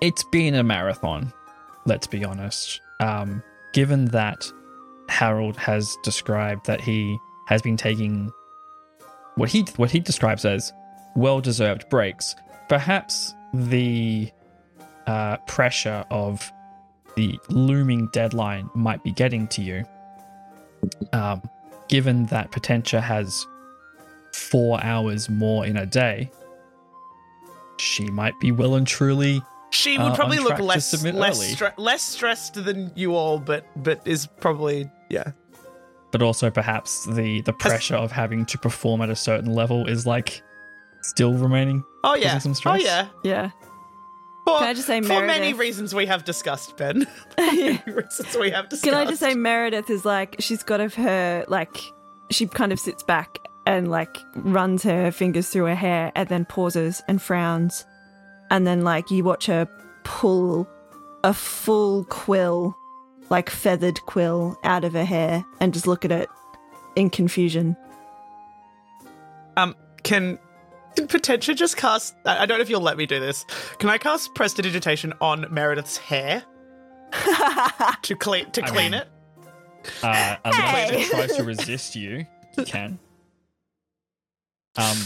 it's 0.00 0.24
been 0.24 0.54
a 0.54 0.62
marathon, 0.62 1.32
let's 1.86 2.06
be 2.06 2.24
honest. 2.24 2.80
Um, 3.00 3.42
given 3.72 4.06
that 4.06 4.50
Harold 5.08 5.56
has 5.56 5.96
described 6.02 6.66
that 6.66 6.80
he 6.80 7.16
has 7.46 7.62
been 7.62 7.76
taking 7.76 8.32
what 9.36 9.48
he 9.48 9.62
what 9.76 9.90
he 9.90 10.00
describes 10.00 10.44
as 10.44 10.72
well-deserved 11.14 11.88
breaks, 11.88 12.34
perhaps 12.68 13.34
the 13.54 14.30
uh, 15.06 15.36
pressure 15.46 16.04
of 16.10 16.50
the 17.16 17.38
looming 17.48 18.08
deadline 18.12 18.68
might 18.74 19.02
be 19.02 19.12
getting 19.12 19.46
to 19.48 19.62
you. 19.62 19.84
Um, 21.12 21.42
given 21.88 22.26
that 22.26 22.50
Potentia 22.50 23.00
has 23.00 23.46
four 24.32 24.82
hours 24.84 25.28
more 25.30 25.64
in 25.66 25.76
a 25.76 25.86
day, 25.86 26.30
she 27.78 28.04
might 28.10 28.38
be 28.40 28.52
well 28.52 28.74
and 28.74 28.86
truly 28.86 29.42
She 29.70 29.96
Uh, 29.96 30.04
would 30.04 30.10
on 30.10 30.16
probably 30.16 30.38
look 30.38 30.58
less 30.58 31.02
less 31.04 31.38
stre- 31.54 31.72
less 31.76 32.02
stressed 32.02 32.54
than 32.64 32.92
you 32.94 33.14
all, 33.14 33.38
but 33.38 33.66
but 33.82 34.00
is 34.06 34.26
probably 34.40 34.90
yeah. 35.10 35.32
but 36.12 36.22
also 36.22 36.50
perhaps 36.50 37.04
the 37.06 37.40
the 37.42 37.52
pressure 37.52 37.96
of 37.96 38.12
having 38.12 38.46
to 38.46 38.58
perform 38.58 39.00
at 39.02 39.10
a 39.10 39.16
certain 39.16 39.52
level 39.54 39.86
is 39.86 40.06
like 40.06 40.42
still 41.02 41.34
remaining. 41.34 41.82
Oh 42.04 42.14
yeah. 42.14 42.38
some 42.38 42.54
Oh 42.64 42.74
yeah. 42.74 43.08
Yeah. 43.24 43.50
For, 44.46 44.58
Can 44.58 44.68
I 44.68 44.74
just 44.74 44.86
say 44.86 45.00
for 45.00 45.26
many 45.26 45.54
reasons 45.54 45.92
we 45.92 46.06
have 46.06 46.24
discussed, 46.24 46.76
Ben. 46.76 47.04
Yeah. 47.52 47.78
reasons 47.86 48.36
we 48.36 48.50
have 48.50 48.68
discussed. 48.68 48.84
Can 48.84 48.94
I 48.94 49.04
just 49.04 49.18
say 49.18 49.34
Meredith 49.34 49.90
is 49.90 50.04
like 50.04 50.36
she's 50.38 50.62
got 50.62 50.80
of 50.80 50.94
her 50.94 51.44
like 51.48 51.76
she 52.30 52.46
kind 52.46 52.70
of 52.72 52.78
sits 52.78 53.02
back 53.02 53.40
and 53.66 53.90
like 53.90 54.16
runs 54.36 54.84
her 54.84 55.10
fingers 55.10 55.48
through 55.48 55.64
her 55.64 55.74
hair 55.74 56.12
and 56.14 56.28
then 56.28 56.44
pauses 56.44 57.02
and 57.08 57.20
frowns 57.20 57.84
and 58.52 58.64
then 58.68 58.82
like 58.82 59.10
you 59.10 59.24
watch 59.24 59.46
her 59.46 59.68
pull 60.04 60.68
a 61.24 61.34
full 61.34 62.04
quill 62.04 62.76
like 63.30 63.50
feathered 63.50 64.00
quill 64.02 64.56
out 64.62 64.84
of 64.84 64.92
her 64.92 65.04
hair 65.04 65.44
and 65.60 65.74
just 65.74 65.88
look 65.88 66.04
at 66.04 66.12
it 66.12 66.28
in 66.94 67.10
confusion. 67.10 67.76
Um, 69.56 69.74
can 70.04 70.38
can 70.96 71.06
Potentia 71.08 71.54
just 71.54 71.76
cast? 71.76 72.14
I 72.24 72.42
I 72.42 72.46
don't 72.46 72.58
know 72.58 72.62
if 72.62 72.70
you'll 72.70 72.80
let 72.80 72.96
me 72.96 73.06
do 73.06 73.20
this. 73.20 73.44
Can 73.78 73.88
I 73.90 73.98
cast 73.98 74.34
prestidigitation 74.34 75.12
on 75.20 75.46
Meredith's 75.50 75.96
hair 75.98 76.42
to 78.02 78.16
clean 78.16 78.50
to 78.52 78.62
I 78.64 78.68
clean 78.68 78.90
mean- 78.92 79.00
it? 79.02 79.08
Uh, 80.02 80.36
unless 80.44 80.90
Hey. 80.90 81.02
it 81.02 81.10
tries 81.10 81.36
to 81.36 81.44
resist 81.44 81.94
you, 81.94 82.26
you 82.58 82.64
can. 82.64 82.98
Um, 84.78 84.96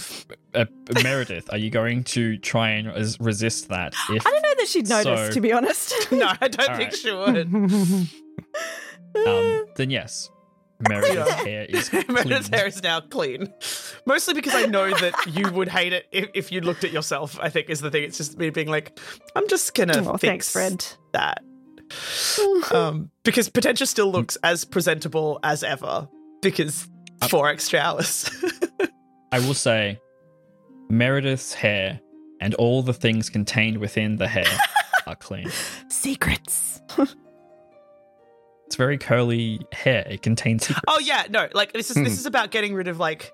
uh, 0.55 0.65
Meredith, 1.05 1.53
are 1.53 1.59
you 1.59 1.69
going 1.71 2.03
to 2.05 2.39
try 2.39 2.71
and 2.71 2.89
res- 2.89 3.21
resist 3.21 3.69
that? 3.69 3.93
If 4.11 4.27
I 4.27 4.31
don't 4.31 4.43
know 4.43 4.55
that 4.57 4.69
she'd 4.69 4.89
notice 4.89 5.27
So- 5.29 5.33
to 5.33 5.41
be 5.41 5.53
honest. 5.53 6.11
No, 6.11 6.33
I 6.41 6.49
don't 6.49 6.77
think 6.77 6.91
right. 6.91 6.97
she 6.97 7.13
would. 7.13 7.55
um, 9.27 9.67
then 9.77 9.91
yes, 9.91 10.31
Meredith's 10.89 11.15
Yeah. 11.15 11.45
hair 11.45 11.65
is 11.69 11.93
Meredith's 11.93 12.49
hair 12.49 12.67
is 12.67 12.83
now 12.83 13.01
clean. 13.01 13.53
Mostly 14.07 14.35
because 14.35 14.55
I 14.55 14.67
know 14.67 14.89
that 14.91 15.15
you 15.29 15.51
would 15.53 15.69
hate 15.69 15.93
it 15.93 16.07
if, 16.13 16.29
if 16.35 16.53
you 16.53 16.61
looked 16.61 16.85
at 16.85 16.93
yourself. 16.93 17.39
I 17.41 17.49
think 17.51 17.69
is 17.71 17.81
the 17.81 17.91
thing. 17.91 18.05
It's 18.05 18.17
just 18.17 18.39
me 18.39 18.51
being 18.51 18.69
like, 18.69 18.99
I'm 19.37 19.47
just 19.49 19.75
gonna 19.75 19.99
Oh, 20.07 20.13
fix 20.17 20.21
thanks, 20.23 20.53
Fred. 20.53 20.87
that. 21.13 21.43
um, 22.73 23.11
because 23.25 23.49
Potentia 23.49 23.87
still 23.87 24.11
looks 24.11 24.37
as 24.45 24.65
presentable 24.65 25.39
as 25.43 25.63
ever 25.65 26.09
because 26.43 26.89
Uh, 27.21 27.29
four 27.29 27.49
extra 27.49 27.79
hours. 27.81 28.31
I 29.33 29.39
will 29.41 29.55
say, 29.55 29.99
Meredith's 30.89 31.53
hair 31.55 32.01
and 32.41 32.55
all 32.55 32.83
the 32.83 32.95
things 32.95 33.29
contained 33.29 33.79
within 33.79 34.17
the 34.17 34.27
hair 34.29 34.47
are 35.07 35.17
clean. 35.17 35.51
Secrets. 35.89 36.81
It's 38.71 38.77
very 38.77 38.99
curly 38.99 39.61
hair. 39.73 40.07
It 40.09 40.23
contains 40.23 40.65
secrets. 40.65 40.85
oh 40.87 41.01
yeah, 41.01 41.25
no, 41.29 41.49
like 41.55 41.73
this 41.73 41.91
is 41.91 41.97
this 41.97 42.21
is 42.21 42.25
about 42.25 42.53
getting 42.53 42.73
rid 42.73 42.87
of 42.87 43.01
like 43.01 43.33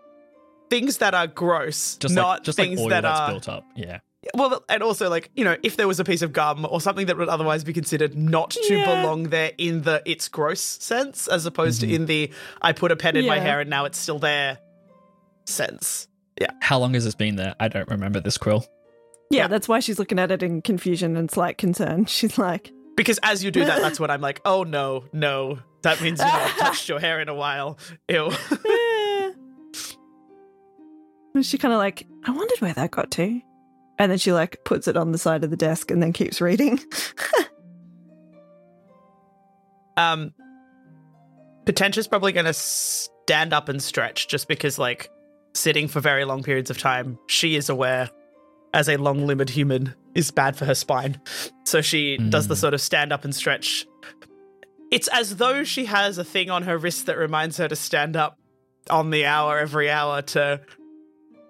things 0.70 0.96
that 0.98 1.12
are 1.12 1.26
gross, 1.26 1.96
just 1.98 2.14
not 2.14 2.26
like 2.38 2.42
just 2.44 2.58
like 2.58 2.68
things 2.68 2.80
oil 2.80 2.88
that 2.88 3.02
that's 3.02 3.20
are 3.20 3.28
built 3.30 3.46
up. 3.46 3.64
Yeah. 3.76 3.98
well, 4.34 4.64
and 4.70 4.82
also 4.82 5.10
like 5.10 5.30
you 5.36 5.44
know, 5.44 5.54
if 5.62 5.76
there 5.76 5.86
was 5.86 6.00
a 6.00 6.04
piece 6.04 6.22
of 6.22 6.32
gum 6.32 6.66
or 6.70 6.80
something 6.80 7.04
that 7.06 7.18
would 7.18 7.28
otherwise 7.28 7.64
be 7.64 7.74
considered 7.74 8.16
not 8.16 8.50
to 8.52 8.74
Yeah. 8.76 8.86
belong 9.02 9.24
there 9.24 9.52
in 9.58 9.82
the 9.82 10.02
it's 10.06 10.26
gross 10.28 10.62
sense, 10.62 11.28
as 11.28 11.44
opposed 11.44 11.82
Mhm. 11.82 11.88
to 11.88 11.94
in 11.94 12.06
the 12.06 12.30
I 12.62 12.72
put 12.72 12.90
a 12.90 12.96
pen 12.96 13.14
in 13.16 13.26
my 13.26 13.38
hair 13.38 13.60
and 13.60 13.68
now 13.68 13.84
it's 13.84 13.98
still 13.98 14.18
there 14.18 14.58
sense. 15.44 16.08
Yeah. 16.40 16.50
How 16.60 16.78
long 16.78 16.94
has 16.94 17.04
this 17.04 17.14
been 17.14 17.36
there? 17.36 17.54
I 17.60 17.68
don't 17.68 17.88
remember 17.88 18.20
this 18.20 18.38
quill. 18.38 18.64
Yeah, 19.30 19.42
Yeah. 19.42 19.48
that's 19.48 19.68
why 19.68 19.80
she's 19.80 19.98
looking 19.98 20.18
at 20.18 20.30
it 20.30 20.42
in 20.42 20.62
confusion 20.62 21.16
and 21.16 21.30
slight 21.30 21.58
concern. 21.58 22.04
She's 22.06 22.38
like, 22.38 22.70
Because 22.96 23.18
as 23.22 23.44
you 23.44 23.50
do 23.50 23.64
that, 23.64 23.80
that's 23.80 24.00
when 24.00 24.10
I'm 24.14 24.20
like, 24.20 24.40
oh 24.44 24.62
no, 24.62 25.04
no. 25.12 25.58
That 25.82 26.00
means 26.00 26.18
you've 26.18 26.28
not 26.28 26.50
touched 26.58 26.88
your 26.88 26.98
hair 26.98 27.20
in 27.20 27.28
a 27.28 27.34
while. 27.34 27.78
Ew. 28.08 28.32
And 31.34 31.44
she 31.44 31.58
kind 31.58 31.74
of 31.74 31.76
like, 31.76 32.06
I 32.24 32.30
wondered 32.30 32.58
where 32.62 32.72
that 32.72 32.90
got 32.90 33.10
to. 33.10 33.42
And 33.98 34.10
then 34.10 34.16
she 34.16 34.32
like 34.32 34.64
puts 34.64 34.88
it 34.88 34.96
on 34.96 35.12
the 35.12 35.18
side 35.18 35.44
of 35.44 35.50
the 35.50 35.56
desk 35.56 35.90
and 35.90 36.02
then 36.02 36.14
keeps 36.14 36.40
reading. 36.40 36.80
Um, 39.96 40.32
Potentia's 41.64 42.06
probably 42.06 42.32
going 42.32 42.46
to 42.46 42.52
stand 42.52 43.52
up 43.52 43.68
and 43.68 43.82
stretch 43.82 44.28
just 44.28 44.48
because, 44.48 44.78
like, 44.78 45.10
sitting 45.54 45.88
for 45.88 46.00
very 46.00 46.24
long 46.24 46.42
periods 46.42 46.70
of 46.70 46.78
time, 46.78 47.18
she 47.26 47.56
is 47.56 47.68
aware, 47.68 48.08
as 48.74 48.88
a 48.88 48.96
long 48.96 49.26
limbed 49.26 49.50
human, 49.50 49.94
is 50.14 50.30
bad 50.30 50.56
for 50.56 50.64
her 50.64 50.74
spine. 50.74 51.20
So 51.64 51.80
she 51.82 52.16
does 52.16 52.48
the 52.48 52.54
Mm. 52.54 52.58
sort 52.58 52.74
of 52.74 52.80
stand 52.80 53.12
up 53.12 53.24
and 53.24 53.34
stretch. 53.34 53.86
It's 54.90 55.08
as 55.08 55.36
though 55.36 55.64
she 55.64 55.86
has 55.86 56.16
a 56.18 56.24
thing 56.24 56.50
on 56.50 56.62
her 56.62 56.78
wrist 56.78 57.06
that 57.06 57.16
reminds 57.18 57.56
her 57.56 57.68
to 57.68 57.76
stand 57.76 58.16
up 58.16 58.38
on 58.88 59.10
the 59.10 59.26
hour 59.26 59.58
every 59.58 59.90
hour 59.90 60.22
to 60.22 60.60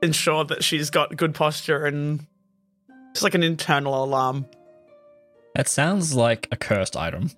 ensure 0.02 0.44
that 0.44 0.64
she's 0.64 0.88
got 0.90 1.16
good 1.16 1.34
posture 1.34 1.84
and 1.84 2.26
just 3.12 3.22
like 3.22 3.34
an 3.34 3.42
internal 3.42 4.02
alarm. 4.04 4.46
That 5.54 5.68
sounds 5.68 6.14
like 6.14 6.48
a 6.50 6.56
cursed 6.56 6.96
item. 6.96 7.30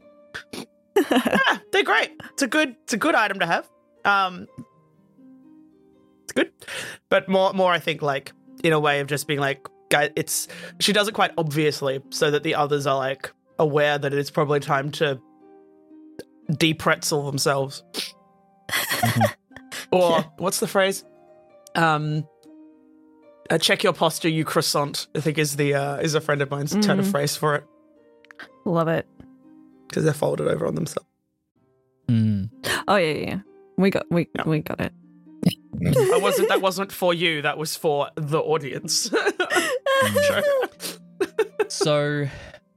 ah, 1.11 1.62
they're 1.72 1.83
great. 1.85 2.11
It's 2.33 2.43
a 2.43 2.47
good 2.49 2.76
it's 2.85 2.93
a 2.93 2.97
good 2.97 3.14
item 3.14 3.39
to 3.41 3.47
have. 3.47 3.68
Um 4.05 4.47
it's 6.24 6.33
good. 6.33 6.53
But 7.09 7.29
more 7.29 7.53
more 7.53 7.72
I 7.72 7.79
think 7.79 8.03
like 8.03 8.33
in 8.65 8.73
a 8.73 8.81
way 8.81 9.01
of 9.01 9.07
just 9.07 9.27
being 9.27 9.41
like 9.41 9.67
guy 9.91 10.11
it's 10.17 10.49
she 10.81 10.93
does 10.93 11.09
it 11.09 11.15
quite 11.15 11.31
obviously 11.39 12.01
so 12.11 12.31
that 12.31 12.43
the 12.43 12.55
others 12.55 12.87
are 12.87 12.97
like 12.97 13.33
aware 13.59 13.97
that 13.99 14.13
it's 14.13 14.31
probably 14.31 14.61
time 14.61 14.91
to 14.91 15.19
de-pretzel 16.57 17.25
themselves. 17.27 17.83
or 19.93 20.11
Yeah. 20.11 20.25
what's 20.39 20.61
the 20.61 20.67
phrase? 20.69 21.05
Um 21.75 22.27
uh, 23.51 23.57
check 23.57 23.83
your 23.83 23.95
posture, 23.95 24.29
you 24.29 24.45
croissant. 24.45 25.07
I 25.17 25.21
think 25.21 25.39
is 25.39 25.57
the 25.57 25.73
uh, 25.75 25.97
is 25.97 26.15
a 26.15 26.21
friend 26.21 26.43
of 26.43 26.51
mine's 26.51 26.73
turn 26.85 26.99
of 27.01 27.07
Mhm. 27.07 27.11
phrase 27.11 27.35
for 27.37 27.55
it 27.55 27.65
Love 28.67 28.89
it. 28.89 29.07
because 29.89 30.05
they're 30.05 30.13
folded 30.13 30.47
over 30.49 30.67
on 30.67 30.75
themselves. 30.75 31.09
Mm. 32.09 32.51
Oh 32.89 32.97
yeah, 32.97 33.13
yeah, 33.13 33.27
yeah. 33.29 33.39
We 33.79 33.91
got 33.91 34.05
we 34.11 34.29
Yeah. 34.35 34.43
we 34.47 34.61
got 34.61 34.81
it. 34.81 34.93
I 36.12 36.18
wasn't. 36.18 36.49
That 36.49 36.61
wasn't 36.61 36.90
for 36.92 37.14
you. 37.14 37.42
That 37.42 37.57
was 37.59 37.76
for 37.76 38.09
the 38.16 38.38
audience. 38.40 39.11
So 41.70 42.26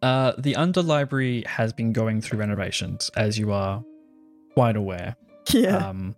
uh, 0.02 0.34
the 0.38 0.54
underlibrary 0.54 1.46
has 1.48 1.72
been 1.72 1.94
going 1.94 2.20
through 2.22 2.40
renovations, 2.40 3.10
as 3.16 3.40
you 3.40 3.52
are 3.54 3.84
quite 4.54 4.76
aware. 4.76 5.16
yeah. 5.52 5.78
Um, 5.78 6.16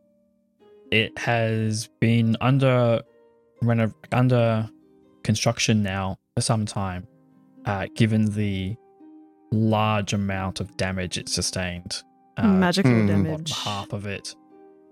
it 0.91 1.15
has 1.19 1.87
been 1.99 2.35
under 2.41 3.01
reno- 3.61 3.93
under 4.11 4.69
construction 5.23 5.83
now 5.83 6.17
for 6.35 6.41
some 6.41 6.65
time, 6.65 7.07
uh, 7.65 7.87
given 7.95 8.31
the 8.33 8.75
large 9.51 10.13
amount 10.13 10.59
of 10.59 10.75
damage 10.77 11.17
it 11.17 11.29
sustained. 11.29 12.01
Uh, 12.37 12.47
Magical 12.47 12.91
more 12.91 13.05
than 13.05 13.23
damage. 13.23 13.51
half 13.51 13.93
of 13.93 14.07
it 14.07 14.35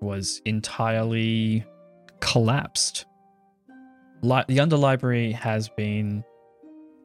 was 0.02 0.42
entirely 0.46 1.66
collapsed. 2.20 3.06
Li- 4.22 4.44
the 4.48 4.58
underlibrary 4.58 5.34
has 5.34 5.70
been 5.70 6.24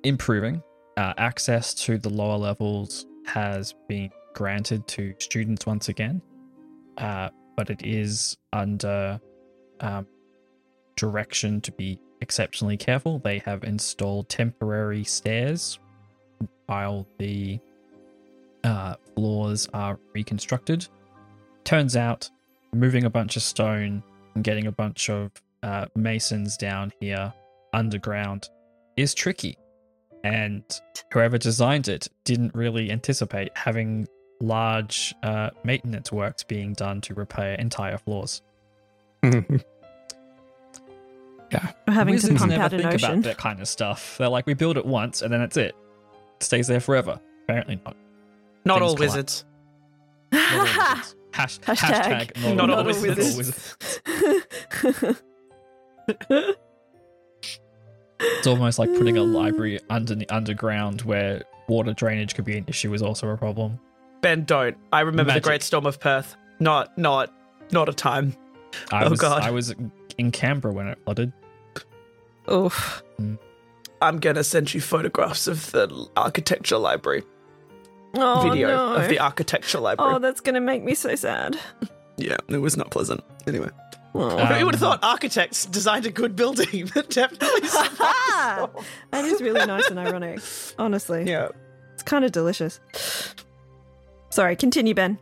improving. 0.02 0.62
Uh, 0.96 1.12
access 1.18 1.74
to 1.74 1.98
the 1.98 2.08
lower 2.08 2.38
levels 2.38 3.06
has 3.26 3.74
been 3.88 4.10
granted 4.34 4.86
to 4.88 5.14
students 5.18 5.66
once 5.66 5.88
again, 5.88 6.22
uh, 6.98 7.28
but 7.56 7.70
it 7.70 7.82
is 7.84 8.36
under 8.52 9.20
um, 9.80 10.06
direction 10.96 11.60
to 11.60 11.72
be 11.72 11.98
exceptionally 12.20 12.76
careful. 12.76 13.18
They 13.18 13.38
have 13.40 13.64
installed 13.64 14.28
temporary 14.28 15.04
stairs 15.04 15.78
while 16.66 17.06
the 17.18 17.58
uh, 18.64 18.94
floors 19.14 19.68
are 19.72 19.98
reconstructed. 20.14 20.88
Turns 21.64 21.96
out, 21.96 22.30
moving 22.74 23.04
a 23.04 23.10
bunch 23.10 23.36
of 23.36 23.42
stone 23.42 24.02
and 24.34 24.44
getting 24.44 24.66
a 24.66 24.72
bunch 24.72 25.08
of 25.10 25.30
uh, 25.62 25.86
masons 25.94 26.56
down 26.56 26.92
here 27.00 27.32
underground 27.72 28.48
is 28.96 29.14
tricky. 29.14 29.56
And 30.24 30.62
whoever 31.12 31.38
designed 31.38 31.88
it 31.88 32.08
didn't 32.24 32.54
really 32.54 32.90
anticipate 32.90 33.56
having 33.56 34.06
large 34.40 35.14
uh, 35.22 35.50
maintenance 35.64 36.10
works 36.12 36.42
being 36.42 36.72
done 36.72 37.00
to 37.02 37.14
repair 37.14 37.54
entire 37.54 37.98
floors. 37.98 38.42
We're 39.22 39.44
having 41.88 42.18
to 42.18 42.26
Wizards 42.26 42.38
pump 42.40 42.50
never 42.50 42.62
out 42.64 42.72
an 42.72 42.80
think 42.80 42.94
ocean. 42.94 43.10
about 43.12 43.22
that 43.24 43.38
kind 43.38 43.60
of 43.60 43.68
stuff. 43.68 44.16
They're 44.18 44.28
like, 44.28 44.46
we 44.46 44.54
build 44.54 44.76
it 44.76 44.84
once 44.84 45.22
and 45.22 45.32
then 45.32 45.40
that's 45.40 45.56
it. 45.56 45.74
It 46.36 46.42
stays 46.42 46.66
there 46.66 46.80
forever. 46.80 47.20
Apparently 47.44 47.80
not. 47.84 47.96
Not 48.64 48.78
Things 48.80 48.90
all 48.90 48.96
collapse. 48.96 49.14
wizards. 49.14 49.44
Not 50.32 50.52
all 50.58 50.64
wizards. 50.64 51.14
Hash, 51.36 51.58
Hashtag 51.60 52.32
hashtag 52.32 52.42
not, 52.42 52.56
not 52.56 52.70
all 52.70 52.78
all 52.78 52.84
wizards. 52.84 53.36
wizards. 53.36 53.76
It's 58.18 58.46
almost 58.46 58.78
like 58.78 58.88
putting 58.96 59.18
a 59.18 59.22
library 59.22 59.78
under 59.90 60.14
the 60.14 60.28
underground 60.30 61.02
where 61.02 61.42
water 61.68 61.92
drainage 61.92 62.34
could 62.34 62.44
be 62.44 62.56
an 62.56 62.64
issue 62.68 62.92
is 62.94 63.02
also 63.02 63.28
a 63.28 63.36
problem. 63.36 63.78
Ben, 64.22 64.44
don't. 64.44 64.76
I 64.92 65.00
remember 65.00 65.28
Magic. 65.30 65.42
the 65.42 65.48
Great 65.48 65.62
Storm 65.62 65.84
of 65.86 66.00
Perth. 66.00 66.36
Not, 66.58 66.96
not, 66.96 67.32
not 67.70 67.88
a 67.88 67.92
time. 67.92 68.34
I 68.90 69.04
Oh, 69.04 69.10
was 69.10 69.20
God. 69.20 69.42
I 69.42 69.50
was 69.50 69.74
in 70.16 70.30
Canberra 70.30 70.72
when 70.72 70.88
it 70.88 70.98
flooded. 71.04 71.32
Oof. 72.50 73.02
Mm. 73.20 73.38
I'm 74.00 74.18
gonna 74.18 74.44
send 74.44 74.72
you 74.72 74.80
photographs 74.80 75.46
of 75.46 75.70
the 75.72 76.08
architecture 76.16 76.78
library 76.78 77.24
Oh, 78.18 78.42
video 78.48 78.68
no. 78.68 78.94
of 78.94 79.08
the 79.08 79.18
architecture 79.18 79.78
library. 79.80 80.14
Oh, 80.14 80.18
that's 80.18 80.40
gonna 80.40 80.60
make 80.60 80.82
me 80.82 80.94
so 80.94 81.14
sad. 81.14 81.58
yeah, 82.16 82.36
it 82.48 82.58
was 82.58 82.76
not 82.76 82.90
pleasant. 82.90 83.22
Anyway, 83.46 83.68
Oh. 84.18 84.30
Who 84.30 84.64
would 84.64 84.74
have 84.74 84.82
Um, 84.82 84.98
thought 84.98 85.00
architects 85.04 85.66
designed 85.66 86.06
a 86.06 86.10
good 86.10 86.34
building 86.36 86.86
that 86.94 87.10
definitely 87.10 87.68
survived? 87.68 88.72
that 89.10 89.24
is 89.26 89.42
really 89.42 89.66
nice 89.66 89.88
and 89.90 89.98
ironic. 89.98 90.40
Honestly, 90.78 91.24
yeah. 91.28 91.48
it's 91.92 92.02
kind 92.02 92.24
of 92.24 92.32
delicious. 92.32 92.80
Sorry, 94.30 94.56
continue, 94.56 94.94
Ben. 94.94 95.18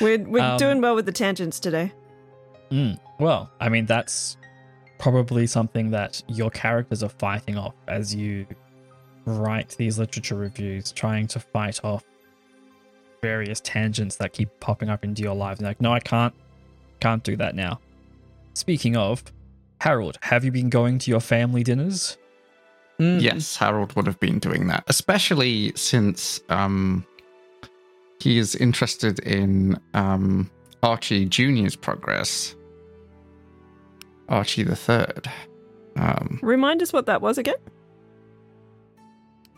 We're 0.00 0.18
we're 0.24 0.42
Um, 0.42 0.58
doing 0.58 0.80
well 0.80 0.94
with 0.94 1.06
the 1.06 1.12
tangents 1.12 1.58
today. 1.60 1.92
Mm, 2.70 2.98
well, 3.18 3.50
I 3.60 3.68
mean, 3.68 3.86
that's 3.86 4.36
probably 4.98 5.46
something 5.46 5.90
that 5.90 6.22
your 6.28 6.50
characters 6.50 7.02
are 7.02 7.08
fighting 7.08 7.56
off 7.56 7.74
as 7.88 8.14
you 8.14 8.46
write 9.26 9.70
these 9.78 9.98
literature 9.98 10.36
reviews, 10.36 10.92
trying 10.92 11.26
to 11.28 11.40
fight 11.40 11.84
off 11.84 12.04
various 13.22 13.60
tangents 13.60 14.16
that 14.16 14.32
keep 14.32 14.48
popping 14.60 14.88
up 14.88 15.04
into 15.04 15.22
your 15.22 15.34
lives. 15.34 15.60
And 15.60 15.66
like, 15.66 15.80
no, 15.80 15.92
I 15.92 16.00
can't, 16.00 16.34
can't 17.00 17.22
do 17.22 17.36
that 17.36 17.54
now. 17.54 17.80
Speaking 18.54 18.96
of, 18.96 19.24
Harold, 19.80 20.18
have 20.22 20.44
you 20.44 20.50
been 20.50 20.70
going 20.70 20.98
to 21.00 21.10
your 21.10 21.20
family 21.20 21.62
dinners? 21.62 22.18
Mm. 22.98 23.20
Yes, 23.20 23.56
Harold 23.56 23.94
would 23.96 24.06
have 24.06 24.20
been 24.20 24.38
doing 24.38 24.68
that, 24.68 24.84
especially 24.86 25.72
since 25.74 26.40
um, 26.48 27.04
he 28.20 28.38
is 28.38 28.54
interested 28.54 29.18
in 29.20 29.80
um, 29.94 30.50
Archie 30.82 31.26
Junior's 31.26 31.76
progress. 31.76 32.54
Archie 34.28 34.62
the 34.62 34.76
Third. 34.76 35.30
Um, 35.96 36.38
Remind 36.42 36.82
us 36.82 36.92
what 36.92 37.06
that 37.06 37.20
was 37.20 37.36
again. 37.36 37.56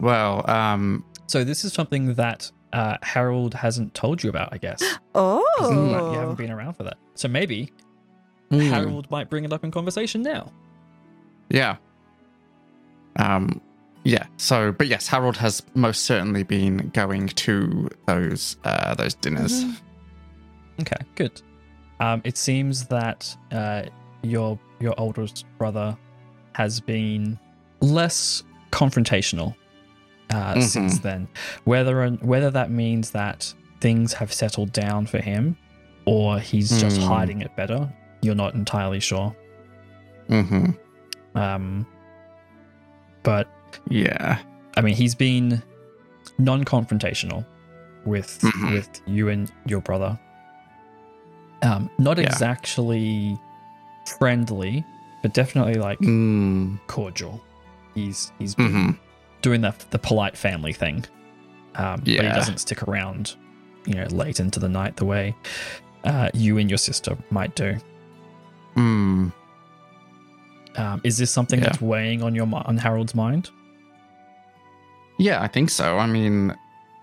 Well, 0.00 0.48
um, 0.50 1.04
So 1.26 1.44
this 1.44 1.64
is 1.64 1.72
something 1.72 2.14
that 2.14 2.50
uh, 2.72 2.96
Harold 3.02 3.54
hasn't 3.54 3.94
told 3.94 4.22
you 4.22 4.30
about, 4.30 4.50
I 4.52 4.58
guess. 4.58 4.82
Oh, 5.18 6.10
You 6.12 6.18
haven't 6.18 6.36
been 6.36 6.50
around 6.50 6.74
for 6.74 6.82
that. 6.82 6.98
So 7.14 7.26
maybe 7.28 7.72
hmm, 8.50 8.58
Harold 8.60 9.10
might 9.10 9.30
bring 9.30 9.44
it 9.44 9.52
up 9.52 9.64
in 9.64 9.70
conversation 9.70 10.22
now. 10.22 10.52
yeah, 11.48 11.76
um, 13.18 13.60
yeah. 14.04 14.26
So, 14.36 14.72
but 14.72 14.88
yes, 14.88 15.08
Harold 15.08 15.36
has 15.38 15.62
most 15.74 16.02
certainly 16.02 16.42
been 16.42 16.90
going 16.90 17.28
to 17.28 17.88
those 18.06 18.56
uh, 18.64 18.94
those 18.94 19.14
dinners. 19.14 19.64
Okay, 20.82 20.96
good. 21.14 21.40
Um, 21.98 22.20
it 22.24 22.36
seems 22.36 22.86
that 22.88 23.34
uh, 23.52 23.84
your 24.22 24.58
your 24.80 24.94
oldest 25.00 25.46
brother 25.56 25.96
has 26.52 26.78
been 26.80 27.38
less 27.80 28.42
confrontational 28.70 29.54
uh, 30.30 30.54
Mhm. 30.54 30.62
since 30.62 30.98
then. 30.98 31.28
Whether 31.64 32.08
whether 32.22 32.50
that 32.50 32.70
means 32.70 33.10
that 33.12 33.52
things 33.80 34.14
have 34.14 34.32
settled 34.32 34.72
down 34.72 35.06
for 35.06 35.18
him, 35.18 35.56
or 36.04 36.38
he's 36.40 36.80
just 36.80 36.98
Hmm. 37.00 37.06
hiding 37.08 37.40
it 37.42 37.54
better, 37.56 37.92
you're 38.22 38.34
not 38.34 38.54
entirely 38.54 39.00
sure. 39.00 39.34
Mm-hmm. 40.28 40.70
Um, 41.38 41.86
but 43.22 43.48
Yeah. 43.88 44.38
I 44.76 44.80
mean, 44.80 44.94
he's 44.94 45.14
been 45.14 45.62
non-confrontational 46.38 47.44
with 48.04 48.40
Mhm. 48.40 48.72
with 48.72 49.00
you 49.06 49.28
and 49.28 49.50
your 49.66 49.80
brother. 49.80 50.18
Um, 51.62 51.88
not 51.98 52.18
Yeah. 52.18 52.24
exactly 52.24 53.38
friendly, 54.18 54.84
but 55.22 55.34
definitely 55.34 55.74
like 55.74 55.98
Mm. 56.00 56.78
cordial. 56.86 57.40
He's 57.94 58.32
he's 58.38 58.54
been 58.54 58.72
hmm 58.72 58.90
doing 59.46 59.60
the 59.60 59.72
the 59.90 59.98
polite 59.98 60.36
family 60.36 60.72
thing. 60.72 61.04
Um, 61.76 62.00
but 62.00 62.08
he 62.08 62.16
doesn't 62.16 62.58
stick 62.58 62.82
around, 62.88 63.36
you 63.86 63.94
know, 63.94 64.06
late 64.06 64.40
into 64.40 64.58
the 64.58 64.68
night 64.68 64.96
the 64.96 65.04
way 65.04 65.36
uh, 66.02 66.30
you 66.34 66.58
and 66.58 66.68
your 66.68 66.78
sister 66.78 67.16
might 67.30 67.54
do. 67.54 67.76
Mm. 68.74 69.32
Um, 70.76 71.00
is 71.04 71.16
this 71.16 71.30
something 71.30 71.60
Yeah. 71.60 71.66
that's 71.66 71.80
weighing 71.80 72.24
on 72.24 72.34
your 72.34 72.48
on 72.52 72.76
Harold's 72.76 73.14
mind? 73.14 73.50
Yeah, 75.18 75.40
I 75.40 75.48
think 75.48 75.70
so. 75.70 75.96
I 75.98 76.06
mean, 76.06 76.54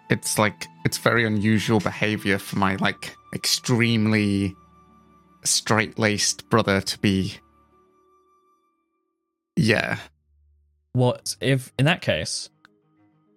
it's 0.10 0.38
like 0.38 0.68
it's 0.84 0.98
very 0.98 1.26
unusual 1.26 1.80
behavior 1.80 2.38
for 2.38 2.58
my 2.58 2.76
like 2.76 3.16
extremely 3.34 4.54
straight-laced 5.46 6.50
brother 6.50 6.82
to 6.82 7.00
be. 7.00 7.36
Yeah. 9.56 9.98
What 10.94 11.36
if 11.42 11.72
in 11.80 11.86
that 11.86 12.02
case, 12.02 12.50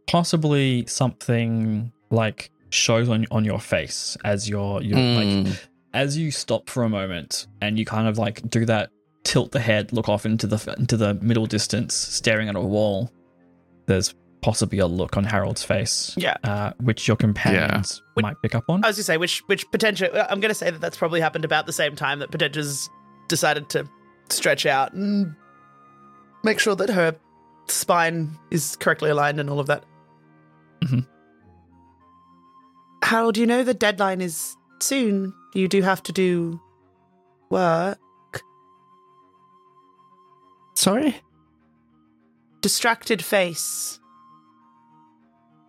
possibly 0.07 0.85
something 0.87 1.91
like 2.11 2.51
shows 2.71 3.09
on 3.09 3.27
on 3.31 3.45
your 3.45 3.59
face 3.61 4.17
as 4.25 4.49
you're 4.49 4.83
you 4.83 4.95
are 4.95 5.15
like 5.15 5.27
Mm. 5.27 5.59
as 5.95 6.17
you 6.19 6.31
stop 6.31 6.69
for 6.69 6.83
a 6.83 6.89
moment 6.89 7.47
and 7.63 7.79
you 7.79 7.85
kind 7.85 8.07
of 8.09 8.19
like 8.19 8.49
do 8.51 8.65
that 8.67 8.91
tilt 9.25 9.53
the 9.53 9.61
head, 9.61 9.93
look 9.93 10.09
off 10.09 10.27
into 10.27 10.47
the 10.47 10.75
into 10.79 10.97
the 10.97 11.15
middle 11.15 11.47
distance, 11.47 11.95
staring 11.95 12.49
at 12.49 12.57
a 12.57 12.61
wall. 12.61 13.11
There's 13.87 14.15
possibly 14.43 14.79
a 14.79 14.87
look 14.87 15.17
on 15.17 15.25
Harold's 15.25 15.63
face, 15.63 16.13
Yeah. 16.17 16.37
uh, 16.45 16.73
which 16.81 17.09
your 17.09 17.17
companions 17.17 18.03
Would- 18.15 18.23
might 18.23 18.37
pick 18.43 18.55
up 18.55 18.65
on. 18.69 18.85
I 18.85 18.89
was 18.89 18.97
gonna 18.97 19.05
say 19.05 19.17
which 19.17 19.43
which 19.47 19.69
potential. 19.71 20.09
I'm 20.29 20.41
gonna 20.41 20.55
say 20.55 20.71
that 20.71 20.81
that's 20.81 20.97
probably 20.99 21.21
happened 21.23 21.45
about 21.47 21.65
the 21.67 21.73
same 21.73 21.97
time 21.97 22.19
that 22.19 22.31
Potentia's 22.31 22.89
decided 23.29 23.69
to 23.71 23.89
stretch 24.29 24.67
out 24.67 24.93
and 24.93 25.35
make 26.45 26.61
sure 26.61 26.77
that 26.77 26.91
her 26.91 27.17
spine 27.69 28.37
is 28.51 28.77
correctly 28.77 29.11
aligned 29.11 29.41
and 29.41 29.51
all 29.51 29.61
of 29.61 29.67
that. 29.67 29.85
Mhm. 30.83 31.07
Harold, 33.03 33.37
you 33.37 33.47
know 33.47 33.63
the 33.63 33.75
deadline 33.75 34.21
is 34.21 34.57
soon. 34.81 35.33
You 35.55 35.69
do 35.69 35.83
have 35.83 36.03
to 36.05 36.13
do 36.13 36.61
work. 37.51 37.99
Sorry. 40.75 41.17
Distracted 42.61 43.25
face. 43.25 43.99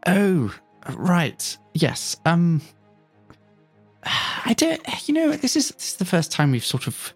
Oh, 0.05 0.53
right. 0.95 1.57
Yes. 1.73 2.17
Um. 2.25 2.61
I 4.03 4.53
don't. 4.57 4.81
You 5.07 5.13
know, 5.13 5.31
this 5.31 5.55
is 5.55 5.69
this 5.69 5.91
is 5.91 5.95
the 5.97 6.05
first 6.05 6.31
time 6.31 6.51
we've 6.51 6.65
sort 6.65 6.87
of 6.87 7.13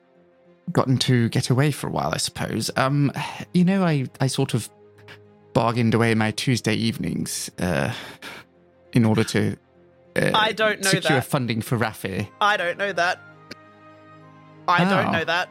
gotten 0.72 0.98
to 1.00 1.30
get 1.30 1.50
away 1.50 1.72
for 1.72 1.88
a 1.88 1.92
while. 1.92 2.12
I 2.14 2.18
suppose. 2.18 2.70
Um. 2.76 3.12
You 3.54 3.64
know, 3.66 3.84
I 3.84 4.08
I 4.20 4.28
sort 4.28 4.54
of 4.54 4.70
bargained 5.54 5.94
away 5.94 6.16
my 6.16 6.32
Tuesday 6.32 6.74
evenings, 6.76 7.50
uh, 7.60 7.94
in 8.94 9.06
order 9.06 9.24
to. 9.26 9.58
Uh, 10.16 10.32
I 10.34 10.52
don't 10.52 10.82
know 10.82 10.90
secure 10.90 11.20
that. 11.20 11.26
funding 11.26 11.62
for 11.62 11.78
Rafi. 11.78 12.28
I 12.42 12.58
don't 12.58 12.78
know 12.78 12.92
that. 12.94 13.20
I 14.68 14.86
Oh. 14.86 14.90
don't 14.90 15.12
know 15.12 15.24
that. 15.24 15.50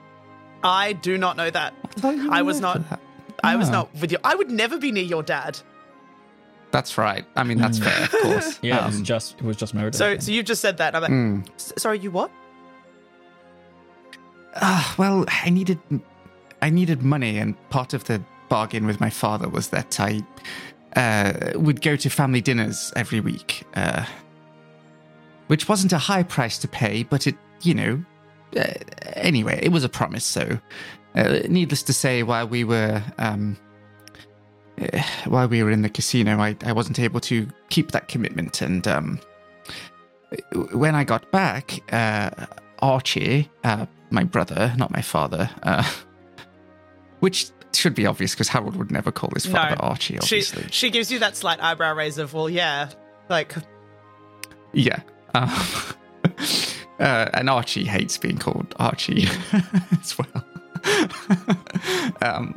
I 0.63 0.93
do 0.93 1.17
not 1.19 1.37
know 1.37 1.51
that. 1.51 1.75
thought 1.97 2.17
you 2.17 2.31
I 2.31 2.43
was 2.43 2.61
not- 2.61 2.89
that. 2.91 3.01
I 3.43 3.57
was 3.57 3.69
Oh. 3.69 3.73
not 3.73 3.95
with 4.01 4.13
you. 4.13 4.19
I 4.23 4.35
would 4.35 4.51
never 4.51 4.77
be 4.79 4.93
near 4.93 5.03
your 5.05 5.23
dad. 5.23 5.59
That's 6.73 6.97
right. 6.99 7.25
I 7.35 7.43
mean, 7.43 7.59
that's 7.59 7.79
fair, 7.79 8.05
of 8.05 8.11
course. 8.23 8.59
yeah, 8.63 8.83
it 8.85 8.87
was 8.87 8.97
Um, 8.97 9.05
just 9.05 9.35
it 9.39 9.43
was 9.43 9.57
just 9.57 9.73
Meredith. 9.75 9.97
So, 9.99 10.19
so 10.19 10.31
you've 10.31 10.45
just 10.47 10.61
said 10.61 10.77
that. 10.77 10.95
and 10.95 11.05
I'm 11.05 11.43
like, 11.43 11.47
mm. 11.49 11.79
Sorry, 11.81 11.99
you 11.99 12.11
what? 12.11 12.31
Ah, 14.57 14.95
well, 14.99 15.25
I 15.29 15.51
needed, 15.51 15.79
I 16.63 16.71
needed 16.71 17.03
money, 17.03 17.39
and 17.39 17.55
part 17.71 17.95
of 17.95 18.05
the 18.05 18.23
bargain 18.49 18.87
with 18.87 19.01
my 19.01 19.11
father 19.11 19.49
was 19.49 19.69
that 19.69 20.01
I 20.01 20.21
uh, 20.97 21.53
would 21.55 21.83
go 21.83 21.97
to 21.97 22.11
family 22.11 22.41
dinners 22.41 22.93
every 22.97 23.21
week, 23.21 23.65
uh, 23.75 24.05
which 25.47 25.69
wasn't 25.69 25.93
a 25.93 25.99
high 25.99 26.23
price 26.23 26.59
to 26.59 26.69
pay, 26.69 27.05
but 27.05 27.27
it, 27.27 27.37
you 27.63 27.75
know, 27.75 28.05
uh, 28.57 28.73
anyway, 29.15 29.61
it 29.63 29.71
was 29.71 29.85
a 29.85 29.89
promise. 29.89 30.25
So, 30.25 30.59
uh, 31.15 31.41
needless 31.49 31.83
to 31.85 31.93
say, 31.93 32.23
while 32.23 32.49
we 32.49 32.65
were, 32.65 33.03
um, 33.19 33.57
uh, 34.81 35.03
while 35.27 35.47
we 35.47 35.63
were 35.63 35.71
in 35.71 35.83
the 35.83 35.89
casino, 35.89 36.41
I, 36.41 36.57
I 36.65 36.73
wasn't 36.73 36.99
able 36.99 37.21
to 37.21 37.47
keep 37.69 37.93
that 37.93 38.09
commitment, 38.09 38.63
and 38.63 38.87
um, 38.89 39.21
when 40.73 40.95
I 40.95 41.05
got 41.05 41.31
back, 41.31 41.81
uh, 41.93 42.31
Archie, 42.81 43.49
uh, 43.65 43.87
my 44.11 44.25
brother, 44.25 44.73
not 44.77 44.91
my 44.91 45.03
father, 45.03 45.51
uh, 45.63 45.89
which 47.21 47.51
should 47.73 47.95
be 47.95 48.07
obvious 48.07 48.33
because 48.35 48.49
Harold 48.49 48.77
would 48.77 48.91
never 48.91 49.13
call 49.13 49.31
his 49.35 49.47
No. 49.47 49.53
father 49.55 49.77
Archie, 49.81 50.15
She 50.15 50.19
obviously. 50.19 50.65
she 50.71 50.91
gives 50.91 51.11
you 51.13 51.19
that 51.21 51.37
slight 51.37 51.61
eyebrow 51.63 51.95
raise 51.95 52.19
of, 52.19 52.35
well, 52.35 52.51
yeah, 52.51 52.91
like 53.29 53.55
Yeah. 54.73 55.01
Um, 55.35 55.51
uh, 56.99 57.31
and 57.35 57.49
Archie 57.49 57.85
hates 57.85 58.19
being 58.19 58.39
called 58.39 58.75
Archie 58.79 59.27
as 60.03 60.17
well. 60.19 60.45
um, 62.23 62.55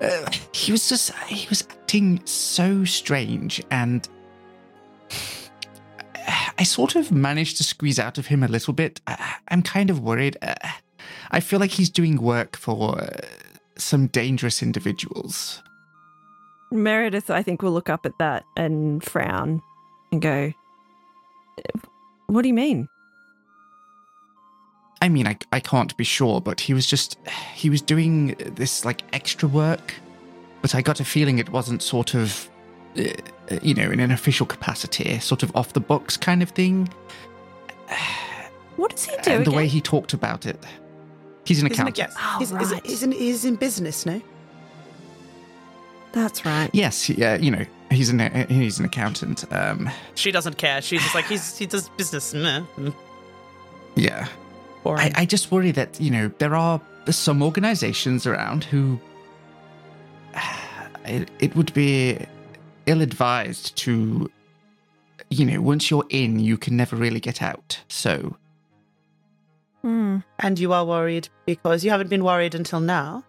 uh, 0.00 0.30
he 0.52 0.72
was 0.72 0.88
just, 0.88 1.12
he 1.26 1.48
was 1.48 1.62
acting 1.62 2.20
so 2.24 2.84
strange 2.84 3.62
and 3.70 4.08
I 6.58 6.62
sort 6.64 6.94
of 6.94 7.10
managed 7.10 7.56
to 7.56 7.64
squeeze 7.64 7.98
out 7.98 8.18
of 8.18 8.26
him 8.26 8.42
a 8.44 8.48
little 8.48 8.72
bit. 8.72 9.00
I, 9.06 9.34
I'm 9.48 9.62
kind 9.62 9.90
of 9.90 9.98
worried. 10.00 10.36
Uh, 10.40 10.54
I 11.30 11.40
feel 11.40 11.60
like 11.60 11.70
he's 11.70 11.90
doing 11.90 12.20
work 12.20 12.56
for 12.56 13.00
uh, 13.00 13.08
some 13.76 14.06
dangerous 14.08 14.62
individuals. 14.62 15.62
Meredith, 16.70 17.30
I 17.30 17.42
think, 17.42 17.62
will 17.62 17.72
look 17.72 17.90
up 17.90 18.06
at 18.06 18.18
that 18.18 18.44
and 18.56 19.04
frown 19.04 19.62
and 20.10 20.22
go, 20.22 20.52
What 22.26 22.42
do 22.42 22.48
you 22.48 22.54
mean? 22.54 22.88
I 25.02 25.08
mean, 25.08 25.26
I, 25.26 25.36
I 25.50 25.58
can't 25.58 25.96
be 25.96 26.04
sure, 26.04 26.40
but 26.40 26.60
he 26.60 26.74
was 26.74 26.86
just, 26.86 27.18
he 27.54 27.68
was 27.68 27.82
doing 27.82 28.36
this 28.54 28.84
like 28.84 29.02
extra 29.12 29.48
work, 29.48 29.94
but 30.60 30.76
I 30.76 30.80
got 30.80 31.00
a 31.00 31.04
feeling 31.04 31.40
it 31.40 31.48
wasn't 31.50 31.82
sort 31.82 32.14
of, 32.14 32.48
uh, 32.96 33.10
you 33.62 33.74
know, 33.74 33.90
in 33.90 33.98
an 33.98 34.12
official 34.12 34.46
capacity, 34.46 35.18
sort 35.18 35.42
of 35.42 35.54
off 35.56 35.72
the 35.72 35.80
books 35.80 36.16
kind 36.16 36.42
of 36.42 36.50
thing. 36.50 36.88
What 38.76 38.92
does 38.92 39.04
he 39.04 39.14
do? 39.22 39.32
and 39.32 39.44
the 39.44 39.50
way 39.50 39.68
he 39.68 39.82
talked 39.82 40.14
about 40.14 40.46
it. 40.46 40.58
He's 41.44 41.60
an 41.60 41.68
he's 41.68 41.78
in, 41.78 41.88
accountant. 41.88 42.10
Oh, 42.18 42.36
he's, 42.38 42.50
he's, 42.50 42.70
right. 42.72 42.86
he's, 42.86 43.02
in, 43.02 43.12
he's 43.12 43.44
in 43.44 43.56
business, 43.56 44.06
no? 44.06 44.20
That's 46.12 46.44
right. 46.44 46.70
Yes, 46.72 47.02
he, 47.02 47.24
uh, 47.24 47.38
you 47.38 47.50
know, 47.50 47.64
he's 47.90 48.10
an 48.10 48.46
he's 48.48 48.78
an 48.78 48.84
accountant. 48.84 49.44
Um, 49.52 49.90
She 50.14 50.30
doesn't 50.30 50.58
care. 50.58 50.82
She's 50.82 51.02
just 51.02 51.14
like 51.14 51.24
he's 51.24 51.56
he 51.56 51.66
does 51.66 51.88
business. 51.90 52.34
Mm, 52.34 52.94
yeah, 53.94 54.28
Boring. 54.82 55.12
I, 55.14 55.22
I 55.22 55.26
just 55.26 55.50
worry 55.50 55.70
that 55.72 56.00
you 56.00 56.10
know 56.10 56.30
there 56.38 56.54
are 56.54 56.80
some 57.10 57.42
organizations 57.42 58.26
around 58.26 58.64
who 58.64 59.00
it, 61.04 61.30
it 61.40 61.56
would 61.56 61.72
be 61.72 62.18
ill-advised 62.86 63.76
to 63.76 64.30
you 65.30 65.46
know 65.46 65.60
once 65.60 65.90
you're 65.90 66.06
in 66.10 66.38
you 66.40 66.58
can 66.58 66.76
never 66.76 66.96
really 66.96 67.20
get 67.20 67.40
out 67.40 67.80
so 67.88 68.36
Hmm. 69.82 70.18
and 70.38 70.58
you 70.58 70.72
are 70.72 70.84
worried 70.84 71.28
because 71.44 71.84
you 71.84 71.90
haven't 71.90 72.08
been 72.08 72.22
worried 72.24 72.54
until 72.54 72.78
now. 72.80 73.24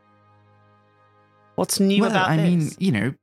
What's 1.55 1.79
new 1.79 2.01
well 2.01 2.11
about 2.11 2.29
i 2.29 2.37
this? 2.37 2.45
mean 2.45 2.71
you 2.79 2.91
know 2.91 3.13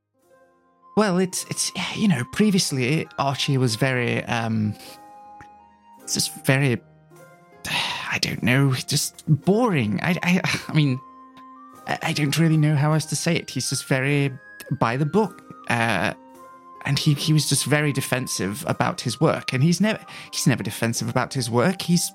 well 0.96 1.18
it's 1.18 1.44
it's 1.50 1.72
you 1.96 2.06
know 2.06 2.22
previously 2.32 3.08
archie 3.18 3.58
was 3.58 3.74
very 3.74 4.22
um 4.24 4.72
it's 6.00 6.14
just 6.14 6.32
very 6.46 6.80
i 8.12 8.18
don't 8.20 8.42
know 8.44 8.72
just 8.72 9.24
boring 9.26 9.98
i 10.02 10.16
i, 10.22 10.40
I 10.68 10.72
mean 10.72 11.00
I, 11.88 11.98
I 12.02 12.12
don't 12.12 12.38
really 12.38 12.56
know 12.56 12.76
how 12.76 12.92
else 12.92 13.04
to 13.06 13.16
say 13.16 13.34
it 13.34 13.50
he's 13.50 13.68
just 13.68 13.86
very 13.86 14.32
by 14.78 14.96
the 14.96 15.06
book 15.06 15.42
uh 15.68 16.14
and 16.86 16.98
he, 16.98 17.14
he 17.14 17.32
was 17.32 17.48
just 17.48 17.64
very 17.66 17.92
defensive 17.92 18.64
about 18.68 19.00
his 19.00 19.20
work 19.20 19.52
and 19.52 19.62
he's 19.62 19.80
never 19.80 19.98
he's 20.32 20.46
never 20.46 20.62
defensive 20.62 21.08
about 21.08 21.34
his 21.34 21.50
work 21.50 21.82
he's 21.82 22.12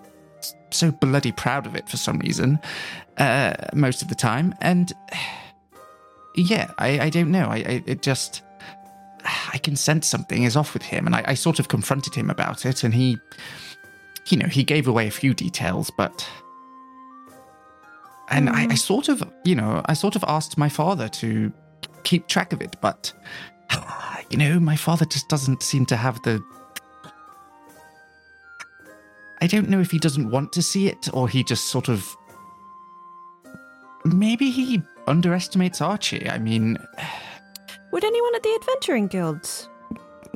so 0.71 0.91
bloody 0.91 1.31
proud 1.31 1.65
of 1.65 1.75
it 1.75 1.87
for 1.87 1.97
some 1.97 2.19
reason 2.19 2.59
uh 3.17 3.53
most 3.73 4.01
of 4.01 4.07
the 4.09 4.15
time 4.15 4.53
and 4.61 4.93
yeah, 6.37 6.71
I, 6.77 6.99
I 6.99 7.09
don't 7.09 7.31
know. 7.31 7.47
I, 7.47 7.55
I 7.57 7.83
it 7.85 8.01
just 8.01 8.41
I 9.53 9.57
can 9.57 9.75
sense 9.75 10.05
something 10.07 10.43
is 10.43 10.55
off 10.55 10.73
with 10.73 10.83
him, 10.83 11.05
and 11.05 11.15
I, 11.15 11.23
I 11.27 11.33
sort 11.33 11.59
of 11.59 11.67
confronted 11.69 12.13
him 12.13 12.29
about 12.29 12.65
it, 12.65 12.83
and 12.83 12.93
he, 12.93 13.17
you 14.27 14.37
know, 14.37 14.47
he 14.47 14.63
gave 14.63 14.87
away 14.87 15.07
a 15.07 15.11
few 15.11 15.33
details, 15.33 15.89
but 15.97 16.27
and 18.29 18.49
I, 18.49 18.63
I 18.63 18.67
Mm. 18.67 18.77
sort 18.77 19.07
of, 19.09 19.23
you 19.43 19.55
know, 19.55 19.81
I 19.85 19.93
sort 19.93 20.15
of 20.15 20.25
asked 20.27 20.57
my 20.57 20.67
father 20.67 21.07
to 21.09 21.53
keep 22.03 22.27
track 22.27 22.51
of 22.53 22.61
it, 22.61 22.75
but 22.81 23.13
you 24.29 24.37
know, 24.37 24.59
my 24.59 24.75
father 24.75 25.05
just 25.05 25.29
doesn't 25.29 25.63
seem 25.63 25.85
to 25.87 25.95
have 25.95 26.21
the. 26.23 26.43
I 29.41 29.47
don't 29.47 29.69
know 29.69 29.79
if 29.79 29.91
he 29.91 29.99
doesn't 29.99 30.29
want 30.31 30.51
to 30.53 30.61
see 30.61 30.87
it 30.87 31.09
or 31.13 31.27
he 31.27 31.43
just 31.43 31.65
sort 31.65 31.89
of. 31.89 32.15
Maybe 34.05 34.49
he 34.51 34.81
underestimates 35.07 35.81
Archie. 35.81 36.29
I 36.29 36.37
mean, 36.37 36.77
Would 37.91 38.03
anyone 38.03 38.35
at 38.35 38.43
the 38.43 38.53
Adventuring 38.61 39.07
Guilds 39.07 39.67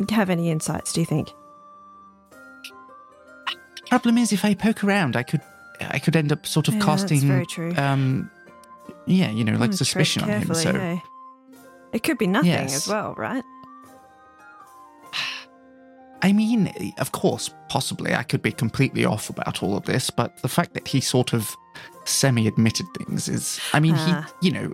have 0.09 0.29
any 0.29 0.49
insights, 0.49 0.93
do 0.93 1.01
you 1.01 1.05
think? 1.05 1.29
problem 3.89 4.19
is 4.19 4.31
if 4.31 4.45
I 4.45 4.53
poke 4.53 4.83
around, 4.83 5.15
I 5.15 5.23
could, 5.23 5.41
I 5.81 5.97
could 5.97 6.15
end 6.15 6.31
up 6.31 6.45
sort 6.45 6.67
of 6.67 6.75
Yeah, 6.75 6.79
casting, 6.81 7.21
that's 7.21 7.23
very 7.23 7.45
true. 7.47 7.73
um, 7.75 8.29
yeah, 9.07 9.31
you 9.31 9.43
know, 9.43 9.53
like 9.57 9.71
Hmm, 9.71 9.75
suspicion 9.77 10.23
on 10.23 10.29
him. 10.29 10.53
So 10.53 10.73
hey? 10.73 11.01
It 11.91 12.03
could 12.03 12.19
be 12.19 12.27
nothing 12.27 12.51
Yes. 12.51 12.75
as 12.75 12.87
well, 12.87 13.15
right? 13.17 13.43
I 16.21 16.33
mean, 16.33 16.71
of 16.97 17.11
course, 17.11 17.49
possibly 17.69 18.13
I 18.13 18.23
could 18.23 18.41
be 18.41 18.51
completely 18.51 19.05
off 19.05 19.29
about 19.29 19.63
all 19.63 19.77
of 19.77 19.85
this, 19.85 20.09
but 20.09 20.41
the 20.41 20.49
fact 20.49 20.73
that 20.73 20.87
he 20.87 20.99
sort 21.01 21.33
of 21.33 21.55
semi 22.05 22.47
admitted 22.47 22.85
things 22.97 23.29
is. 23.29 23.59
I 23.73 23.79
mean, 23.79 23.95
Ah. 23.97 24.27
he, 24.41 24.47
you 24.47 24.53
know, 24.53 24.73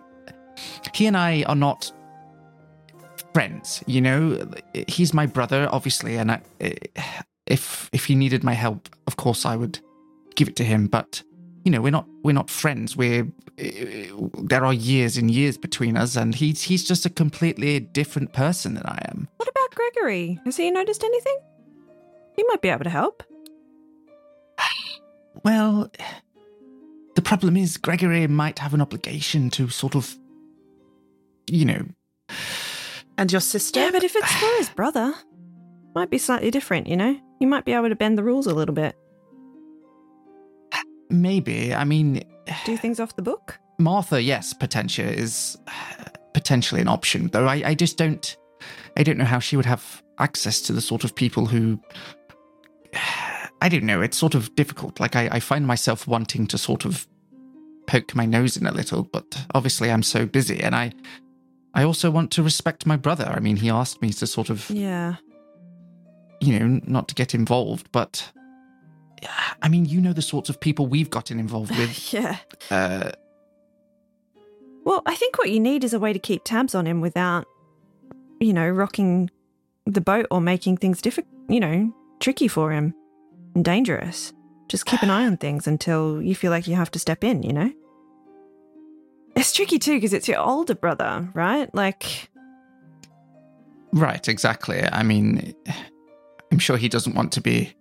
he 0.94 1.06
and 1.06 1.16
I 1.18 1.44
are 1.44 1.56
not 1.56 1.92
friends, 3.34 3.84
you 3.86 4.02
know? 4.02 4.50
He's 4.88 5.14
my 5.14 5.26
brother, 5.26 5.68
obviously, 5.72 6.16
and 6.18 6.32
I, 6.32 6.42
if 7.46 7.90
if 7.94 8.06
he 8.06 8.16
needed 8.16 8.44
my 8.44 8.54
help, 8.54 8.90
of 9.08 9.18
course 9.18 9.46
I 9.46 9.56
would 9.56 9.80
give 10.36 10.48
it 10.48 10.56
to 10.58 10.64
him, 10.64 10.88
but. 10.88 11.24
You 11.66 11.72
know, 11.72 11.82
we're 11.82 11.92
not 11.92 12.08
we're 12.24 12.32
not 12.32 12.50
friends. 12.50 12.96
We're 12.96 13.24
uh, 13.60 14.30
there 14.44 14.64
are 14.64 14.74
years 14.74 15.18
and 15.18 15.32
years 15.32 15.58
between 15.58 15.98
us, 15.98 16.16
and 16.16 16.34
he's 16.34 16.62
he's 16.62 16.88
just 16.88 17.06
a 17.06 17.10
completely 17.10 17.80
different 17.80 18.34
person 18.34 18.76
than 18.76 18.86
I 18.86 19.04
am. 19.10 19.28
What 19.38 19.50
about 19.50 19.72
Gregory? 19.76 20.40
Has 20.46 20.58
he 20.58 20.70
noticed 20.72 21.04
anything? 21.04 21.38
He 22.36 22.44
might 22.48 22.62
be 22.62 22.70
able 22.70 22.84
to 22.86 22.90
help. 22.90 23.24
Well, 25.44 25.92
the 27.16 27.22
problem 27.22 27.58
is 27.58 27.78
Gregory 27.78 28.26
might 28.28 28.60
have 28.60 28.74
an 28.74 28.82
obligation 28.82 29.50
to 29.52 29.70
sort 29.70 29.96
of, 29.96 30.18
you 31.48 31.66
know, 31.66 31.86
And 33.18 33.32
your 33.32 33.42
sister? 33.42 33.80
Yeah, 33.80 33.92
but 33.92 34.04
if 34.04 34.16
it's 34.16 34.34
for 34.34 34.58
his 34.58 34.70
brother, 34.70 35.14
might 35.94 36.10
be 36.10 36.18
slightly 36.18 36.52
different, 36.52 36.88
you 36.88 36.98
know? 36.98 37.20
You 37.40 37.48
might 37.48 37.66
be 37.66 37.74
able 37.74 37.90
to 37.90 37.96
bend 37.96 38.18
the 38.18 38.24
rules 38.24 38.48
a 38.48 38.54
little 38.56 38.74
bit. 38.74 38.96
Maybe. 41.10 41.74
I 41.74 41.84
mean, 41.84 42.24
Do 42.66 42.78
things 42.78 43.00
off 43.00 43.16
the 43.16 43.22
book. 43.22 43.58
Martha, 43.80 44.22
yes, 44.22 44.54
Potentia 44.54 45.04
is 45.12 45.58
uh, 45.68 45.72
potentially 46.34 46.82
an 46.82 46.88
option, 46.88 47.28
though 47.28 47.48
I, 47.48 47.62
I 47.66 47.76
just 47.76 47.98
don't, 47.98 48.36
I 48.98 49.04
don't 49.04 49.18
know 49.18 49.26
how 49.26 49.40
she 49.40 49.56
would 49.58 49.66
have 49.66 50.02
access 50.20 50.62
to 50.62 50.74
the 50.74 50.82
sort 50.82 51.04
of 51.04 51.14
people 51.16 51.46
who. 51.46 51.80
I 53.62 53.70
don't 53.70 53.84
know. 53.84 54.02
It's 54.02 54.18
sort 54.18 54.36
of 54.36 54.54
difficult. 54.56 55.00
Like 55.00 55.16
I, 55.16 55.28
I 55.32 55.40
find 55.40 55.66
myself 55.66 56.08
wanting 56.08 56.46
to 56.48 56.58
sort 56.58 56.86
of 56.86 57.08
poke 57.88 58.14
my 58.14 58.26
nose 58.26 58.58
in 58.58 58.68
a 58.68 58.72
little, 58.72 59.04
but 59.04 59.46
obviously 59.56 59.92
I'm 59.92 60.04
so 60.04 60.26
busy, 60.26 60.62
and 60.62 60.76
I, 60.76 60.92
I 61.74 61.84
also 61.84 62.12
want 62.12 62.32
to 62.32 62.44
respect 62.44 62.86
my 62.86 62.96
brother. 62.98 63.26
I 63.26 63.40
mean, 63.40 63.56
he 63.58 63.70
asked 63.70 64.02
me 64.02 64.12
to 64.14 64.28
sort 64.28 64.50
of 64.50 64.70
Yeah. 64.70 65.16
you 66.42 66.60
know, 66.60 66.80
not 66.86 67.08
to 67.08 67.16
get 67.16 67.34
involved, 67.34 67.90
but 67.92 68.32
I 69.62 69.70
mean, 69.70 69.86
you 69.86 70.02
know 70.02 70.14
the 70.14 70.22
sorts 70.22 70.50
of 70.50 70.60
people 70.60 70.88
we've 70.88 71.10
gotten 71.10 71.40
involved 71.40 71.76
with. 71.78 72.14
yeah. 72.14 72.38
Uh, 72.70 73.12
Well, 74.84 75.02
I 75.06 75.16
think 75.16 75.38
what 75.38 75.50
you 75.50 75.60
need 75.60 75.84
is 75.84 75.94
a 75.94 76.00
way 76.00 76.14
to 76.14 76.20
keep 76.20 76.44
tabs 76.44 76.76
on 76.76 76.86
him 76.86 77.02
without, 77.02 77.46
you 78.40 78.54
know, 78.54 78.68
rocking 78.70 79.30
the 79.86 80.02
boat 80.02 80.28
or 80.32 80.42
making 80.42 80.78
things 80.78 81.02
difficult, 81.02 81.34
you 81.50 81.60
know, 81.60 81.94
tricky 82.20 82.48
for 82.48 82.72
him 82.72 82.94
and 83.56 83.64
dangerous. 83.66 84.34
Just 84.68 84.86
keep 84.86 85.02
an 85.04 85.10
eye 85.10 85.26
on 85.26 85.38
things 85.38 85.68
until 85.68 86.22
you 86.22 86.36
feel 86.36 86.52
like 86.52 86.68
you 86.68 86.76
have 86.76 86.92
to 86.92 87.00
step 87.00 87.24
in, 87.24 87.44
you 87.44 87.54
know? 87.54 87.72
It's 89.36 89.52
tricky 89.52 89.78
too 89.80 89.96
because 89.96 90.14
it's 90.14 90.28
your 90.28 90.40
older 90.40 90.76
brother, 90.76 91.30
right? 91.34 91.74
Like, 91.76 92.30
right, 93.92 94.28
exactly. 94.28 94.82
I 94.84 95.04
mean, 95.04 95.54
I'm 96.52 96.60
sure 96.60 96.78
he 96.78 96.90
doesn't 96.90 97.16
want 97.16 97.32
to 97.34 97.42
be, 97.42 97.74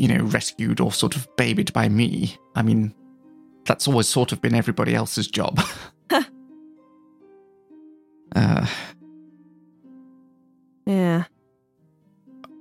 you 0.00 0.08
know, 0.08 0.24
rescued 0.24 0.80
or 0.80 0.90
sort 0.90 1.14
of 1.14 1.28
babied 1.36 1.70
by 1.74 1.86
me. 1.86 2.34
I 2.54 2.62
mean, 2.62 2.94
that's 3.66 3.86
always 3.86 4.08
sort 4.08 4.32
of 4.32 4.40
been 4.40 4.54
everybody 4.54 4.94
else's 4.94 5.28
job. 5.28 5.60
uh, 8.34 8.66
yeah. 10.86 11.24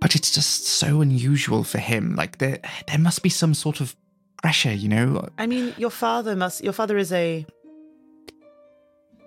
but 0.02 0.16
it's 0.16 0.32
just 0.32 0.66
so 0.66 1.00
unusual 1.00 1.64
for 1.64 1.78
him. 1.78 2.14
Like 2.18 2.40
there, 2.40 2.60
there 2.88 3.00
must 3.00 3.24
be 3.24 3.30
some 3.30 3.54
sort 3.54 3.80
of 3.80 3.96
pressure, 4.44 4.74
you 4.74 4.90
know. 4.90 5.30
I 5.38 5.48
mean, 5.48 5.74
your 5.78 5.92
father 5.92 6.36
must. 6.36 6.62
Your 6.62 6.74
father 6.74 6.98
is 6.98 7.14
a 7.14 7.46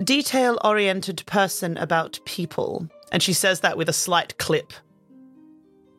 detail-oriented 0.04 1.24
person 1.24 1.78
about 1.78 2.20
people, 2.26 2.86
and 3.10 3.22
she 3.22 3.32
says 3.32 3.60
that 3.60 3.78
with 3.78 3.88
a 3.88 3.94
slight 3.94 4.36
clip 4.36 4.74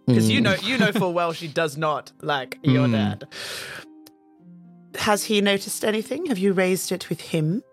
because 0.07 0.29
you 0.29 0.39
Mm. 0.39 0.43
know, 0.43 0.55
you 0.63 0.77
know 0.77 0.91
full 0.91 1.13
well 1.13 1.33
she 1.33 1.47
does 1.47 1.77
not 1.77 2.11
like 2.21 2.57
your 2.63 2.87
Mm. 2.87 2.91
dad. 2.91 3.27
Has 4.95 5.23
he 5.25 5.41
noticed 5.41 5.83
anything? 5.83 6.27
Have 6.27 6.37
you 6.37 6.53
raised 6.53 6.91
it 6.91 7.09
with 7.09 7.19
him? 7.21 7.63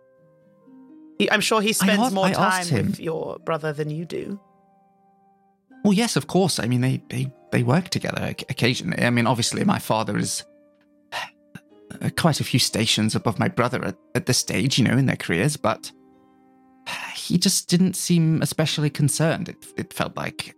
He- 1.19 1.31
I'm 1.31 1.41
sure 1.43 1.61
he 1.61 1.73
spends 1.73 2.01
asked- 2.01 2.15
more 2.15 2.27
I 2.27 2.33
time 2.33 2.67
him. 2.67 2.87
with 2.89 3.01
your 3.01 3.39
brother 3.45 3.73
than 3.73 3.91
you 3.91 4.05
do. 4.07 4.41
Well, 5.85 5.93
yes, 5.93 6.17
of 6.17 6.27
course. 6.27 6.59
I 6.59 6.67
mean, 6.67 6.81
they 6.81 7.03
they 7.09 7.33
they 7.53 7.63
work 7.63 7.89
together 7.91 8.35
occasionally. 8.49 9.03
I 9.05 9.11
mean, 9.11 9.27
obviously, 9.27 9.65
my 9.65 9.79
father 9.79 10.17
is 10.19 10.45
uh, 12.01 12.09
quite 12.17 12.41
a 12.41 12.45
few 12.45 12.61
stations 12.61 13.15
above 13.17 13.39
my 13.39 13.49
brother 13.49 13.85
at, 13.85 13.97
at 14.15 14.27
this 14.27 14.39
stage, 14.39 14.79
you 14.79 14.85
know, 14.85 14.97
in 14.97 15.07
their 15.07 15.17
careers, 15.17 15.57
but 15.57 15.91
he 17.15 17.37
just 17.37 17.69
didn't 17.69 17.97
seem 17.97 18.41
especially 18.43 18.89
concerned. 18.91 19.49
It 19.49 19.67
it 19.77 19.93
felt 19.93 20.17
like 20.17 20.55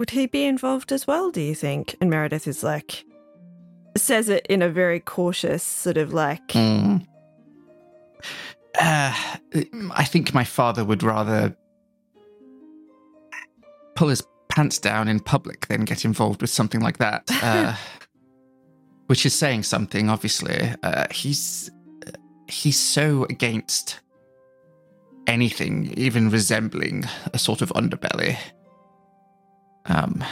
Would 0.00 0.10
he 0.10 0.24
be 0.24 0.46
involved 0.46 0.92
as 0.92 1.06
well, 1.06 1.30
do 1.30 1.42
you 1.42 1.54
think? 1.54 1.94
And 2.00 2.08
Meredith 2.08 2.48
is 2.48 2.62
like, 2.62 3.04
says 3.98 4.30
it 4.30 4.46
in 4.48 4.62
a 4.62 4.70
very 4.70 4.98
cautious, 4.98 5.62
sort 5.62 5.98
of 5.98 6.14
like, 6.14 6.48
Mm. 6.48 7.06
Uh, 8.78 9.12
I 9.92 10.04
think 10.04 10.32
my 10.32 10.44
father 10.44 10.86
would 10.86 11.02
rather 11.02 11.54
pull 13.94 14.08
his 14.08 14.22
pants 14.48 14.78
down 14.78 15.06
in 15.06 15.20
public 15.20 15.66
than 15.66 15.84
get 15.84 16.06
involved 16.06 16.40
with 16.40 16.50
something 16.50 16.80
like 16.80 16.96
that. 16.96 17.28
Uh, 17.42 17.76
which 19.08 19.26
is 19.26 19.34
saying 19.34 19.64
something, 19.64 20.08
obviously. 20.08 20.72
Uh, 20.82 21.04
he's 21.10 21.70
he's 22.46 22.78
so 22.78 23.24
against 23.24 24.00
anything 25.26 25.92
even 25.96 26.30
resembling 26.30 27.04
a 27.34 27.38
sort 27.38 27.60
of 27.60 27.68
underbelly. 27.70 28.38
Um, 29.86 30.22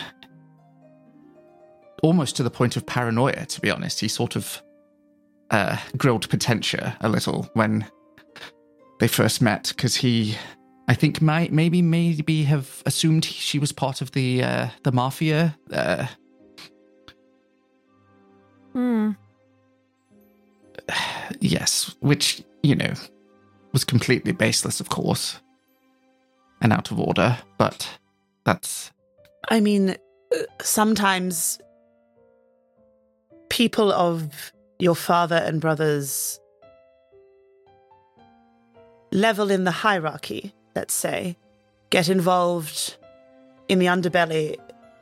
almost 2.03 2.37
to 2.37 2.43
the 2.43 2.51
point 2.51 2.77
of 2.77 2.87
paranoia, 2.87 3.47
to 3.47 3.61
be 3.61 3.71
honest. 3.71 4.01
He 4.01 4.09
sort 4.09 4.37
of 4.37 4.63
uh, 5.51 5.77
grilled 5.97 6.29
Potentia 6.29 6.97
a 7.01 7.09
little 7.09 7.49
when 7.55 7.87
they 9.01 9.09
first 9.09 9.41
met 9.41 9.73
because 9.75 9.97
he, 9.97 10.37
I 10.89 10.95
think, 10.95 11.21
might 11.21 11.53
maybe 11.53 11.83
maybe 11.83 12.45
have 12.45 12.83
assumed 12.87 13.25
she 13.25 13.59
was 13.59 13.73
part 13.73 14.01
of 14.01 14.13
the 14.13 14.43
uh, 14.43 14.69
the 14.85 14.93
mafia. 14.93 15.57
Uh, 15.73 16.07
hmm. 18.73 19.13
yes, 21.41 21.95
which 22.01 22.43
you 22.63 22.75
know 22.75 22.93
was 23.73 23.85
completely 23.85 24.33
baseless, 24.33 24.81
of 24.81 24.89
course, 24.89 25.41
and 26.61 26.73
out 26.73 26.91
of 26.91 26.99
order. 26.99 27.39
But 27.59 27.99
that's 28.45 28.93
I 29.51 29.61
mean, 29.61 29.91
uh, 29.91 30.37
sometimes 30.61 31.59
people 33.49 33.93
of 33.93 34.53
your 34.79 34.95
father 34.95 35.37
and 35.37 35.61
brother's 35.61 36.39
level 39.11 39.51
in 39.51 39.65
the 39.65 39.71
hierarchy, 39.71 40.53
let's 40.77 40.95
say, 40.95 41.37
get 41.91 42.09
involved 42.09 42.97
in 43.69 43.79
the 43.79 43.87
underbelly 43.87 44.57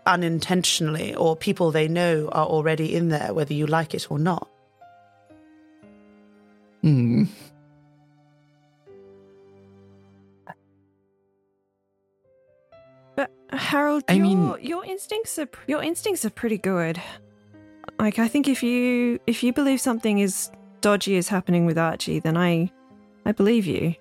unintentionally, 0.06 1.14
or 1.14 1.34
people 1.34 1.72
they 1.72 1.88
know 1.88 2.28
are 2.28 2.46
already 2.46 2.94
in 2.94 3.08
there, 3.08 3.34
whether 3.34 3.52
you 3.52 3.66
like 3.66 3.94
it 3.94 4.10
or 4.10 4.18
not. 4.18 4.48
hmm. 6.82 7.24
Harold, 13.50 14.04
I 14.08 14.14
your 14.14 14.26
mean- 14.26 14.56
your 14.60 14.84
instincts 14.84 15.38
are 15.38 15.48
your 15.66 15.82
instincts 15.82 16.24
are 16.24 16.30
pretty 16.30 16.58
good. 16.58 17.00
Like 17.98 18.18
I 18.18 18.28
think 18.28 18.48
if 18.48 18.62
you 18.62 19.18
if 19.26 19.42
you 19.42 19.52
believe 19.52 19.80
something 19.80 20.18
is 20.18 20.50
dodgy 20.80 21.14
is 21.16 21.28
happening 21.28 21.66
with 21.66 21.78
Archie, 21.78 22.18
then 22.18 22.36
I 22.36 22.70
I 23.24 23.32
believe 23.32 23.66
you. 23.66 23.94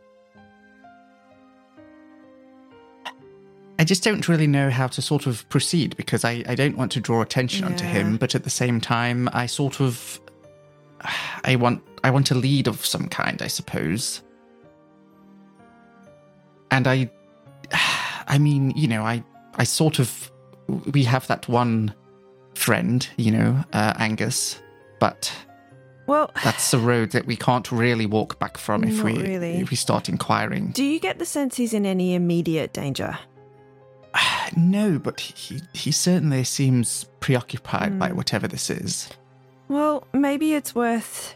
I 3.77 3.83
just 3.83 4.03
don't 4.03 4.27
really 4.27 4.47
know 4.47 4.69
how 4.69 4.87
to 4.87 5.01
sort 5.01 5.27
of 5.27 5.47
proceed 5.49 5.97
because 5.97 6.23
I, 6.23 6.43
I 6.47 6.55
don't 6.55 6.77
want 6.77 6.93
to 6.93 7.01
draw 7.01 7.21
attention 7.21 7.65
onto 7.65 7.83
him, 7.83 8.15
but 8.15 8.33
at 8.33 8.45
the 8.45 8.49
same 8.49 8.79
time, 8.79 9.29
I 9.33 9.47
sort 9.47 9.81
of 9.81 10.19
I 11.43 11.55
want 11.57 11.83
I 12.03 12.09
want 12.09 12.31
a 12.31 12.35
lead 12.35 12.67
of 12.67 12.85
some 12.85 13.07
kind, 13.09 13.41
I 13.41 13.47
suppose. 13.47 14.21
And 16.71 16.87
I 16.87 17.11
I 18.27 18.37
mean, 18.37 18.71
you 18.71 18.87
know, 18.87 19.03
I 19.03 19.23
I 19.57 19.63
sort 19.63 19.99
of 19.99 20.31
we 20.93 21.03
have 21.03 21.27
that 21.27 21.47
one 21.47 21.93
friend, 22.55 23.07
you 23.17 23.31
know, 23.31 23.63
uh, 23.73 23.93
Angus, 23.97 24.61
but 24.99 25.31
Well, 26.07 26.31
that's 26.43 26.73
a 26.73 26.79
road 26.79 27.11
that 27.11 27.25
we 27.25 27.35
can't 27.35 27.71
really 27.71 28.05
walk 28.05 28.39
back 28.39 28.57
from 28.57 28.83
if 28.83 29.03
we 29.03 29.13
really. 29.17 29.55
if 29.61 29.69
we 29.69 29.75
start 29.77 30.09
inquiring. 30.09 30.71
do 30.71 30.83
you 30.83 30.99
get 30.99 31.19
the 31.19 31.25
sense 31.25 31.55
he's 31.57 31.73
in 31.73 31.85
any 31.85 32.15
immediate 32.15 32.73
danger? 32.73 33.17
No, 34.55 34.99
but 34.99 35.19
he 35.19 35.59
he 35.73 35.91
certainly 35.91 36.43
seems 36.43 37.05
preoccupied 37.19 37.97
by 37.99 38.09
Hmm. 38.09 38.15
whatever 38.17 38.47
this 38.47 38.69
is. 38.69 39.09
Well, 39.67 40.07
maybe 40.13 40.53
it's 40.53 40.75
worth 40.75 41.35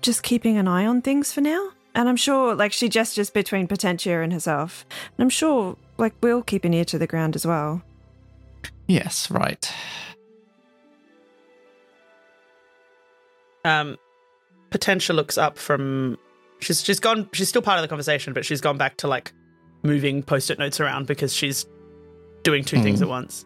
just 0.00 0.22
keeping 0.22 0.56
an 0.56 0.66
eye 0.66 0.86
on 0.86 1.02
things 1.02 1.32
for 1.32 1.42
now. 1.42 1.68
And 1.94 2.08
I'm 2.08 2.16
sure, 2.16 2.54
like, 2.54 2.72
she 2.72 2.88
gestures 2.88 3.30
between 3.30 3.66
Potentia 3.68 4.22
and 4.22 4.32
herself. 4.32 4.86
And 5.18 5.24
I'm 5.24 5.28
sure, 5.28 5.76
like, 6.00 6.14
we'll 6.22 6.42
keep 6.42 6.64
an 6.64 6.74
ear 6.74 6.84
to 6.86 6.98
the 6.98 7.06
ground 7.06 7.36
as 7.36 7.46
well. 7.46 7.82
Yes, 8.88 9.30
right. 9.30 9.72
Um, 13.64 13.96
Potentia 14.70 15.12
looks 15.12 15.36
up 15.38 15.58
from. 15.58 16.18
She's 16.60 16.82
she's 16.82 17.00
gone. 17.00 17.28
She's 17.32 17.48
still 17.48 17.62
part 17.62 17.78
of 17.78 17.82
the 17.82 17.88
conversation, 17.88 18.32
but 18.32 18.44
she's 18.44 18.60
gone 18.60 18.78
back 18.78 18.96
to 18.98 19.08
like 19.08 19.32
moving 19.82 20.22
post-it 20.22 20.58
notes 20.58 20.80
around 20.80 21.06
because 21.06 21.34
she's 21.34 21.66
doing 22.42 22.64
two 22.64 22.80
things 22.82 23.00
Mm. 23.00 23.02
at 23.04 23.08
once. 23.08 23.44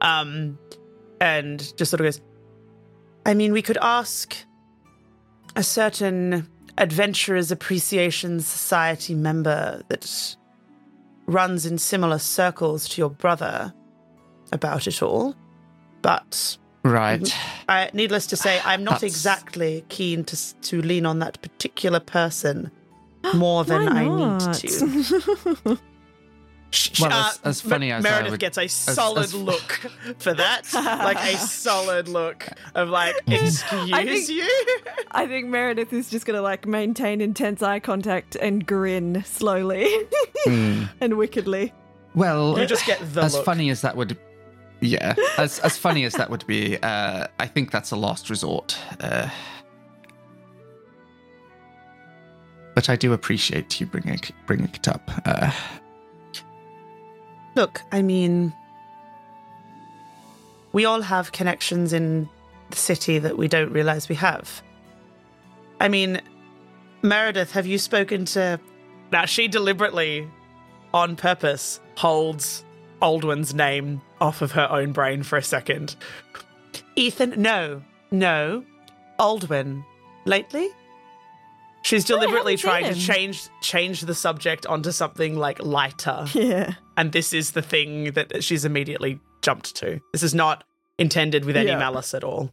Um, 0.00 0.58
and 1.20 1.60
just 1.76 1.90
sort 1.90 2.00
of 2.00 2.04
goes. 2.06 2.20
I 3.24 3.34
mean, 3.34 3.52
we 3.52 3.62
could 3.62 3.78
ask 3.82 4.36
a 5.56 5.62
certain 5.62 6.48
Adventurers 6.78 7.50
Appreciation 7.50 8.40
Society 8.40 9.14
member 9.14 9.82
that 9.88 10.36
runs 11.26 11.66
in 11.66 11.78
similar 11.78 12.18
circles 12.18 12.88
to 12.90 13.00
your 13.00 13.10
brother 13.10 13.72
about 14.52 14.86
it 14.86 15.02
all, 15.02 15.34
but 16.02 16.56
Right. 16.84 17.28
I, 17.68 17.90
needless 17.92 18.26
to 18.28 18.36
say, 18.36 18.60
I'm 18.64 18.84
not 18.84 19.00
That's- 19.00 19.10
exactly 19.12 19.84
keen 19.88 20.22
to 20.24 20.54
to 20.62 20.80
lean 20.82 21.04
on 21.04 21.18
that 21.18 21.42
particular 21.42 21.98
person 22.00 22.70
more 23.34 23.64
than 23.64 23.88
I 23.88 24.04
need 24.08 24.54
to. 24.54 25.78
Sh- 26.72 27.00
Well, 27.00 27.12
uh, 27.12 27.28
as- 27.28 27.40
as 27.44 27.64
Me- 27.64 27.70
funny 27.70 27.92
as 27.92 28.04
I 28.04 28.08
Meredith 28.10 28.30
would- 28.32 28.40
gets 28.40 28.58
a 28.58 28.66
solid 28.68 29.24
as- 29.24 29.34
look 29.34 29.72
for 30.18 30.34
that, 30.34 30.72
like 30.74 31.16
a 31.34 31.36
solid 31.38 32.08
look 32.08 32.46
of 32.74 32.88
like, 32.88 33.14
excuse 33.26 33.62
think- 33.62 34.28
you. 34.28 34.48
I 35.12 35.26
think 35.26 35.46
Meredith 35.48 35.92
is 35.92 36.10
just 36.10 36.26
going 36.26 36.36
to, 36.36 36.42
like, 36.42 36.66
maintain 36.66 37.20
intense 37.20 37.62
eye 37.62 37.78
contact 37.80 38.36
and 38.36 38.66
grin 38.66 39.22
slowly 39.24 39.88
Hmm. 40.44 40.84
and 41.00 41.16
wickedly. 41.16 41.72
Well, 42.14 42.58
You 42.58 42.66
just 42.66 42.84
get 42.86 42.98
the 43.14 43.22
as 43.22 43.34
look. 43.34 43.44
funny 43.44 43.70
as 43.70 43.82
that 43.82 43.96
would, 43.96 44.18
yeah, 44.80 45.14
as 45.38 45.58
as 45.60 45.76
funny 45.78 46.04
as 46.04 46.14
that 46.14 46.30
would 46.30 46.46
be, 46.46 46.76
uh, 46.82 47.26
I 47.38 47.46
think 47.46 47.70
that's 47.70 47.90
a 47.92 47.96
last 47.96 48.28
resort. 48.30 48.76
Uh, 49.00 49.28
but 52.74 52.88
I 52.90 52.96
do 52.96 53.12
appreciate 53.12 53.80
you 53.80 53.86
bringing 53.86 54.20
bringing 54.46 54.68
it 54.74 54.88
up. 54.88 55.10
Uh, 55.24 55.50
Look, 57.56 57.82
I 57.90 58.02
mean, 58.02 58.52
we 60.72 60.84
all 60.84 61.00
have 61.00 61.32
connections 61.32 61.94
in 61.94 62.28
the 62.68 62.76
city 62.76 63.18
that 63.18 63.38
we 63.38 63.48
don't 63.48 63.72
realize 63.72 64.10
we 64.10 64.14
have. 64.16 64.62
I 65.80 65.88
mean, 65.88 66.20
Meredith, 67.02 67.52
have 67.52 67.66
you 67.66 67.78
spoken 67.78 68.26
to. 68.26 68.60
Now, 69.10 69.24
she 69.24 69.48
deliberately, 69.48 70.28
on 70.92 71.16
purpose, 71.16 71.80
holds 71.96 72.62
Aldwin's 73.00 73.54
name 73.54 74.02
off 74.20 74.42
of 74.42 74.52
her 74.52 74.70
own 74.70 74.92
brain 74.92 75.22
for 75.22 75.38
a 75.38 75.42
second. 75.42 75.96
Ethan, 76.94 77.40
no, 77.40 77.82
no, 78.10 78.64
Aldwin. 79.18 79.82
Lately? 80.26 80.68
She's 81.86 82.04
deliberately 82.04 82.56
haven't 82.56 82.70
trying 82.70 82.92
to 82.92 82.98
change 83.00 83.48
change 83.60 84.00
the 84.02 84.14
subject 84.14 84.66
onto 84.66 84.90
something 84.92 85.36
like 85.36 85.62
lighter 85.62 86.26
Yeah. 86.34 86.74
and 86.96 87.12
this 87.12 87.32
is 87.32 87.52
the 87.52 87.62
thing 87.62 88.12
that 88.12 88.42
she's 88.42 88.64
immediately 88.64 89.20
jumped 89.42 89.74
to. 89.76 90.00
This 90.12 90.22
is 90.22 90.34
not 90.34 90.64
intended 90.98 91.44
with 91.44 91.56
any 91.56 91.68
Yeah. 91.68 91.78
malice 91.78 92.12
at 92.14 92.24
all. 92.24 92.52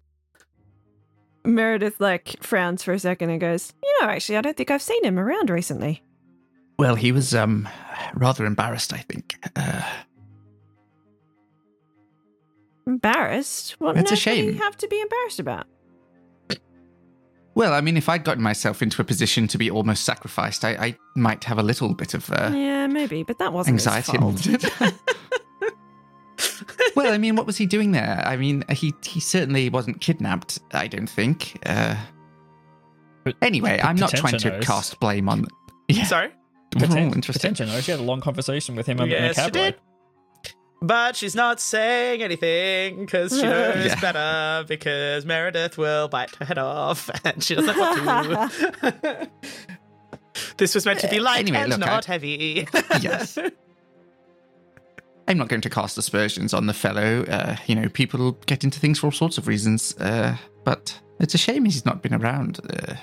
Meredith, 1.46 2.00
like, 2.00 2.42
frowns 2.42 2.84
for 2.84 2.94
a 2.94 3.00
second 3.00 3.30
and 3.30 3.42
goes, 3.42 3.74
You 3.84 3.98
know, 4.02 4.08
actually, 4.10 4.38
I 4.38 4.42
don't 4.42 4.56
think 4.56 4.72
I've 4.72 4.82
seen 4.82 5.04
him 5.04 5.18
around 5.20 5.50
recently. 5.50 6.02
well, 6.80 6.96
he 6.96 7.12
was 7.12 7.34
um 7.36 7.68
rather 8.14 8.46
embarrassed, 8.46 8.94
I 8.94 8.98
think. 9.00 9.36
Uh, 9.56 9.82
Embarrassed? 12.86 13.76
What 13.80 13.98
It's 13.98 14.12
a 14.12 14.14
on 14.14 14.14
earth 14.14 14.20
shame. 14.20 14.54
have 14.58 14.78
to 14.78 14.88
be 14.88 15.00
embarrassed 15.00 15.40
about? 15.40 15.68
Well, 17.56 17.74
I 17.74 17.82
mean, 17.82 17.98
if 17.98 18.10
I'd 18.10 18.24
gotten 18.24 18.44
myself 18.44 18.82
into 18.82 19.02
a 19.02 19.06
position 19.06 19.48
to 19.50 19.58
be 19.58 19.70
almost 19.70 20.04
sacrificed, 20.04 20.64
I, 20.66 20.72
I 20.72 20.98
might 21.16 21.44
have 21.46 21.58
a 21.60 21.64
little 21.64 21.94
bit 21.94 22.14
of 22.14 22.30
uh, 22.32 22.52
yeah, 22.54 22.88
maybe, 22.88 23.24
but 23.24 23.38
that 23.40 23.54
wasn't 23.54 23.76
his 23.80 23.88
anxiety 23.88 24.18
fault. 24.18 24.48
well, 26.96 27.14
I 27.14 27.18
mean, 27.18 27.36
what 27.36 27.46
was 27.46 27.58
he 27.58 27.66
doing 27.66 27.92
there? 27.92 28.22
I 28.26 28.38
mean, 28.38 28.64
he 28.70 28.94
he 29.04 29.20
certainly 29.20 29.70
wasn't 29.70 30.02
kidnapped. 30.02 30.60
I 30.74 30.88
don't 30.88 31.10
think. 31.10 31.60
Uh, 31.66 31.96
But 33.24 33.36
anyway, 33.42 33.80
I'm 33.84 33.96
not 33.96 34.12
trying 34.12 34.38
to 34.40 34.50
knows. 34.50 34.66
cast 34.66 35.00
blame 35.00 35.30
on. 35.30 35.46
Yeah, 35.88 36.04
Sorry? 36.16 36.30
Oh, 36.76 36.80
Poten- 36.80 37.14
interesting. 37.16 37.52
Potentia 37.52 37.66
knows. 37.68 37.84
She 37.84 37.92
had 37.92 38.00
a 38.00 38.04
long 38.04 38.20
conversation 38.20 38.76
with 38.76 38.88
him 38.88 39.00
in 39.00 39.08
a 39.08 39.12
yes, 39.12 39.36
she 39.36 39.42
cab 39.42 39.52
did. 39.52 39.76
Ride. 40.84 40.88
But 40.88 41.16
she's 41.16 41.36
not 41.36 41.60
saying 41.60 42.22
anything 42.22 43.00
because 43.06 43.32
she 43.36 43.42
knows 43.44 43.86
Yeah. 43.86 44.00
better 44.00 44.66
because 44.68 45.26
Meredith 45.26 45.78
will 45.78 46.08
bite 46.08 46.36
her 46.36 46.46
head 46.46 46.58
off 46.58 47.10
and 47.26 47.44
she 47.44 47.56
doesn't 47.56 47.78
want 47.78 48.52
to. 48.52 49.30
this 50.58 50.76
was 50.76 50.86
meant 50.86 51.00
to 51.00 51.08
be 51.10 51.20
light 51.20 51.40
Anyway, 51.42 51.58
and 51.60 51.70
look, 51.72 51.80
not 51.80 52.08
I- 52.10 52.12
heavy. 52.14 52.68
Yes. 53.02 53.38
I'm 55.28 55.38
not 55.38 55.48
going 55.48 55.62
to 55.62 55.70
cast 55.70 55.98
aspersions 55.98 56.54
on 56.54 56.68
the 56.68 56.74
fellow. 56.74 57.24
Uh, 57.24 57.56
you 57.66 57.76
know, 57.76 57.88
people 57.88 58.34
get 58.46 58.66
into 58.66 58.78
things 58.80 59.00
for 59.00 59.08
all 59.08 59.12
sorts 59.12 59.38
of 59.38 59.48
reasons. 59.48 59.96
Uh, 59.98 60.36
but 60.66 61.00
it's 61.20 61.34
a 61.34 61.38
shame 61.38 61.64
he's 61.64 61.86
not 61.86 62.02
been 62.02 62.14
around. 62.14 62.60
Uh, 62.70 62.96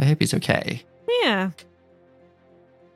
I 0.00 0.04
hope 0.04 0.18
he's 0.20 0.34
okay. 0.34 0.82
Yeah. 1.22 1.50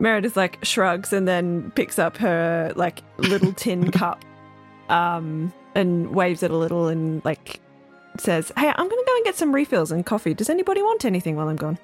Meredith 0.03 0.37
like 0.37 0.59
shrugs 0.65 1.13
and 1.13 1.27
then 1.29 1.71
picks 1.77 1.99
up 1.99 2.17
her 2.19 2.73
like 2.77 3.03
little 3.19 3.53
tin 3.53 3.91
cup 4.01 4.23
um 4.89 5.53
and 5.75 6.15
waves 6.15 6.43
it 6.43 6.51
a 6.51 6.57
little 6.57 6.89
and 6.89 7.25
like 7.25 7.61
says, 8.19 8.53
"Hey, 8.59 8.69
I'm 8.69 8.89
going 8.89 9.03
to 9.03 9.05
go 9.07 9.17
and 9.17 9.25
get 9.25 9.37
some 9.37 9.55
refills 9.55 9.91
and 9.91 10.05
coffee. 10.05 10.35
Does 10.35 10.51
anybody 10.51 10.83
want 10.83 11.05
anything 11.07 11.37
while 11.37 11.49
I'm 11.49 11.57
gone?" 11.57 11.79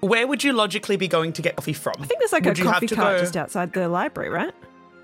Where 0.00 0.26
would 0.26 0.42
you 0.42 0.54
logically 0.54 0.96
be 0.96 1.08
going 1.08 1.34
to 1.34 1.42
get 1.42 1.56
coffee 1.56 1.74
from? 1.74 1.92
I 2.00 2.06
think 2.06 2.20
there's 2.20 2.32
like 2.32 2.44
Would 2.46 2.58
a 2.58 2.62
coffee 2.62 2.86
cart 2.86 3.16
go- 3.16 3.20
just 3.20 3.36
outside 3.36 3.74
the 3.74 3.86
library, 3.88 4.30
right? 4.30 4.54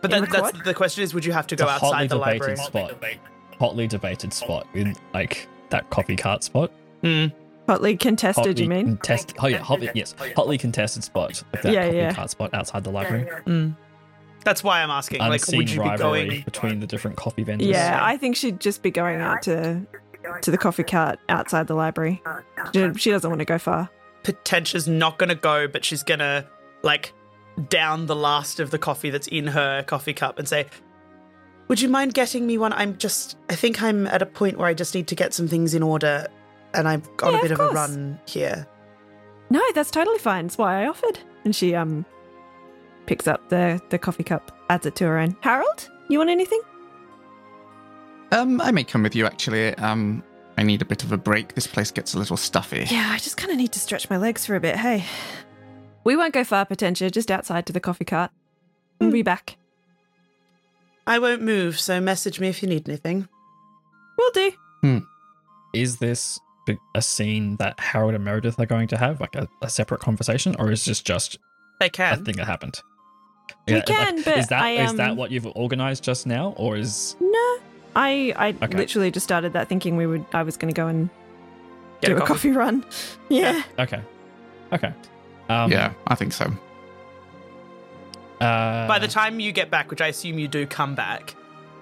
But 0.00 0.11
in 0.12 0.20
that, 0.22 0.30
the 0.30 0.36
that's 0.38 0.50
quad? 0.52 0.64
the 0.64 0.72
question 0.74 1.02
is, 1.04 1.12
would 1.12 1.24
you 1.26 1.32
have 1.32 1.46
to 1.48 1.54
It's 1.54 1.62
go 1.62 1.68
hotly 1.68 1.88
outside 1.88 2.09
the 2.09 2.16
library? 2.16 2.54
debated 2.54 2.64
spot. 2.66 2.94
Hotly 3.59 3.86
debated 3.88 4.32
spot 4.32 4.66
in 4.74 4.94
like 5.12 5.48
that 5.70 5.90
coffee 5.90 6.16
cart 6.16 6.44
spot. 6.44 6.70
Hmm. 7.02 7.26
Hotly 7.68 7.96
contested, 7.96 8.44
Hotly 8.46 8.62
you 8.62 8.68
mean? 8.68 8.86
Contest- 8.86 9.34
oh 9.40 9.46
yeah, 9.48 9.58
hotly, 9.58 9.90
yes, 9.94 10.14
hotly 10.36 10.56
contested 10.58 11.02
spot. 11.04 11.42
Like 11.52 11.62
that 11.62 11.72
Yeah, 11.72 11.84
coffee 11.86 11.96
yeah. 11.96 12.12
cart 12.12 12.30
spot 12.30 12.54
outside 12.54 12.84
the 12.84 12.90
library. 12.90 13.28
Mm. 13.46 13.76
That's 14.44 14.62
why 14.62 14.82
I'm 14.82 14.90
asking. 14.90 15.18
Like, 15.18 15.40
Unseen 15.40 15.58
would 15.58 15.70
you 15.70 15.80
be 15.82 15.88
rivalry 15.88 16.28
going? 16.28 16.42
between 16.44 16.80
the 16.80 16.86
different 16.86 17.16
coffee 17.16 17.42
vendors. 17.42 17.66
Yeah, 17.68 17.98
I 18.00 18.16
think 18.16 18.36
she'd 18.36 18.60
just 18.60 18.82
be 18.82 18.90
going 18.92 19.20
out 19.20 19.42
to 19.42 19.80
to 20.42 20.50
the 20.50 20.58
coffee 20.58 20.84
cart 20.84 21.18
outside 21.28 21.66
the 21.66 21.74
library. 21.74 22.22
She- 22.72 22.92
She 22.96 23.10
doesn't 23.10 23.28
want 23.28 23.40
to 23.40 23.44
go 23.44 23.58
far. 23.58 23.88
Potentia's 24.22 24.86
not 24.88 25.18
going 25.18 25.28
to 25.28 25.34
go, 25.36 25.66
but 25.68 25.84
she's 25.84 26.02
going 26.02 26.18
to 26.20 26.46
like 26.82 27.12
down 27.68 28.06
the 28.06 28.16
last 28.16 28.60
of 28.60 28.70
the 28.70 28.78
coffee 28.78 29.10
that's 29.10 29.26
in 29.28 29.46
her 29.48 29.82
coffee 29.84 30.12
cup 30.12 30.38
and 30.38 30.48
say, 30.48 30.66
"Would 31.68 31.80
you 31.80 31.88
mind 31.88 32.14
getting 32.14 32.46
me 32.46 32.58
one? 32.58 32.72
I'm 32.72 32.96
just. 32.98 33.36
I 33.50 33.54
think 33.56 33.82
I'm 33.82 34.06
at 34.06 34.22
a 34.22 34.26
point 34.26 34.58
where 34.58 34.68
I 34.68 34.74
just 34.74 34.94
need 34.94 35.06
to 35.08 35.14
get 35.16 35.32
some 35.34 35.48
things 35.48 35.74
in 35.74 35.82
order, 35.82 36.26
and 36.77 36.87
I've 36.89 37.16
got 37.16 37.33
Yeah, 37.33 37.39
a 37.39 37.43
bit 37.43 37.51
of 37.53 37.61
of, 37.61 37.70
a 37.70 37.74
run 37.74 38.20
here." 38.27 38.66
No, 39.51 39.62
that's 39.74 39.91
totally 39.91 40.18
fine. 40.18 40.47
That's 40.47 40.59
why 40.59 40.83
I 40.83 40.89
offered. 40.89 41.18
And 41.45 41.55
she 41.55 41.74
um 41.74 42.05
picks 43.07 43.27
up 43.29 43.49
the 43.49 43.81
the 43.91 43.99
coffee 43.99 44.24
cup, 44.24 44.53
adds 44.70 44.87
it 44.87 44.97
to 44.97 45.05
her 45.05 45.18
own. 45.18 45.37
Harold, 45.41 45.89
you 46.09 46.18
want 46.18 46.31
anything? 46.31 46.61
Um, 48.33 48.61
I 48.61 48.70
may 48.72 48.85
come 48.85 49.03
with 49.05 49.14
you 49.14 49.24
actually. 49.27 49.74
Um, 49.77 50.22
I 50.59 50.62
need 50.62 50.83
a 50.83 50.85
bit 50.85 51.05
of 51.05 51.12
a 51.12 51.16
break. 51.18 51.55
This 51.55 51.66
place 51.66 51.91
gets 51.91 52.14
a 52.14 52.18
little 52.18 52.37
stuffy. 52.37 52.87
Yeah, 52.91 53.11
I 53.12 53.18
just 53.18 53.37
kind 53.37 53.53
of 53.53 53.59
need 53.59 53.72
to 53.72 53.79
stretch 53.81 54.11
my 54.11 54.16
legs 54.16 54.45
for 54.47 54.57
a 54.57 54.61
bit. 54.61 54.77
Hey, 54.77 55.05
we 56.05 56.16
won't 56.16 56.35
go 56.35 56.43
far, 56.45 56.64
Potentia. 56.64 57.11
Just 57.11 57.31
outside 57.31 57.66
to 57.66 57.72
the 57.72 57.81
coffee 57.81 58.05
cart. 58.05 58.31
We'll 59.01 59.11
be 59.12 59.22
back. 59.22 59.59
I 61.07 61.18
won't 61.18 61.43
move, 61.43 61.79
so 61.79 62.01
message 62.01 62.41
me 62.41 62.49
if 62.49 62.62
you 62.62 62.68
need 62.68 62.89
anything. 62.89 63.29
We'll 64.18 64.31
do. 64.33 64.53
Hmm. 64.81 64.99
Is 65.74 65.99
this 65.99 66.39
b- 66.39 66.43
a 66.94 67.02
scene 67.02 67.56
that 67.56 67.78
Harold 67.80 68.14
and 68.14 68.24
Meredith 68.24 68.58
are 68.58 68.66
going 68.66 68.88
to 68.88 68.96
have, 68.96 69.20
like 69.20 69.34
a, 69.36 69.48
a 69.62 69.68
separate 69.70 70.00
conversation, 70.00 70.54
or 70.58 70.70
is 70.70 70.84
this 70.84 71.00
just 71.00 71.38
They 71.80 71.86
a 71.86 71.90
can. 71.90 72.24
thing 72.24 72.36
that 72.36 72.46
happened? 72.46 72.80
We 73.68 73.74
like, 73.74 73.86
can, 73.86 74.22
but 74.22 74.38
is 74.38 74.48
that 74.48 74.62
I, 74.62 74.72
is 74.84 74.94
that 74.94 75.10
um, 75.10 75.16
what 75.16 75.30
you've 75.30 75.46
organized 75.56 76.02
just 76.04 76.26
now, 76.26 76.54
or 76.56 76.76
is 76.76 77.16
No, 77.20 77.58
I 77.96 78.32
I 78.36 78.48
Okay. 78.64 78.76
literally 78.76 79.10
just 79.10 79.24
started 79.24 79.52
that 79.54 79.68
thinking 79.68 79.96
we 79.96 80.06
would. 80.06 80.24
I 80.32 80.42
was 80.42 80.56
going 80.56 80.72
to 80.72 80.76
go 80.76 80.86
and 80.88 81.10
Get 82.00 82.08
do 82.08 82.16
a 82.18 82.22
a 82.22 82.26
coffee, 82.26 82.50
run. 82.50 82.84
Yeah. 83.28 83.62
okay, 83.78 84.00
okay? 84.72 84.92
Um, 85.48 85.70
yeah, 85.72 85.92
I 86.06 86.14
think 86.14 86.32
so. 86.32 86.52
Uh, 88.40 88.86
By 88.86 88.98
the 88.98 89.08
time 89.08 89.40
you 89.40 89.50
get 89.52 89.70
back, 89.70 89.90
which 89.90 90.00
I 90.00 90.08
assume 90.08 90.38
you 90.38 90.46
do 90.48 90.66
come 90.66 90.94
back, 90.94 91.34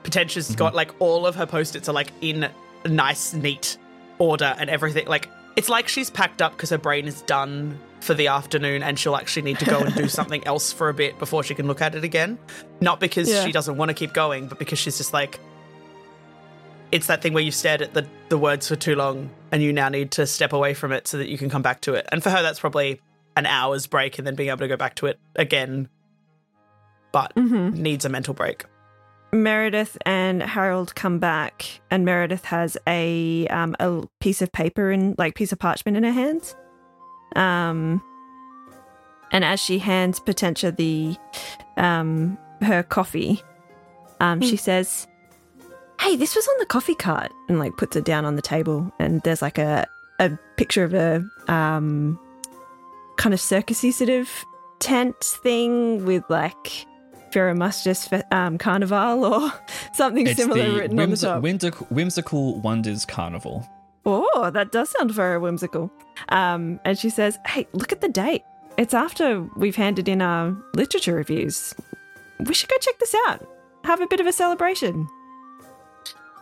Potentia's 0.05 0.51
Mhm. 0.51 0.57
got 0.57 0.75
like 0.75 0.93
all 1.01 1.27
of 1.27 1.35
her 1.35 1.47
post-its 1.47 1.89
are 1.89 1.93
like 1.93 2.13
in 2.21 2.49
nice, 2.87 3.33
neat 3.35 3.77
order 4.19 4.55
and 4.59 4.69
everything. 4.71 5.07
Like 5.07 5.29
it's 5.57 5.69
like 5.69 5.89
she's 5.89 6.11
packed 6.11 6.43
up 6.43 6.53
because 6.53 6.71
her 6.71 6.79
brain 6.79 7.07
is 7.07 7.23
done 7.23 7.79
for 8.01 8.13
the 8.15 8.27
afternoon 8.27 8.83
and 8.83 8.99
she'll 8.99 9.17
actually 9.17 9.43
need 9.43 9.59
to 9.61 9.65
go 9.65 9.83
and 9.85 9.95
do 9.95 10.09
something 10.21 10.47
else 10.47 10.73
for 10.73 10.89
a 10.89 10.95
bit 10.95 11.19
before 11.19 11.43
she 11.43 11.55
can 11.55 11.67
look 11.67 11.81
at 11.81 11.95
it 11.95 12.05
again. 12.05 12.39
Not 12.81 13.01
because 13.01 13.31
Yeah. 13.31 13.45
she 13.45 13.53
doesn't 13.53 13.77
want 13.77 13.89
to 13.89 13.95
keep 13.95 14.13
going, 14.13 14.47
but 14.49 14.59
because 14.59 14.79
she's 14.79 14.99
just 14.99 15.13
like 15.13 15.41
it's 16.93 17.07
that 17.09 17.23
thing 17.23 17.33
where 17.33 17.43
you've 17.43 17.55
stared 17.55 17.83
at 17.83 17.93
the, 17.95 18.07
the 18.29 18.39
words 18.39 18.69
for 18.69 18.77
too 18.77 18.95
long 18.95 19.29
and 19.51 19.63
you 19.63 19.73
now 19.73 19.89
need 19.89 20.13
to 20.13 20.27
step 20.27 20.53
away 20.53 20.75
from 20.75 20.93
it 20.93 21.09
so 21.09 21.19
that 21.19 21.29
you 21.29 21.37
can 21.39 21.51
come 21.51 21.63
back 21.63 21.81
to 21.81 21.95
it. 21.95 22.07
And 22.13 22.23
for 22.23 22.31
her 22.31 22.43
that's 22.43 22.61
probably 22.61 23.01
an 23.37 23.47
hour's 23.47 23.87
break 23.89 24.19
and 24.19 24.27
then 24.27 24.35
being 24.37 24.49
able 24.51 24.59
to 24.59 24.69
go 24.69 24.77
back 24.77 24.95
to 24.97 25.07
it 25.07 25.19
again. 25.35 25.89
But 27.11 27.33
hmm 27.33 27.71
needs 27.71 28.05
a 28.05 28.09
mental 28.09 28.35
break. 28.35 28.65
Meredith 29.35 29.99
and 30.07 30.43
Harold 30.43 30.95
come 30.95 31.19
back, 31.19 31.81
and 31.91 32.05
Meredith 32.05 32.45
has 32.47 32.77
a 32.87 33.47
um 33.49 33.75
a 33.81 34.05
piece 34.21 34.41
of 34.41 34.53
paper 34.53 34.91
and 34.91 35.19
like 35.19 35.35
piece 35.35 35.53
of 35.53 35.59
parchment 35.59 35.97
in 35.97 36.05
her 36.05 36.13
hands. 36.13 36.55
Um, 37.37 38.03
and 39.33 39.45
as 39.45 39.59
she 39.61 39.79
hands 39.79 40.21
Potentia 40.21 40.71
the 40.71 41.17
um 41.77 42.39
her 42.63 42.83
coffee, 42.83 43.43
um 44.21 44.41
she 44.41 44.57
says, 44.57 45.07
"Hey, 46.01 46.17
this 46.17 46.37
was 46.37 46.47
on 46.47 46.55
the 46.59 46.67
coffee 46.67 46.95
cart," 46.95 47.33
and 47.49 47.59
like 47.59 47.77
puts 47.77 47.97
it 47.97 48.05
down 48.05 48.25
on 48.25 48.37
the 48.37 48.43
table. 48.43 48.93
And 48.99 49.21
there's 49.23 49.43
like 49.43 49.59
a 49.59 49.87
a 50.21 50.31
picture 50.57 50.85
of 50.85 50.95
a 50.95 51.25
um 51.53 52.21
kind 53.17 53.35
of 53.35 53.41
circusy 53.41 53.93
sort 53.93 54.11
of 54.11 54.29
tent 54.79 55.19
thing 55.21 56.05
with 56.05 56.23
like 56.29 56.87
Ferromustus 57.35 58.09
fe- 58.09 58.23
um, 58.31 58.59
Carnival 58.59 59.25
or 59.25 59.53
something 59.93 60.27
it's 60.27 60.37
similar 60.41 60.71
the 60.71 60.79
written 60.79 61.01
on 61.01 61.11
the 61.11 61.17
whimsi- 61.17 61.23
top. 61.23 61.43
whimsical, 61.43 61.87
whimsical 61.91 62.61
Wonders 62.61 63.05
Carnival. 63.05 63.69
Oh, 64.07 64.51
that 64.53 64.71
does 64.71 64.91
sound 64.91 65.11
very 65.11 65.39
whimsical. 65.39 65.91
Um, 66.29 66.79
and 66.85 66.99
she 66.99 67.11
says, 67.11 67.39
Hey, 67.47 67.67
look 67.73 67.91
at 67.91 68.01
the 68.01 68.09
date. 68.09 68.45
It's 68.77 68.95
after 68.95 69.43
we've 69.57 69.77
handed 69.77 70.09
in 70.09 70.21
our 70.23 70.57
literature 70.75 71.15
reviews. 71.15 71.75
We 72.41 72.55
should 72.55 72.69
go 72.69 72.77
check 72.81 72.99
this 72.99 73.15
out. 73.27 73.47
Have 73.85 74.01
a 74.01 74.07
bit 74.07 74.21
of 74.21 74.27
a 74.27 74.33
celebration. 74.33 75.09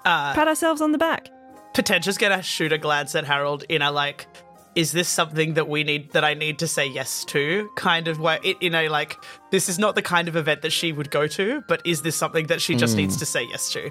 Uh, 0.05 0.35
Pat 0.35 0.49
ourselves 0.49 0.81
on 0.81 0.93
the 0.93 0.99
back. 0.99 1.29
Potentia's 1.75 2.19
gonna 2.19 2.43
shoot 2.43 2.73
a 2.73 2.79
glance 2.79 3.15
at 3.15 3.25
Harold 3.25 3.65
in 3.69 3.81
a 3.83 3.91
like, 3.93 4.27
is 4.75 4.93
this 4.93 5.09
something 5.09 5.55
that 5.55 5.69
we 5.69 5.85
need 5.85 6.13
that 6.13 6.25
I 6.25 6.35
need 6.35 6.59
to 6.61 6.67
say 6.67 6.87
yes 6.87 7.25
to 7.27 7.71
kind 7.75 8.09
of 8.09 8.19
where 8.19 8.39
It, 8.43 8.57
in 8.61 8.75
a 8.75 8.89
like, 8.89 9.23
this 9.51 9.69
is 9.69 9.79
not 9.79 9.95
the 9.95 10.03
kind 10.03 10.29
of 10.29 10.37
event 10.37 10.63
that 10.63 10.73
she 10.73 10.93
would 10.93 11.11
go 11.11 11.27
to, 11.29 11.63
but 11.69 11.83
is 11.85 12.03
this 12.03 12.17
something 12.17 12.47
that 12.47 12.61
she 12.61 12.75
just 12.75 12.97
needs 12.97 13.17
to 13.19 13.27
say 13.27 13.45
yes 13.45 13.71
to? 13.73 13.91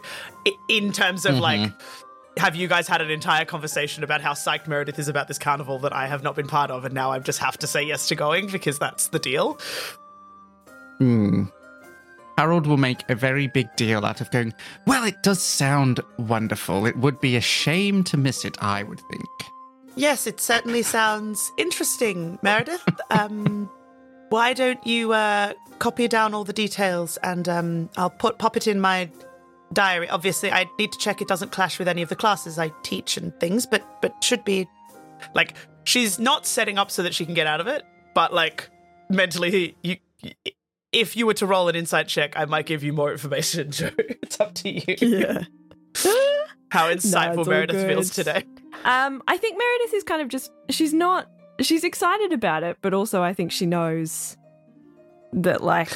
In 0.68 0.92
terms 0.92 1.26
of 1.26 1.38
like. 1.38 1.72
Have 2.38 2.56
you 2.56 2.70
guys 2.70 2.88
had 2.88 3.02
an 3.02 3.12
entire 3.12 3.44
conversation 3.44 4.06
about 4.06 4.22
how 4.22 4.32
psyched 4.32 4.66
Meredith 4.66 4.98
is 4.98 5.10
about 5.10 5.28
this 5.28 5.38
carnival 5.38 5.80
that 5.80 5.92
I 5.92 6.08
have 6.08 6.24
not 6.24 6.34
been 6.34 6.48
part 6.48 6.72
of, 6.72 6.86
and 6.86 6.94
now 6.94 7.12
I 7.12 7.20
just 7.20 7.40
have 7.40 7.58
to 7.58 7.68
say 7.68 7.84
yes 7.84 8.08
to 8.08 8.16
going 8.16 8.48
because 8.48 8.80
that's 8.80 9.08
the 9.10 9.20
deal? 9.20 9.60
Hmm. 10.98 11.44
Harold 12.38 12.68
will 12.68 12.78
make 12.78 13.08
a 13.10 13.16
very 13.16 13.48
big 13.48 13.68
deal 13.76 14.06
out 14.06 14.22
of 14.22 14.32
going, 14.32 14.54
Well, 14.88 15.04
it 15.04 15.22
does 15.24 15.42
sound 15.44 16.00
wonderful. 16.18 16.86
It 16.86 16.96
would 16.96 17.20
be 17.20 17.36
a 17.36 17.42
shame 17.42 18.02
to 18.06 18.18
miss 18.18 18.46
it, 18.46 18.58
I 18.64 18.84
would 18.84 19.02
think. 19.12 19.30
Yes, 19.96 20.28
it 20.28 20.40
certainly 20.40 20.84
sounds 20.84 21.52
interesting, 21.58 22.40
Meredith. 22.42 22.84
um, 23.10 23.70
why 24.30 24.54
don't 24.54 24.86
you 24.86 25.14
uh, 25.14 25.54
copy 25.80 26.08
down 26.08 26.34
all 26.34 26.44
the 26.44 26.54
details 26.54 27.18
and 27.18 27.50
um, 27.50 27.90
I'll 27.98 28.10
put 28.10 28.38
pop 28.38 28.56
it 28.56 28.68
in 28.68 28.80
my 28.80 29.10
diary. 29.74 30.10
Obviously, 30.10 30.52
I 30.52 30.66
need 30.80 30.92
to 30.92 30.98
check 30.98 31.22
it 31.22 31.28
doesn't 31.28 31.52
clash 31.52 31.80
with 31.80 31.88
any 31.88 32.02
of 32.02 32.10
the 32.10 32.16
classes 32.16 32.58
I 32.58 32.72
teach 32.84 33.18
and 33.18 33.38
things, 33.40 33.66
but 33.66 33.84
but 34.02 34.24
should 34.24 34.46
be 34.46 34.68
like 35.36 35.56
she's 35.84 36.20
not 36.20 36.46
setting 36.46 36.78
up 36.78 36.92
so 36.92 37.04
that 37.04 37.14
she 37.14 37.26
can 37.26 37.34
get 37.34 37.48
out 37.48 37.60
of 37.60 37.68
it, 37.68 37.84
but 38.16 38.34
like 38.34 38.70
mentally, 39.10 39.76
you. 39.82 39.98
If 40.92 41.16
you 41.16 41.26
were 41.26 41.34
to 41.36 41.46
roll 41.46 41.70
an 41.70 41.76
insight 41.76 42.10
check, 42.10 42.34
I 42.36 42.44
might 42.46 42.66
give 42.66 42.84
you 42.84 42.92
more 42.92 43.14
information, 43.14 43.72
Joe. 43.72 43.92
It's 43.98 44.40
up 44.42 44.54
to 44.56 44.70
you. 44.70 44.96
Yeah. 45.00 45.44
How 46.70 46.94
insightful 46.94 47.40
all 47.40 47.46
Meredith 47.46 47.88
feels 47.88 48.10
today. 48.10 48.44
Um, 48.86 49.22
I 49.28 49.38
think 49.38 49.58
Meredith 49.58 49.94
is 49.94 50.04
kind 50.04 50.22
of 50.22 50.28
just 50.28 50.52
she's 50.70 50.94
not 50.94 51.28
she's 51.60 51.84
excited 51.84 52.34
about 52.34 52.64
it, 52.64 52.78
but 52.82 52.94
also 52.94 53.22
I 53.22 53.34
think 53.34 53.52
she 53.52 53.66
knows 53.66 54.38
that 55.34 55.64
like 55.64 55.90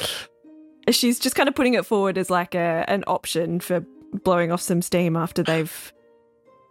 she's 0.90 1.18
just 1.18 1.34
kind 1.36 1.48
of 1.48 1.54
putting 1.54 1.74
it 1.74 1.84
forward 1.84 2.16
as 2.18 2.30
like 2.30 2.54
a 2.54 2.84
an 2.88 3.04
option 3.06 3.60
for 3.60 3.84
blowing 4.24 4.52
off 4.52 4.60
some 4.60 4.80
steam 4.82 5.16
after 5.16 5.42
they've 5.42 5.92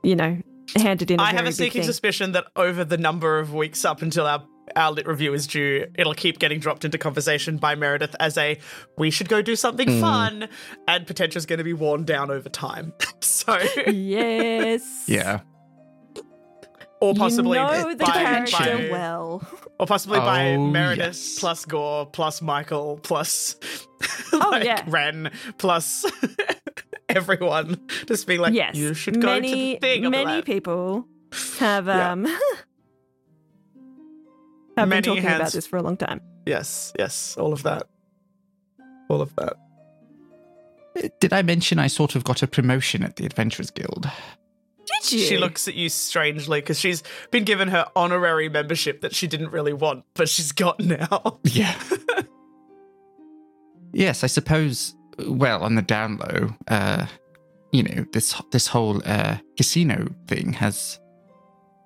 you 0.03 0.15
know 0.15 0.41
handed 0.75 1.11
in. 1.11 1.19
I 1.19 1.29
I 1.29 1.33
have 1.33 1.45
a 1.45 1.51
sneaking 1.51 1.83
suspicion 1.83 2.31
that 2.33 2.45
over 2.55 2.83
the 2.85 2.97
number 2.97 3.39
of 3.39 3.53
weeks 3.53 3.83
up 3.85 4.01
until 4.01 4.25
our 4.25 4.43
our 4.75 4.91
lit 4.91 5.07
review 5.07 5.31
is 5.33 5.45
due, 5.45 5.85
it'll 5.95 6.15
keep 6.15 6.39
getting 6.39 6.59
dropped 6.59 6.83
into 6.83 6.97
conversation 6.97 7.57
by 7.57 7.75
Meredith 7.75 8.15
as 8.19 8.35
a 8.37 8.57
we 8.97 9.11
should 9.11 9.29
go 9.29 9.41
do 9.41 9.55
something 9.55 9.87
Mm. 9.87 10.01
fun, 10.01 10.49
and 10.87 11.05
Potentia's 11.05 11.45
going 11.45 11.59
to 11.59 11.63
be 11.63 11.73
worn 11.73 12.03
down 12.03 12.31
over 12.31 12.49
time. 12.49 12.91
so, 13.21 13.59
yes. 13.85 15.03
Yeah. 15.07 15.41
You 17.05 17.11
or 17.11 17.15
possibly 17.15 17.57
know 17.57 17.91
the 17.95 18.03
by, 18.05 18.11
character 18.11 18.57
by- 18.57 18.89
well. 18.91 19.47
or 19.79 19.85
possibly 19.85 20.19
by 20.19 20.51
Oh, 20.53 20.67
Meredith 20.67 21.05
yes. 21.05 21.39
plus 21.39 21.65
Gore 21.65 22.05
plus 22.05 22.41
Michael 22.41 22.99
plus 23.03 23.55
Oh, 24.33 24.49
like 24.51 24.63
yeah. 24.65 24.83
Ren 24.87 25.31
plus 25.57 26.05
everyone, 27.09 27.79
just 28.07 28.27
being 28.27 28.39
like, 28.41 28.53
yes. 28.53 28.75
you 28.75 28.93
should 28.93 29.21
go 29.21 29.27
many, 29.27 29.49
to 29.49 29.55
the 29.55 29.75
thing. 29.79 30.01
Be 30.03 30.09
Many 30.09 30.25
like, 30.25 30.45
people 30.45 31.07
have 31.59 31.87
Yeah. 31.87 32.11
um 32.11 32.25
have 34.77 34.89
Many 34.89 35.01
been 35.01 35.03
talking 35.15 35.25
about 35.35 35.51
this 35.51 35.67
for 35.67 35.77
a 35.77 35.81
long 35.81 35.97
time. 35.97 36.21
Yes, 36.45 36.93
yes, 36.99 37.35
all 37.37 37.53
of 37.53 37.63
that, 37.63 37.87
all 39.09 39.21
of 39.21 39.35
that. 39.37 39.53
Did 41.19 41.33
I 41.33 41.41
mention 41.41 41.77
I 41.79 41.87
sort 41.87 42.15
of 42.15 42.23
got 42.23 42.41
a 42.43 42.47
promotion 42.47 43.03
at 43.03 43.15
the 43.17 43.25
Adventurers 43.25 43.69
Guild? 43.71 44.09
Did 44.85 45.11
you? 45.11 45.19
She 45.19 45.37
looks 45.37 45.67
at 45.67 45.75
you 45.75 45.89
strangely 45.89 46.61
because 46.61 46.79
she's 46.79 47.03
been 47.31 47.43
given 47.43 47.69
her 47.69 47.87
honorary 47.95 48.49
membership 48.49 49.01
that 49.01 49.15
she 49.15 49.27
didn't 49.27 49.51
really 49.51 49.73
want, 49.73 50.05
but 50.13 50.29
she's 50.29 50.51
got 50.51 50.79
now. 50.79 51.39
Yeah. 51.43 51.75
yes, 53.93 54.23
I 54.23 54.27
suppose. 54.27 54.95
Well, 55.19 55.63
on 55.63 55.75
the 55.75 55.81
down 55.81 56.17
low, 56.17 56.49
uh, 56.67 57.05
you 57.71 57.83
know, 57.83 58.05
this 58.11 58.39
this 58.51 58.67
whole 58.67 59.01
uh, 59.05 59.37
casino 59.57 60.07
thing 60.27 60.53
has, 60.53 60.99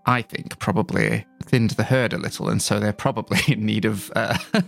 I 0.06 0.22
think, 0.24 0.58
probably 0.60 1.26
thinned 1.44 1.72
the 1.72 1.84
herd 1.84 2.14
a 2.14 2.18
little, 2.18 2.50
and 2.50 2.62
so 2.62 2.80
they're 2.80 2.94
probably 2.94 3.40
in 3.54 3.66
need 3.66 3.86
of 3.86 4.12
uh, 4.16 4.38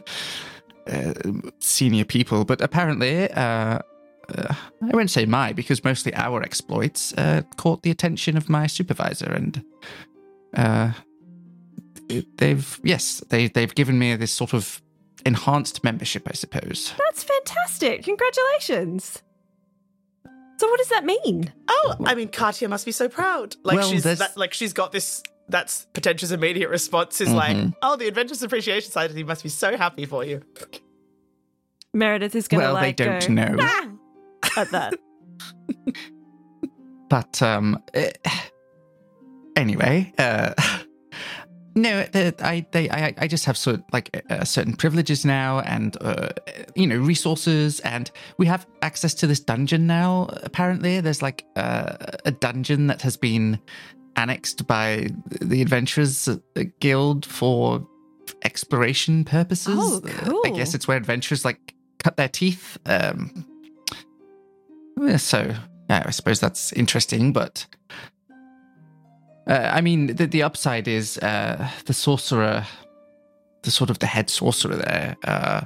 uh, 0.87 1.13
senior 1.59 2.05
people. 2.05 2.45
But 2.45 2.61
apparently, 2.61 3.31
uh, 3.31 3.79
uh, 4.35 4.53
I 4.81 4.95
won't 4.95 5.09
say 5.11 5.25
my, 5.25 5.53
because 5.53 5.83
mostly 5.83 6.13
our 6.15 6.41
exploits 6.41 7.13
uh, 7.17 7.41
caught 7.57 7.83
the 7.83 7.91
attention 7.91 8.37
of 8.37 8.49
my 8.49 8.67
supervisor, 8.67 9.31
and 9.31 9.63
uh, 10.55 10.91
they've 12.37 12.79
yes, 12.83 13.23
they 13.29 13.47
they've 13.47 13.73
given 13.75 13.97
me 13.99 14.15
this 14.15 14.31
sort 14.31 14.53
of 14.53 14.81
enhanced 15.25 15.83
membership, 15.83 16.23
I 16.27 16.33
suppose. 16.33 16.93
That's 16.97 17.23
fantastic. 17.23 18.03
Congratulations. 18.03 19.21
So 20.57 20.67
what 20.69 20.77
does 20.77 20.89
that 20.89 21.05
mean? 21.05 21.51
Oh, 21.67 21.95
I 22.05 22.13
mean, 22.13 22.27
Katya 22.29 22.69
must 22.69 22.85
be 22.85 22.91
so 22.91 23.09
proud. 23.09 23.55
Like 23.63 23.77
Well, 23.77 23.89
she's 23.89 24.03
that, 24.03 24.37
like 24.37 24.53
she's 24.53 24.73
got 24.73 24.91
this. 24.91 25.23
That's 25.49 25.85
Potentia's 25.93 26.31
immediate 26.31 26.69
response 26.69 27.19
is 27.19 27.29
like, 27.33 27.57
Mhm. 27.57 27.73
"Oh, 27.81 27.95
the 27.97 28.07
Adventures 28.07 28.43
Appreciation 28.43 28.85
Society 28.85 29.23
must 29.23 29.43
be 29.43 29.49
so 29.49 29.75
happy 29.75 30.05
for 30.05 30.23
you." 30.23 30.43
Meredith 31.93 32.35
is 32.35 32.47
going 32.47 32.61
to 32.61 32.67
Well, 32.67 32.73
like 32.75 32.95
they 32.95 33.03
don't 33.05 33.27
go, 33.27 33.33
know. 33.33 33.55
"Ah," 33.59 33.90
at 34.57 34.69
that. 34.71 34.93
but 37.09 37.41
um, 37.41 37.81
eh, 37.93 38.11
anyway, 39.55 40.13
uh, 40.17 40.53
no, 41.75 42.05
I 42.39 42.65
they 42.71 42.89
I, 42.89 43.13
I 43.17 43.27
just 43.27 43.45
have 43.45 43.57
sort 43.57 43.77
of 43.77 43.83
like 43.93 44.23
uh, 44.29 44.43
certain 44.43 44.75
privileges 44.75 45.25
now, 45.25 45.59
and 45.61 45.97
uh, 46.01 46.29
you 46.75 46.87
know 46.87 46.97
resources, 46.97 47.79
and 47.81 48.09
we 48.37 48.45
have 48.47 48.65
access 48.81 49.13
to 49.15 49.27
this 49.27 49.39
dungeon 49.39 49.87
now. 49.87 50.29
Apparently, 50.43 51.01
there's 51.01 51.21
like 51.21 51.45
uh, 51.55 51.95
a 52.25 52.31
dungeon 52.31 52.87
that 52.87 53.01
has 53.01 53.17
been 53.17 53.59
annexed 54.15 54.67
by 54.67 55.07
the 55.41 55.61
Adventurers 55.61 56.27
Guild 56.79 57.25
for 57.25 57.87
exploration 58.43 59.23
purposes. 59.23 59.77
Oh, 59.77 60.01
Uh, 60.03 60.47
I 60.47 60.55
guess 60.55 60.73
it's 60.73 60.87
where 60.87 60.97
adventurers 60.97 61.45
like 61.45 61.73
cut 61.99 62.17
their 62.17 62.27
teeth. 62.29 62.77
Um, 62.85 63.45
so 65.17 65.53
yeah, 65.89 66.03
I 66.05 66.11
suppose 66.11 66.39
that's 66.39 66.71
interesting, 66.73 67.33
but 67.33 67.65
uh, 69.47 69.69
I 69.73 69.81
mean, 69.81 70.15
the, 70.15 70.27
the 70.27 70.43
upside 70.43 70.87
is 70.87 71.17
uh, 71.17 71.69
the 71.85 71.93
sorcerer, 71.93 72.65
the 73.63 73.71
sort 73.71 73.89
of 73.89 73.99
the 73.99 74.05
head 74.05 74.29
sorcerer 74.29 74.75
there, 74.77 75.17
uh, 75.25 75.61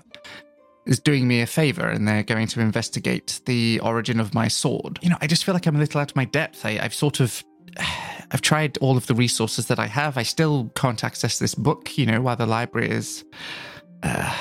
is 0.85 0.99
doing 0.99 1.27
me 1.27 1.41
a 1.41 1.45
favor, 1.45 1.87
and 1.87 2.07
they're 2.07 2.23
going 2.23 2.47
to 2.47 2.61
investigate 2.61 3.41
the 3.45 3.79
origin 3.81 4.19
of 4.19 4.33
my 4.33 4.47
sword. 4.47 4.99
You 5.01 5.09
know, 5.09 5.17
I 5.21 5.27
just 5.27 5.43
feel 5.43 5.53
like 5.53 5.65
I'm 5.65 5.75
a 5.75 5.79
little 5.79 6.01
out 6.01 6.11
of 6.11 6.15
my 6.15 6.25
depth. 6.25 6.65
I, 6.65 6.79
I've 6.81 6.93
sort 6.93 7.19
of. 7.19 7.43
I've 8.31 8.41
tried 8.41 8.79
all 8.79 8.97
of 8.97 9.05
the 9.05 9.13
resources 9.13 9.67
that 9.67 9.77
I 9.77 9.85
have. 9.85 10.17
I 10.17 10.23
still 10.23 10.71
can't 10.75 11.03
access 11.03 11.37
this 11.37 11.53
book, 11.53 11.95
you 11.95 12.07
know, 12.07 12.21
while 12.21 12.35
the 12.35 12.47
library 12.47 12.89
is, 12.89 13.23
uh, 14.01 14.35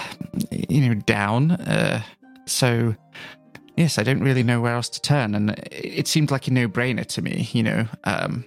you 0.50 0.88
know, 0.88 0.94
down. 0.94 1.50
Uh, 1.50 2.02
so, 2.46 2.96
yes, 3.76 3.98
I 3.98 4.02
don't 4.02 4.20
really 4.22 4.42
know 4.42 4.60
where 4.60 4.74
else 4.74 4.88
to 4.90 5.00
turn. 5.00 5.34
And 5.34 5.50
it 5.70 6.06
seemed 6.08 6.30
like 6.30 6.48
a 6.48 6.50
no 6.52 6.68
brainer 6.68 7.06
to 7.06 7.22
me, 7.22 7.48
you 7.52 7.62
know. 7.62 7.86
Um, 8.04 8.44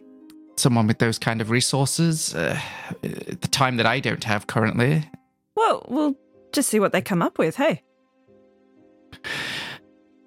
someone 0.57 0.87
with 0.87 0.97
those 0.99 1.19
kind 1.19 1.39
of 1.41 1.49
resources, 1.51 2.33
uh, 2.33 2.59
the 3.01 3.47
time 3.51 3.77
that 3.77 3.85
I 3.85 3.99
don't 3.99 4.23
have 4.23 4.47
currently. 4.47 5.07
Well, 5.55 5.85
we'll 5.87 6.15
just 6.51 6.69
see 6.69 6.79
what 6.79 6.91
they 6.93 7.01
come 7.01 7.21
up 7.21 7.37
with. 7.37 7.55
Hey. 7.57 7.83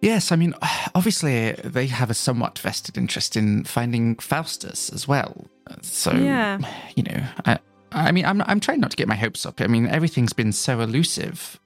Yes, 0.03 0.33
I 0.33 0.37
mean, 0.37 0.55
obviously 0.95 1.53
they 1.53 1.87
have 1.87 2.11
a 2.11 2.15
somewhat 2.15 2.59
vested 2.59 2.97
interest 2.97 3.37
in 3.37 3.65
finding 3.65 4.17
Faustus 4.17 4.89
as 4.91 5.07
well. 5.07 5.47
So, 5.83 6.13
Yeah. 6.13 6.59
you 6.97 7.03
know, 7.03 7.23
I, 7.45 7.59
I 7.93 8.11
mean, 8.13 8.25
I'm 8.25 8.41
I'm 8.43 8.61
trying 8.61 8.81
not 8.81 8.91
to 8.93 8.97
get 8.97 9.09
my 9.09 9.15
hopes 9.17 9.45
up. 9.45 9.61
I 9.61 9.67
mean, 9.67 9.87
everything's 9.89 10.33
been 10.33 10.53
so 10.53 10.81
elusive, 10.81 11.61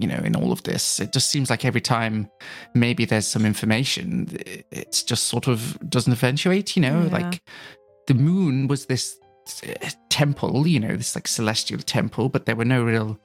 you 0.00 0.08
know, 0.08 0.20
in 0.24 0.34
all 0.36 0.52
of 0.52 0.62
this. 0.62 1.00
It 1.00 1.12
just 1.12 1.30
seems 1.30 1.50
like 1.50 1.64
every 1.64 1.80
time 1.80 2.28
maybe 2.74 3.04
there's 3.04 3.26
some 3.26 3.44
information, 3.46 4.28
it- 4.46 4.66
it's 4.70 5.02
just 5.02 5.24
sort 5.24 5.46
of 5.48 5.78
doesn't 5.88 6.12
eventuate. 6.12 6.76
You 6.76 6.82
know, 6.82 7.02
Yeah. 7.02 7.18
like 7.18 7.42
the 8.06 8.14
moon 8.14 8.66
was 8.68 8.86
this 8.86 9.16
uh, 9.66 9.88
temple, 10.08 10.66
you 10.66 10.78
know, 10.80 10.96
this 10.96 11.14
like 11.14 11.26
celestial 11.28 11.78
temple, 11.80 12.28
but 12.28 12.46
there 12.46 12.56
were 12.56 12.64
no 12.64 12.82
real 12.82 13.18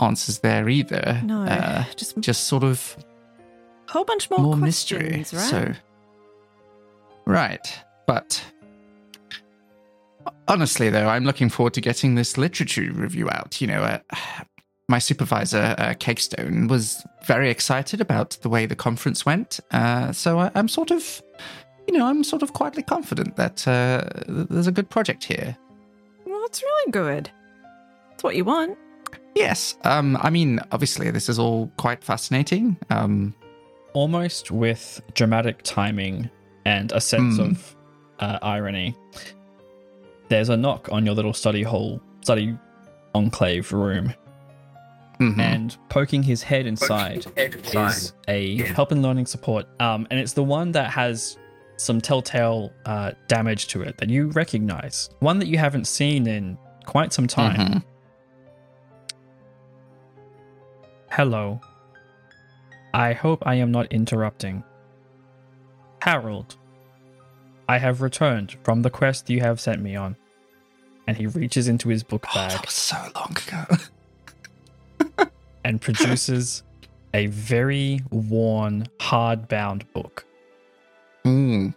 answers 0.00 0.38
there 0.40 0.68
either. 0.68 1.20
No. 1.24 1.42
Uh, 1.44 1.84
just 1.96 2.18
just 2.20 2.44
sort 2.44 2.64
of 2.64 2.96
a 3.88 3.92
whole 3.92 4.04
bunch 4.04 4.28
more, 4.30 4.40
more 4.40 4.56
mystery. 4.56 5.08
questions, 5.08 5.34
right? 5.34 5.50
So, 5.50 5.74
right, 7.26 7.84
but 8.06 8.42
honestly, 10.48 10.90
though, 10.90 11.08
I'm 11.08 11.24
looking 11.24 11.48
forward 11.48 11.74
to 11.74 11.80
getting 11.80 12.14
this 12.14 12.36
literature 12.36 12.90
review 12.92 13.28
out. 13.30 13.60
You 13.60 13.66
know, 13.68 13.82
uh, 13.82 13.98
my 14.92 14.98
supervisor, 15.00 15.74
uh, 15.78 15.94
Cakestone, 16.04 16.68
was 16.68 17.02
very 17.26 17.48
excited 17.50 18.00
about 18.00 18.30
the 18.42 18.48
way 18.48 18.66
the 18.66 18.76
conference 18.76 19.24
went. 19.26 19.58
Uh, 19.70 20.12
so 20.12 20.38
I, 20.38 20.50
I'm 20.54 20.68
sort 20.68 20.90
of, 20.90 21.02
you 21.88 21.96
know, 21.96 22.06
I'm 22.06 22.22
sort 22.22 22.42
of 22.42 22.52
quietly 22.52 22.82
confident 22.82 23.36
that 23.36 23.66
uh, 23.66 24.04
there's 24.28 24.66
a 24.68 24.72
good 24.78 24.88
project 24.90 25.24
here. 25.24 25.56
well, 26.26 26.42
it's 26.44 26.62
really 26.62 26.90
good. 26.92 27.30
It's 28.12 28.22
what 28.22 28.36
you 28.36 28.44
want. 28.44 28.76
Yes, 29.34 29.76
um, 29.84 30.18
I 30.20 30.28
mean, 30.30 30.60
obviously, 30.72 31.10
this 31.10 31.28
is 31.28 31.38
all 31.38 31.72
quite 31.78 32.04
fascinating. 32.04 32.76
Um, 32.90 33.34
almost 33.94 34.50
with 34.50 35.00
dramatic 35.14 35.62
timing 35.62 36.28
and 36.66 36.92
a 36.92 37.00
sense 37.00 37.36
Hmm. 37.36 37.42
of 37.42 37.76
uh, 38.20 38.38
irony. 38.42 38.94
There's 40.28 40.48
a 40.50 40.56
knock 40.56 40.88
on 40.92 41.04
your 41.06 41.14
little 41.14 41.32
study 41.34 41.62
hall, 41.62 42.00
study 42.20 42.56
enclave 43.14 43.72
room, 43.72 44.14
mhm. 45.22 45.38
and 45.40 45.76
poking 45.88 46.22
his 46.22 46.42
head 46.42 46.66
inside 46.66 47.26
is 47.36 48.12
a 48.28 48.56
help 48.74 48.92
and 48.92 49.02
learning 49.02 49.26
support. 49.26 49.66
Um, 49.80 50.06
and 50.10 50.18
it's 50.18 50.32
the 50.32 50.42
one 50.42 50.72
that 50.72 50.90
has 50.90 51.38
some 51.76 52.00
telltale 52.00 52.72
uh, 52.86 53.12
damage 53.28 53.66
to 53.68 53.82
it 53.82 53.98
that 53.98 54.08
you 54.08 54.28
recognize, 54.28 55.10
one 55.20 55.38
that 55.38 55.48
you 55.48 55.58
haven't 55.58 55.86
seen 55.86 56.26
in 56.26 56.58
quite 56.86 57.12
some 57.12 57.26
time. 57.26 57.56
Mhm. 57.56 57.84
Hello. 61.10 61.60
I 62.94 63.12
hope 63.12 63.42
I 63.46 63.54
am 63.56 63.70
not 63.70 63.92
interrupting. 63.92 64.64
Harold, 66.00 66.56
I 67.68 67.78
have 67.78 68.00
returned 68.00 68.56
from 68.64 68.82
the 68.82 68.90
quest 68.90 69.30
you 69.30 69.40
have 69.40 69.60
sent 69.60 69.80
me 69.80 69.96
on. 69.96 70.16
And 71.06 71.16
he 71.16 71.26
reaches 71.26 71.68
into 71.68 71.88
his 71.88 72.02
book 72.02 72.26
Oh, 72.30 72.38
that 72.38 72.50
bag 72.50 72.64
was 72.64 72.74
so 72.74 72.96
long 73.14 73.36
ago. 73.46 73.76
and 75.64 75.80
produces 75.80 76.62
a 77.14 77.26
very 77.26 78.00
worn, 78.10 78.86
hard-bound 79.00 79.90
book. 79.92 80.24
Mm. 81.24 81.74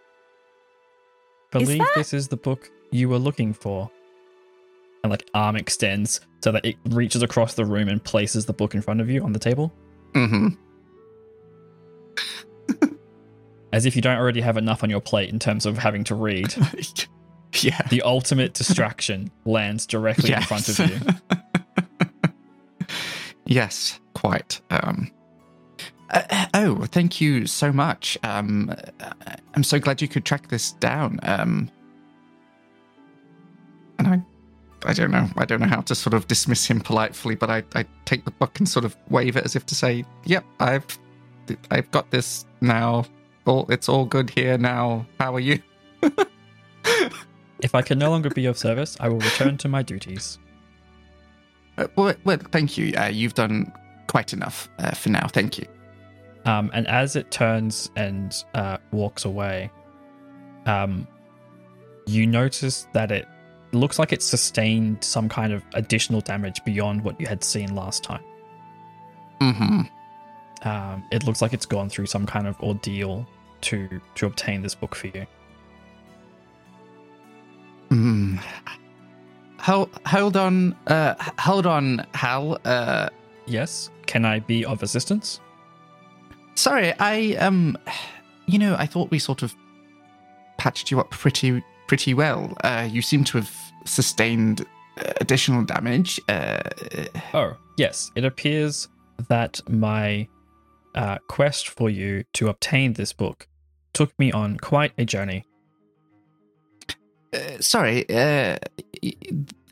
Believe 1.51 1.79
that- 1.79 1.91
this 1.95 2.13
is 2.13 2.27
the 2.27 2.37
book 2.37 2.69
you 2.91 3.09
were 3.09 3.19
looking 3.19 3.53
for. 3.53 3.89
And 5.03 5.11
like 5.11 5.29
arm 5.35 5.55
extends 5.55 6.19
so 6.43 6.51
that 6.51 6.65
it 6.65 6.77
reaches 6.89 7.21
across 7.21 7.53
the 7.53 7.63
room 7.65 7.89
and 7.89 8.03
places 8.03 8.45
the 8.47 8.53
book 8.53 8.73
in 8.73 8.81
front 8.81 9.01
of 9.01 9.09
you 9.09 9.23
on 9.23 9.33
the 9.33 9.39
table, 9.39 9.71
hmm 10.13 10.47
as 13.73 13.85
if 13.85 13.95
you 13.95 14.01
don't 14.01 14.17
already 14.17 14.39
have 14.39 14.55
enough 14.55 14.83
on 14.83 14.89
your 14.89 15.01
plate 15.01 15.29
in 15.29 15.37
terms 15.37 15.65
of 15.65 15.77
having 15.77 16.03
to 16.05 16.15
read. 16.15 16.55
yeah. 17.61 17.81
the 17.89 18.01
ultimate 18.03 18.53
distraction 18.53 19.29
lands 19.45 19.85
directly 19.85 20.31
in 20.31 20.41
front 20.43 20.69
of 20.69 20.79
you. 20.79 20.97
Yes, 23.45 23.99
quite. 24.13 24.61
Um, 24.69 25.11
uh, 26.09 26.45
oh, 26.53 26.85
thank 26.85 27.19
you 27.19 27.47
so 27.47 27.71
much. 27.71 28.17
Um, 28.23 28.73
uh, 28.99 29.13
I'm 29.55 29.63
so 29.63 29.79
glad 29.79 30.01
you 30.01 30.07
could 30.07 30.25
track 30.25 30.49
this 30.49 30.73
down. 30.73 31.19
Um, 31.23 31.69
and 33.97 34.07
I, 34.07 34.21
I 34.85 34.93
don't 34.93 35.11
know. 35.11 35.27
I 35.37 35.45
don't 35.45 35.61
know 35.61 35.67
how 35.67 35.81
to 35.81 35.95
sort 35.95 36.13
of 36.13 36.27
dismiss 36.27 36.65
him 36.65 36.79
politely, 36.79 37.35
but 37.35 37.49
I, 37.49 37.63
I 37.73 37.85
take 38.05 38.25
the 38.25 38.31
book 38.31 38.59
and 38.59 38.67
sort 38.67 38.85
of 38.85 38.95
wave 39.09 39.35
it 39.35 39.45
as 39.45 39.55
if 39.55 39.65
to 39.67 39.75
say, 39.75 40.05
"Yep, 40.25 40.45
I've, 40.59 40.99
I've 41.71 41.89
got 41.91 42.11
this 42.11 42.45
now. 42.61 43.05
All 43.45 43.65
it's 43.69 43.89
all 43.89 44.05
good 44.05 44.29
here 44.29 44.57
now. 44.57 45.05
How 45.19 45.33
are 45.35 45.39
you?" 45.39 45.59
If 47.59 47.73
I 47.73 47.81
can 47.81 47.97
no 47.97 48.09
longer 48.09 48.29
be 48.29 48.45
of 48.45 48.57
service, 48.57 48.97
I 48.99 49.09
will 49.09 49.19
return 49.19 49.57
to 49.57 49.67
my 49.67 49.81
duties. 49.81 50.37
Uh, 51.77 51.87
well, 51.95 52.13
well, 52.23 52.37
thank 52.51 52.77
you. 52.77 52.93
Uh, 52.97 53.05
you've 53.05 53.33
done 53.33 53.71
quite 54.07 54.33
enough 54.33 54.69
uh, 54.79 54.91
for 54.91 55.09
now. 55.09 55.27
Thank 55.27 55.57
you. 55.57 55.65
Um, 56.45 56.69
and 56.73 56.87
as 56.87 57.15
it 57.15 57.31
turns 57.31 57.89
and 57.95 58.43
uh, 58.53 58.77
walks 58.91 59.25
away, 59.25 59.71
um, 60.65 61.07
you 62.05 62.27
notice 62.27 62.87
that 62.93 63.11
it 63.11 63.27
looks 63.71 63.99
like 63.99 64.13
it 64.13 64.21
sustained 64.21 65.03
some 65.03 65.27
kind 65.27 65.51
of 65.51 65.63
additional 65.73 66.21
damage 66.21 66.63
beyond 66.63 67.03
what 67.03 67.19
you 67.19 67.27
had 67.27 67.43
seen 67.43 67.75
last 67.75 68.03
time. 68.03 68.23
hmm 69.41 69.81
Um, 70.63 71.03
it 71.11 71.25
looks 71.25 71.41
like 71.41 71.53
it's 71.53 71.65
gone 71.65 71.89
through 71.89 72.05
some 72.05 72.25
kind 72.25 72.47
of 72.47 72.59
ordeal 72.61 73.27
to 73.61 74.01
to 74.15 74.25
obtain 74.27 74.61
this 74.61 74.75
book 74.75 74.95
for 74.95 75.07
you. 75.07 75.25
Mm. 77.89 78.39
Hold, 79.65 79.89
hold 80.05 80.37
on, 80.37 80.75
uh, 80.87 81.15
hold 81.39 81.65
on, 81.65 82.05
Hal. 82.13 82.57
Uh, 82.65 83.09
Yes, 83.47 83.91
can 84.07 84.25
I 84.25 84.39
be 84.39 84.65
of 84.65 84.81
assistance? 84.81 85.39
sorry, 86.55 86.93
I 86.99 87.35
um, 87.35 87.77
you 88.47 88.57
know, 88.57 88.75
I 88.79 88.85
thought 88.87 89.11
we 89.11 89.19
sort 89.19 89.43
of 89.43 89.53
patched 90.57 90.89
you 90.89 90.99
up 90.99 91.11
pretty, 91.11 91.63
pretty 91.87 92.13
well. 92.15 92.55
Uh, 92.63 92.87
you 92.91 93.01
seem 93.03 93.23
to 93.25 93.37
have 93.37 93.55
sustained 93.85 94.61
uh, 94.97 95.11
additional 95.21 95.63
damage. 95.63 96.19
Uh, 96.29 96.59
Oh, 97.33 97.55
yes. 97.77 98.11
It 98.15 98.25
appears 98.25 98.87
that 99.27 99.61
my 99.69 100.27
uh, 100.95 101.17
quest 101.27 101.67
for 101.69 101.89
you 101.89 102.23
to 102.33 102.47
obtain 102.49 102.93
this 102.93 103.13
book 103.13 103.47
took 103.93 104.17
me 104.17 104.31
on 104.31 104.57
quite 104.57 104.93
a 104.97 105.05
journey. 105.05 105.45
Uh, 107.35 107.61
sorry, 107.61 108.05
uh, 108.09 108.57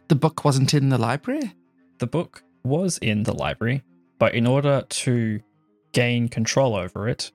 the 0.07 0.15
book 0.15 0.43
wasn't 0.43 0.73
in 0.73 0.89
the 0.89 0.97
library. 0.97 1.53
The 1.99 2.07
book 2.07 2.43
was 2.63 2.97
in 2.99 3.23
the 3.23 3.33
library, 3.33 3.83
but 4.19 4.33
in 4.33 4.45
order 4.45 4.83
to 4.87 5.39
gain 5.93 6.27
control 6.27 6.75
over 6.75 7.07
it, 7.07 7.31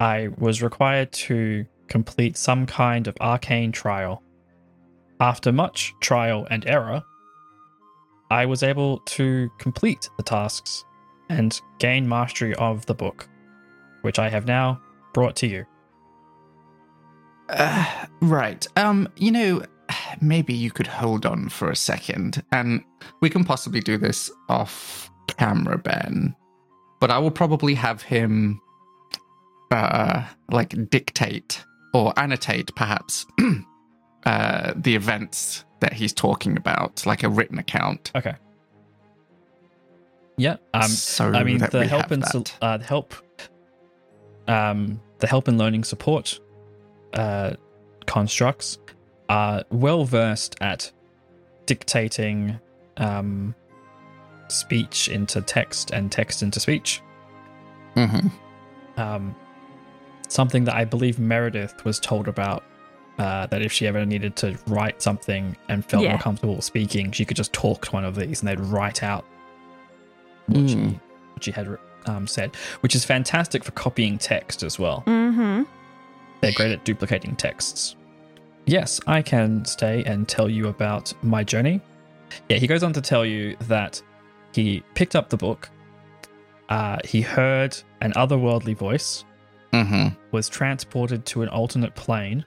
I 0.00 0.28
was 0.38 0.62
required 0.62 1.12
to 1.12 1.66
complete 1.88 2.36
some 2.36 2.66
kind 2.66 3.06
of 3.06 3.16
arcane 3.20 3.72
trial. 3.72 4.22
After 5.20 5.52
much 5.52 5.94
trial 6.00 6.46
and 6.50 6.66
error, 6.66 7.02
I 8.30 8.46
was 8.46 8.62
able 8.62 8.98
to 8.98 9.50
complete 9.58 10.08
the 10.16 10.22
tasks 10.22 10.84
and 11.28 11.58
gain 11.78 12.08
mastery 12.08 12.54
of 12.56 12.84
the 12.86 12.94
book, 12.94 13.28
which 14.02 14.18
I 14.18 14.28
have 14.28 14.46
now 14.46 14.80
brought 15.12 15.36
to 15.36 15.46
you. 15.46 15.64
Uh, 17.48 18.06
right. 18.20 18.66
Um, 18.76 19.08
you 19.16 19.30
know, 19.30 19.62
maybe 20.20 20.54
you 20.54 20.70
could 20.70 20.86
hold 20.86 21.26
on 21.26 21.48
for 21.48 21.70
a 21.70 21.76
second, 21.76 22.42
and 22.52 22.82
we 23.20 23.30
can 23.30 23.44
possibly 23.44 23.80
do 23.80 23.98
this 23.98 24.30
off 24.48 25.10
camera, 25.26 25.78
Ben. 25.78 26.34
But 27.00 27.10
I 27.10 27.18
will 27.18 27.30
probably 27.30 27.74
have 27.74 28.02
him, 28.02 28.60
uh, 29.70 30.26
like 30.50 30.90
dictate 30.90 31.62
or 31.92 32.12
annotate, 32.18 32.74
perhaps, 32.74 33.26
uh, 34.24 34.72
the 34.76 34.94
events 34.94 35.64
that 35.80 35.92
he's 35.92 36.12
talking 36.12 36.56
about, 36.56 37.04
like 37.04 37.22
a 37.22 37.28
written 37.28 37.58
account. 37.58 38.10
Okay. 38.16 38.34
Yeah. 40.36 40.56
Um. 40.72 40.88
so 40.88 41.26
I 41.32 41.44
mean, 41.44 41.58
the 41.58 41.86
help 41.86 42.10
and 42.10 42.24
uh, 42.60 42.78
the 42.78 42.84
help, 42.84 43.14
um, 44.48 45.00
the 45.18 45.26
help 45.26 45.46
and 45.46 45.58
learning 45.58 45.84
support, 45.84 46.40
uh, 47.14 47.52
constructs 48.06 48.78
are 49.28 49.64
well 49.70 50.04
versed 50.04 50.56
at 50.60 50.90
dictating, 51.66 52.58
um, 52.98 53.54
speech 54.48 55.08
into 55.08 55.40
text 55.40 55.90
and 55.90 56.12
text 56.12 56.42
into 56.42 56.60
speech. 56.60 57.00
Mhm. 57.96 58.30
Um, 58.96 59.34
something 60.28 60.64
that 60.64 60.74
I 60.74 60.84
believe 60.84 61.18
Meredith 61.18 61.84
was 61.84 61.98
told 61.98 62.28
about. 62.28 62.62
Uh, 63.16 63.46
that 63.46 63.62
if 63.62 63.70
she 63.70 63.86
ever 63.86 64.04
needed 64.04 64.34
to 64.34 64.58
write 64.66 65.00
something 65.00 65.56
and 65.68 65.84
felt 65.84 66.02
Yeah. 66.02 66.08
more 66.10 66.18
comfortable 66.18 66.60
speaking, 66.60 67.12
she 67.12 67.24
could 67.24 67.36
just 67.36 67.52
talk 67.52 67.84
to 67.84 67.92
one 67.92 68.04
of 68.04 68.16
these 68.16 68.40
and 68.40 68.48
they'd 68.48 68.58
write 68.58 69.04
out 69.04 69.24
what 70.48 70.68
she 70.68 70.74
Mm. 70.74 71.00
what 71.34 71.44
she 71.44 71.52
had 71.52 71.78
um, 72.06 72.26
said, 72.26 72.56
which 72.80 72.96
is 72.96 73.04
fantastic 73.04 73.62
for 73.62 73.70
copying 73.70 74.18
text 74.18 74.64
as 74.64 74.80
well. 74.80 75.04
Mm-hmm. 75.06 75.62
They're 76.44 76.52
great 76.52 76.72
at 76.72 76.84
duplicating 76.84 77.36
texts. 77.36 77.96
Yes, 78.66 79.00
I 79.06 79.22
can 79.22 79.64
stay 79.64 80.04
and 80.04 80.28
tell 80.28 80.48
you 80.48 80.68
about 80.68 81.12
my 81.22 81.42
journey. 81.42 81.80
Yeah, 82.48 82.56
he 82.58 82.66
goes 82.66 82.82
on 82.82 82.92
to 82.94 83.00
tell 83.00 83.24
you 83.24 83.56
that 83.68 84.02
he 84.52 84.82
picked 84.94 85.16
up 85.16 85.28
the 85.30 85.36
book, 85.36 85.70
uh, 86.68 86.98
he 87.04 87.20
heard 87.20 87.76
an 88.00 88.12
otherworldly 88.12 88.76
voice, 88.76 89.24
Mhm. 89.72 90.16
was 90.32 90.48
transported 90.48 91.24
to 91.26 91.42
an 91.42 91.48
alternate 91.48 91.94
plane 91.94 92.44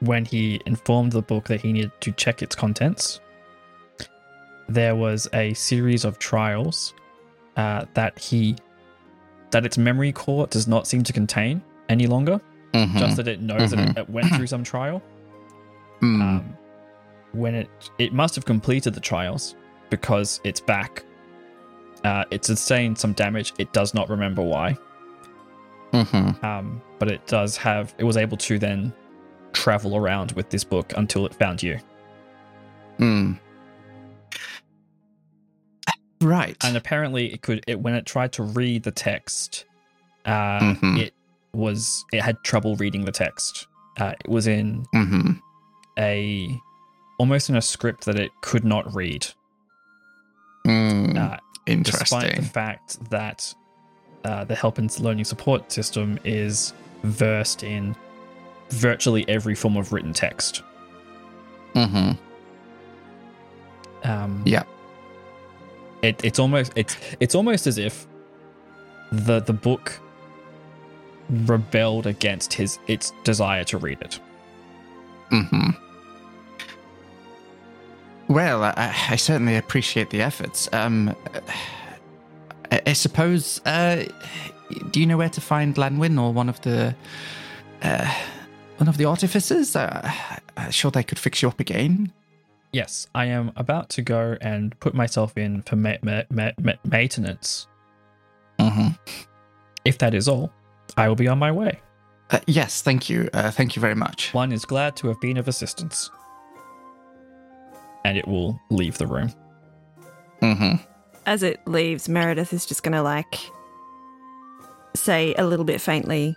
when 0.00 0.24
he 0.24 0.60
informed 0.66 1.12
the 1.12 1.22
book 1.22 1.44
that 1.48 1.60
he 1.60 1.72
needed 1.72 1.92
to 2.00 2.12
check 2.12 2.42
its 2.42 2.54
contents. 2.54 3.20
There 4.68 4.94
was 4.94 5.28
a 5.32 5.52
series 5.54 6.04
of 6.04 6.18
trials 6.18 6.94
uh, 7.56 7.84
that 7.94 8.18
he 8.18 8.56
that 9.50 9.66
its 9.66 9.76
memory 9.76 10.12
core 10.12 10.46
does 10.46 10.68
not 10.68 10.86
seem 10.86 11.02
to 11.02 11.12
contain 11.12 11.60
any 11.88 12.06
longer. 12.06 12.40
Mhm. 12.74 12.98
Just 12.98 13.16
that 13.16 13.26
it 13.28 13.40
knows 13.40 13.70
that 13.70 13.78
it, 13.80 13.98
it 13.98 14.10
went 14.10 14.32
through 14.34 14.46
some 14.46 14.62
trial. 14.64 15.02
Mm. 16.02 16.22
Um, 16.22 16.56
when 17.32 17.54
it 17.54 17.68
it 17.98 18.12
must 18.12 18.34
have 18.34 18.44
completed 18.44 18.94
the 18.94 19.00
trials 19.00 19.54
because 19.90 20.40
it's 20.44 20.60
back. 20.60 21.04
Uh, 22.04 22.24
it's 22.30 22.46
sustained 22.46 22.96
some 22.98 23.12
damage. 23.12 23.52
It 23.58 23.72
does 23.72 23.92
not 23.94 24.08
remember 24.08 24.42
why. 24.42 24.76
Mhm. 25.92 26.42
um, 26.44 26.80
but 27.00 27.10
it 27.10 27.26
does 27.26 27.56
have 27.56 27.92
it 27.98 28.04
was 28.04 28.16
able 28.16 28.36
to 28.36 28.58
then 28.60 28.92
travel 29.52 29.96
around 29.96 30.30
with 30.32 30.48
this 30.48 30.62
book 30.62 30.92
until 30.96 31.26
it 31.26 31.34
found 31.34 31.60
you 31.64 31.78
Mm. 33.00 33.36
Right. 36.20 36.56
and 36.62 36.76
apparently 36.76 37.32
it 37.32 37.42
could 37.42 37.64
it 37.66 37.80
when 37.80 37.94
it 37.94 38.06
tried 38.06 38.32
to 38.34 38.42
read 38.42 38.82
the 38.82 38.90
text 38.92 39.64
uh 40.26 40.60
Mhm. 40.60 40.98
it 41.00 41.14
was 41.52 42.04
it 42.12 42.22
had 42.22 42.42
trouble 42.44 42.76
reading 42.76 43.04
the 43.04 43.12
text. 43.12 43.66
Uh, 43.98 44.12
it 44.24 44.28
was 44.28 44.46
in 44.46 44.86
hmm 44.92 45.32
a 45.98 46.58
almost 47.18 47.50
in 47.50 47.56
a 47.56 47.62
script 47.62 48.04
that 48.06 48.18
it 48.18 48.30
could 48.40 48.64
not 48.64 48.92
read. 48.94 49.26
Mm. 50.66 51.16
uh, 51.18 51.38
despite 51.82 52.36
the 52.36 52.42
fact 52.42 53.10
that 53.10 53.54
uh, 54.24 54.44
the 54.44 54.54
help 54.54 54.78
and 54.78 54.98
learning 55.00 55.24
support 55.24 55.72
system 55.72 56.18
is 56.24 56.74
versed 57.02 57.62
in 57.62 57.96
virtually 58.68 59.26
every 59.28 59.54
form 59.54 59.76
of 59.76 59.92
written 59.92 60.12
text. 60.12 60.62
Hmm 61.74 62.12
Um, 64.04 64.42
Yeah. 64.44 64.64
It, 66.02 66.24
it's 66.24 66.38
almost 66.38 66.72
it's 66.76 66.96
it's 67.20 67.34
almost 67.34 67.66
as 67.66 67.76
if 67.78 68.06
the 69.12 69.40
the 69.40 69.52
book 69.52 70.00
rebelled 71.46 72.06
against 72.06 72.52
his 72.52 72.78
its 72.88 73.12
desire 73.24 73.64
to 73.64 73.78
read 73.78 73.98
it. 74.02 74.18
hmm 75.30 75.70
Well, 78.28 78.62
I, 78.62 78.94
I 79.10 79.16
certainly 79.16 79.56
appreciate 79.56 80.10
the 80.10 80.22
efforts. 80.22 80.68
Um, 80.72 81.14
I, 82.70 82.80
I 82.86 82.92
suppose. 82.92 83.60
Uh, 83.66 84.04
do 84.92 85.00
you 85.00 85.06
know 85.06 85.16
where 85.16 85.28
to 85.30 85.40
find 85.40 85.74
Lanwin 85.76 86.16
or 86.20 86.32
one 86.32 86.48
of 86.48 86.60
the 86.60 86.94
uh, 87.82 88.14
one 88.76 88.88
of 88.88 88.96
the 88.98 89.04
artificers? 89.04 89.74
Uh, 89.74 90.12
I'm 90.56 90.70
sure 90.70 90.90
they 90.92 91.02
could 91.02 91.18
fix 91.18 91.42
you 91.42 91.48
up 91.48 91.58
again. 91.60 92.12
Yes, 92.72 93.08
I 93.16 93.24
am 93.24 93.50
about 93.56 93.88
to 93.90 94.02
go 94.02 94.36
and 94.40 94.78
put 94.78 94.94
myself 94.94 95.36
in 95.36 95.62
for 95.62 95.74
ma- 95.74 95.96
ma- 96.02 96.22
ma- 96.30 96.52
ma- 96.60 96.74
maintenance. 96.84 97.66
hmm 98.60 98.88
If 99.84 99.98
that 99.98 100.14
is 100.14 100.28
all, 100.28 100.52
I 100.96 101.08
will 101.08 101.16
be 101.16 101.28
on 101.28 101.38
my 101.38 101.52
way. 101.52 101.80
Uh, 102.30 102.38
yes, 102.46 102.82
thank 102.82 103.08
you. 103.10 103.28
Uh, 103.32 103.50
thank 103.50 103.74
you 103.76 103.80
very 103.80 103.94
much. 103.94 104.32
One 104.34 104.52
is 104.52 104.64
glad 104.64 104.96
to 104.96 105.08
have 105.08 105.20
been 105.20 105.36
of 105.36 105.48
assistance, 105.48 106.10
and 108.04 108.16
it 108.16 108.26
will 108.28 108.60
leave 108.70 108.98
the 108.98 109.06
room. 109.06 109.32
hmm 110.40 110.74
As 111.26 111.42
it 111.42 111.60
leaves, 111.66 112.08
Meredith 112.08 112.52
is 112.52 112.66
just 112.66 112.82
going 112.82 112.92
to 112.94 113.02
like 113.02 113.38
say 114.94 115.34
a 115.38 115.44
little 115.44 115.64
bit 115.64 115.80
faintly, 115.80 116.36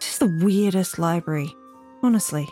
This 0.00 0.12
is 0.14 0.18
the 0.18 0.44
weirdest 0.44 0.98
library, 0.98 1.54
honestly. 2.02 2.48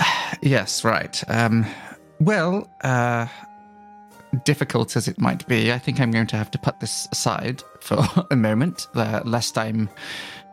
Yes, 0.44 0.82
right. 0.84 1.22
Um, 1.28 1.64
well, 2.18 2.68
uh, 2.82 3.26
difficult 4.44 4.96
as 4.96 5.08
it 5.08 5.20
might 5.20 5.46
be, 5.46 5.72
I 5.72 5.78
think 5.78 6.00
I'm 6.00 6.10
going 6.10 6.26
to 6.28 6.36
have 6.36 6.50
to 6.52 6.58
put 6.58 6.80
this 6.80 7.08
aside 7.12 7.62
for 7.80 7.98
a 8.30 8.36
moment, 8.36 8.88
uh, 8.94 9.20
lest 9.24 9.58
I'm 9.58 9.88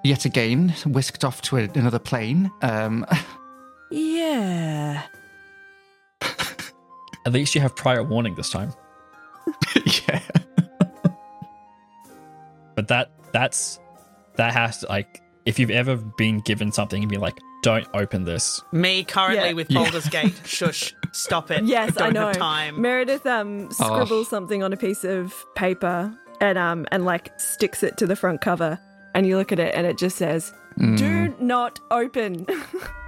yet 0.04 0.26
again 0.26 0.74
whisked 0.86 1.24
off 1.24 1.42
to 1.44 1.58
a, 1.58 1.64
another 1.76 2.00
plane. 2.00 2.52
Um, 2.62 3.06
Yeah. 3.92 5.04
At 6.22 7.34
least 7.34 7.56
you 7.56 7.62
have 7.62 7.76
prior 7.76 8.04
warning 8.04 8.36
this 8.36 8.50
time. 8.50 8.74
yeah. 10.08 10.22
But 12.76 12.88
that 12.88 13.12
that's 13.34 13.80
that 14.38 14.54
has 14.54 14.80
to 14.80 14.88
like 14.88 15.22
if 15.46 15.60
you've 15.60 15.72
ever 15.72 15.98
been 15.98 16.40
given 16.40 16.72
something 16.72 17.02
and 17.02 17.10
be 17.12 17.18
like, 17.18 17.38
don't 17.62 17.88
open 17.94 18.24
this. 18.24 18.62
Me 18.72 19.04
currently 19.04 19.48
Yeah. 19.50 19.54
with 19.54 19.70
Yeah. 19.70 20.00
Gate. 20.10 20.40
Shush. 20.46 20.94
Stop 21.12 21.52
it. 21.52 21.64
Yes, 21.66 21.98
I 21.98 22.02
I 22.02 22.06
don't 22.06 22.14
know. 22.14 22.28
have 22.28 22.38
time. 22.38 22.82
Meredith 22.82 23.26
um 23.26 23.72
scribbles 23.72 24.28
Oh. 24.28 24.30
something 24.30 24.64
on 24.64 24.74
a 24.74 24.78
piece 24.78 25.04
of 25.04 25.34
paper 25.56 26.14
and 26.40 26.58
um 26.58 26.86
and 26.92 27.06
like 27.06 27.32
sticks 27.40 27.84
it 27.84 27.98
to 27.98 28.08
the 28.08 28.16
front 28.16 28.42
cover 28.42 28.80
and 29.16 29.26
you 29.28 29.38
look 29.38 29.52
at 29.52 29.60
it 29.60 29.74
and 29.76 29.86
it 29.88 29.98
just 29.98 30.18
says 30.18 30.54
Mm. 30.80 30.98
do 30.98 31.36
not 31.44 31.80
open. 31.92 32.46